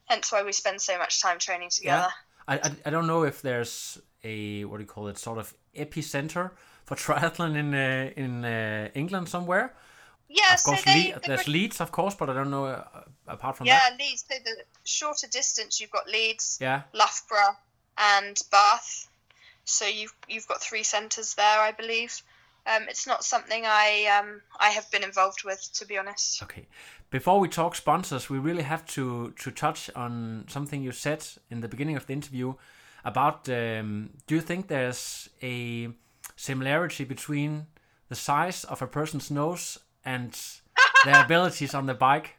hence 0.05 0.31
why 0.31 0.43
we 0.43 0.51
spend 0.51 0.81
so 0.81 0.97
much 0.97 1.21
time 1.21 1.39
training 1.39 1.69
together. 1.69 2.07
Yeah. 2.47 2.55
I, 2.55 2.55
I, 2.67 2.71
I 2.87 2.89
don't 2.89 3.07
know 3.07 3.23
if 3.23 3.41
there's 3.41 3.99
a 4.23 4.65
what 4.65 4.77
do 4.77 4.83
you 4.83 4.87
call 4.87 5.07
it 5.07 5.17
sort 5.17 5.37
of 5.37 5.53
epicenter 5.75 6.51
for 6.85 6.95
triathlon 7.03 7.55
in 7.55 7.73
uh, 7.73 8.11
in 8.15 8.45
uh, 8.45 8.89
England 8.93 9.29
somewhere. 9.29 9.73
Yeah, 10.33 10.53
Of 10.53 10.59
so 10.61 10.75
they, 10.85 11.11
Le- 11.13 11.19
the 11.19 11.27
there's 11.27 11.47
Leeds, 11.49 11.81
of 11.81 11.91
course, 11.91 12.15
but 12.15 12.29
I 12.29 12.33
don't 12.33 12.51
know 12.51 12.65
uh, 12.65 12.83
apart 13.27 13.57
from 13.57 13.67
yeah, 13.67 13.79
that. 13.89 13.99
Leeds. 13.99 14.23
So 14.29 14.37
the 14.43 14.63
shorter 14.85 15.27
distance, 15.27 15.81
you've 15.81 15.91
got 15.91 16.07
Leeds, 16.07 16.57
Yeah. 16.61 16.83
Loughborough, 16.93 17.57
and 17.97 18.39
Bath. 18.49 19.09
So 19.65 19.85
you've 19.85 20.13
you've 20.29 20.47
got 20.47 20.61
three 20.61 20.83
centres 20.83 21.35
there, 21.35 21.59
I 21.59 21.71
believe. 21.73 22.23
Um, 22.65 22.83
it's 22.89 23.07
not 23.07 23.23
something 23.23 23.63
I 23.65 24.19
um, 24.19 24.41
I 24.59 24.69
have 24.69 24.89
been 24.91 25.03
involved 25.03 25.43
with, 25.43 25.67
to 25.73 25.85
be 25.85 25.97
honest. 25.97 26.43
Okay. 26.43 26.67
Before 27.09 27.39
we 27.39 27.49
talk 27.49 27.75
sponsors, 27.75 28.29
we 28.29 28.37
really 28.37 28.63
have 28.63 28.85
to 28.87 29.31
to 29.31 29.51
touch 29.51 29.89
on 29.95 30.45
something 30.47 30.83
you 30.83 30.91
said 30.91 31.25
in 31.49 31.61
the 31.61 31.67
beginning 31.67 31.97
of 31.97 32.05
the 32.05 32.13
interview 32.13 32.53
about. 33.03 33.49
Um, 33.49 34.11
do 34.27 34.35
you 34.35 34.41
think 34.41 34.67
there's 34.67 35.29
a 35.41 35.89
similarity 36.35 37.03
between 37.03 37.65
the 38.09 38.15
size 38.15 38.63
of 38.65 38.81
a 38.81 38.87
person's 38.87 39.31
nose 39.31 39.79
and 40.05 40.37
their 41.05 41.23
abilities 41.23 41.73
on 41.73 41.87
the 41.87 41.95
bike? 41.95 42.35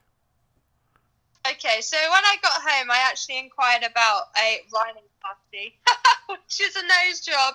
Okay, 1.45 1.81
so 1.81 1.97
when 1.97 2.25
I 2.25 2.37
got 2.41 2.63
home, 2.63 2.91
I 2.91 2.99
actually 3.09 3.39
inquired 3.39 3.83
about 3.83 4.23
a 4.39 4.61
riding 4.73 5.03
party, 5.23 5.79
which 6.29 6.61
is 6.61 6.77
a 6.77 6.83
nose 6.83 7.21
job. 7.21 7.55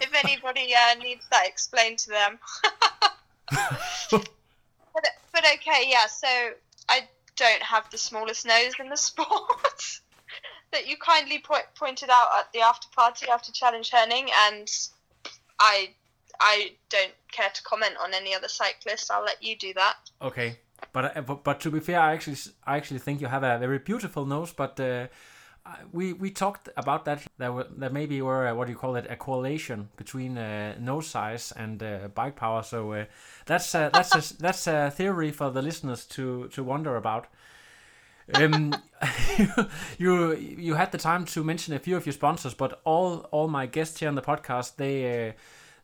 if 0.00 0.12
anybody 0.24 0.74
uh, 0.74 0.94
needs 1.02 1.26
that 1.30 1.46
explained 1.46 1.98
to 1.98 2.10
them. 2.10 2.38
but, 4.10 4.28
but 5.32 5.44
okay, 5.54 5.84
yeah. 5.86 6.06
So 6.06 6.28
I 6.88 7.00
don't 7.36 7.62
have 7.62 7.90
the 7.90 7.98
smallest 7.98 8.46
nose 8.46 8.72
in 8.80 8.88
the 8.88 8.96
sport. 8.96 10.00
that 10.72 10.88
you 10.88 10.96
kindly 10.96 11.38
po- 11.38 11.68
pointed 11.74 12.10
out 12.10 12.28
at 12.38 12.52
the 12.52 12.60
after 12.60 12.88
party 12.94 13.26
after 13.30 13.52
Challenge 13.52 13.90
Herning, 13.90 14.28
and 14.48 14.68
I 15.60 15.90
I 16.40 16.72
don't 16.88 17.12
care 17.32 17.50
to 17.52 17.62
comment 17.62 17.94
on 18.02 18.14
any 18.14 18.34
other 18.34 18.48
cyclists. 18.48 19.10
I'll 19.10 19.24
let 19.24 19.42
you 19.42 19.56
do 19.56 19.72
that. 19.74 19.96
Okay, 20.20 20.58
but 20.92 21.16
uh, 21.16 21.20
but, 21.22 21.44
but 21.44 21.60
to 21.60 21.70
be 21.70 21.80
fair, 21.80 22.00
I 22.00 22.12
actually 22.14 22.36
I 22.66 22.76
actually 22.76 23.00
think 23.00 23.20
you 23.20 23.26
have 23.26 23.42
a 23.42 23.58
very 23.58 23.78
beautiful 23.78 24.26
nose. 24.26 24.52
But 24.52 24.78
uh, 24.80 25.06
we 25.92 26.12
we 26.12 26.30
talked 26.30 26.68
about 26.76 27.04
that. 27.04 27.22
There 27.38 27.52
were 27.52 27.66
maybe 27.76 28.20
were 28.22 28.48
uh, 28.48 28.54
what 28.54 28.66
do 28.66 28.72
you 28.72 28.78
call 28.78 28.96
it 28.96 29.06
a 29.08 29.16
correlation 29.16 29.88
between 29.96 30.38
uh, 30.38 30.76
nose 30.78 31.06
size 31.06 31.52
and 31.56 31.82
uh, 31.82 32.08
bike 32.14 32.36
power. 32.36 32.62
So 32.62 32.92
uh, 32.92 33.04
that's 33.46 33.74
uh, 33.74 33.90
that's 33.92 34.14
a, 34.14 34.36
that's 34.40 34.66
a 34.66 34.90
theory 34.90 35.30
for 35.30 35.50
the 35.50 35.62
listeners 35.62 36.04
to 36.06 36.48
to 36.48 36.62
wonder 36.62 36.96
about. 36.96 37.26
Um, 38.34 38.74
you 39.98 40.34
you 40.34 40.74
had 40.74 40.92
the 40.92 40.98
time 40.98 41.24
to 41.26 41.44
mention 41.44 41.74
a 41.74 41.78
few 41.78 41.96
of 41.96 42.06
your 42.06 42.12
sponsors, 42.12 42.54
but 42.54 42.80
all 42.84 43.28
all 43.30 43.48
my 43.48 43.66
guests 43.66 44.00
here 44.00 44.08
on 44.08 44.14
the 44.14 44.22
podcast 44.22 44.76
they. 44.76 45.34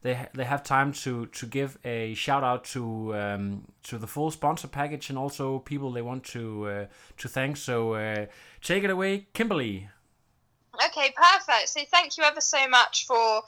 They 0.03 0.27
they 0.35 0.45
have 0.45 0.65
time 0.65 0.93
to 1.05 1.27
to 1.27 1.47
give 1.47 1.79
a 1.85 2.15
shout 2.15 2.43
out 2.43 2.65
to 2.67 3.15
um, 3.15 3.65
to 3.85 3.99
the 3.99 4.07
full 4.07 4.31
sponsor 4.31 4.69
package 4.69 5.11
and 5.11 5.19
also 5.19 5.61
people 5.61 5.93
they 5.93 6.03
want 6.03 6.25
to 6.25 6.69
uh, 6.69 6.87
to 7.19 7.29
thank. 7.29 7.57
So 7.57 7.95
uh, 7.95 8.27
take 8.61 8.83
it 8.83 8.91
away, 8.91 9.27
Kimberly. 9.33 9.89
Okay, 10.75 11.13
perfect. 11.15 11.69
So 11.69 11.81
thank 11.91 12.17
you 12.17 12.25
ever 12.25 12.41
so 12.41 12.67
much 12.69 13.07
for 13.07 13.43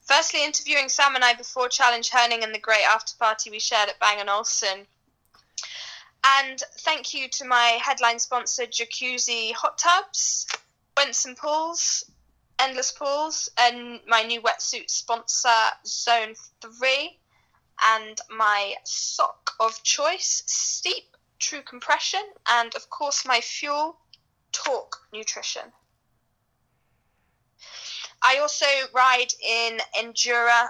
firstly 0.00 0.44
interviewing 0.44 0.88
Sam 0.88 1.14
and 1.14 1.24
I 1.24 1.34
before 1.34 1.68
Challenge 1.68 2.08
Herning 2.10 2.42
and 2.42 2.54
the 2.54 2.58
great 2.58 2.84
after 2.84 3.16
party 3.16 3.50
we 3.50 3.60
shared 3.60 3.88
at 3.88 4.00
Bang 4.00 4.26
& 4.28 4.28
Olufsen. 4.28 4.86
And 6.24 6.62
thank 6.80 7.14
you 7.14 7.28
to 7.28 7.44
my 7.44 7.78
headline 7.82 8.18
sponsor, 8.18 8.64
Jacuzzi 8.64 9.52
Hot 9.52 9.78
Tubs, 9.78 10.46
Wentz 10.96 11.24
and 11.24 11.36
Pools, 11.36 12.04
Endless 12.60 12.92
Pools, 12.92 13.48
and 13.56 14.00
my 14.06 14.22
new 14.22 14.42
wetsuit 14.42 14.90
sponsor, 14.90 15.48
Zone 15.86 16.34
3, 16.60 17.18
and 17.82 18.20
my 18.28 18.74
sock 18.84 19.52
of 19.58 19.82
choice, 19.82 20.42
Steep 20.46 21.16
True 21.38 21.62
Compression, 21.62 22.22
and 22.50 22.74
of 22.74 22.90
course 22.90 23.24
my 23.24 23.40
fuel, 23.40 23.98
TORQ 24.52 24.92
Nutrition. 25.10 25.72
I 28.20 28.36
also 28.38 28.66
ride 28.92 29.32
in 29.42 29.80
Endura 29.96 30.68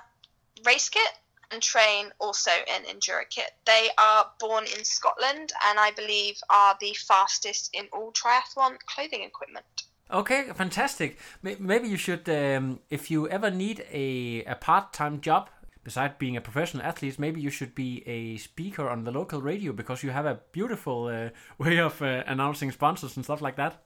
race 0.64 0.88
kit 0.88 1.12
and 1.50 1.60
train 1.60 2.12
also 2.20 2.52
in 2.68 2.84
Endura 2.84 3.28
kit. 3.28 3.52
They 3.64 3.90
are 3.98 4.30
born 4.38 4.64
in 4.64 4.84
Scotland 4.84 5.52
and 5.66 5.80
I 5.80 5.90
believe 5.90 6.40
are 6.48 6.76
the 6.80 6.94
fastest 6.94 7.70
in 7.72 7.88
all 7.92 8.12
triathlon 8.12 8.78
clothing 8.86 9.24
equipment. 9.24 9.89
Okay, 10.12 10.50
fantastic. 10.54 11.18
Maybe 11.42 11.88
you 11.88 11.96
should, 11.96 12.28
um, 12.28 12.80
if 12.90 13.10
you 13.10 13.28
ever 13.28 13.50
need 13.50 13.84
a, 13.92 14.44
a 14.44 14.54
part 14.56 14.92
time 14.92 15.20
job, 15.20 15.50
beside 15.84 16.18
being 16.18 16.36
a 16.36 16.40
professional 16.40 16.82
athlete, 16.84 17.18
maybe 17.18 17.40
you 17.40 17.50
should 17.50 17.74
be 17.74 18.02
a 18.06 18.36
speaker 18.38 18.88
on 18.88 19.04
the 19.04 19.10
local 19.10 19.40
radio 19.40 19.72
because 19.72 20.02
you 20.02 20.10
have 20.10 20.26
a 20.26 20.40
beautiful 20.52 21.06
uh, 21.06 21.30
way 21.58 21.78
of 21.78 22.00
uh, 22.02 22.24
announcing 22.26 22.70
sponsors 22.72 23.16
and 23.16 23.24
stuff 23.24 23.40
like 23.40 23.56
that. 23.56 23.82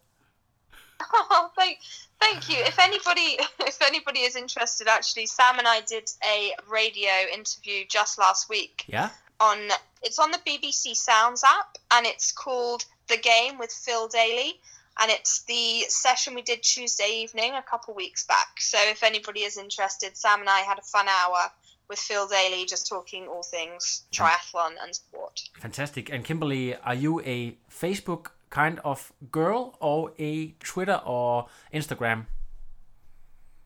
Oh, 1.12 1.50
thank, 1.58 1.78
thank 2.20 2.48
you. 2.48 2.56
If 2.64 2.78
anybody, 2.78 3.38
if 3.60 3.82
anybody 3.82 4.20
is 4.20 4.36
interested, 4.36 4.88
actually, 4.88 5.26
Sam 5.26 5.58
and 5.58 5.68
I 5.68 5.80
did 5.82 6.10
a 6.24 6.52
radio 6.70 7.10
interview 7.32 7.84
just 7.88 8.18
last 8.18 8.48
week 8.48 8.84
Yeah? 8.86 9.10
on. 9.40 9.58
It's 10.02 10.18
on 10.18 10.30
the 10.32 10.38
BBC 10.46 10.94
Sounds 10.94 11.42
app, 11.44 11.76
and 11.90 12.06
it's 12.06 12.30
called 12.32 12.84
"The 13.08 13.16
Game" 13.16 13.58
with 13.58 13.72
Phil 13.72 14.06
Daly, 14.08 14.60
and 15.00 15.10
it's 15.10 15.42
the 15.44 15.84
session 15.88 16.34
we 16.34 16.42
did 16.42 16.62
Tuesday 16.62 17.22
evening 17.22 17.54
a 17.54 17.62
couple 17.62 17.94
weeks 17.94 18.24
back. 18.24 18.60
So 18.60 18.78
if 18.80 19.02
anybody 19.02 19.40
is 19.40 19.56
interested, 19.56 20.16
Sam 20.16 20.40
and 20.40 20.48
I 20.48 20.60
had 20.60 20.78
a 20.78 20.82
fun 20.82 21.06
hour 21.08 21.50
with 21.88 21.98
Phil 21.98 22.26
Daly, 22.26 22.64
just 22.64 22.88
talking 22.88 23.26
all 23.28 23.42
things 23.42 24.04
triathlon 24.12 24.72
and 24.82 24.94
sport. 24.94 25.42
Fantastic. 25.58 26.10
And 26.10 26.24
Kimberly, 26.24 26.76
are 26.76 26.94
you 26.94 27.20
a 27.20 27.58
Facebook 27.70 28.28
kind 28.50 28.80
of 28.84 29.12
girl 29.30 29.76
or 29.80 30.12
a 30.18 30.52
Twitter 30.60 31.00
or 31.04 31.48
Instagram? 31.72 32.26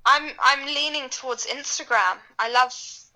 I'm 0.07 0.31
I'm 0.41 0.64
leaning 0.66 1.11
towards 1.11 1.47
Instagram. 1.47 2.16
I 2.39 2.51
love 2.51 2.72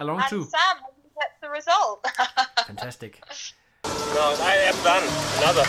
along 0.00 0.20
and 0.20 0.28
too. 0.28 0.44
Sam, 0.44 0.76
when 0.84 0.94
you 1.02 1.10
get 1.18 1.30
the 1.40 1.48
result. 1.48 2.06
Fantastic. 2.66 3.20
No, 3.84 4.36
I 4.40 4.56
am 4.70 4.76
done. 4.84 5.04
Another. 5.38 5.64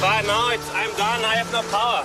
But 0.00 0.22
now 0.26 0.50
it's, 0.50 0.70
I'm 0.74 0.90
done. 0.96 1.24
I 1.24 1.36
have 1.36 1.50
no 1.52 1.62
power. 1.70 2.04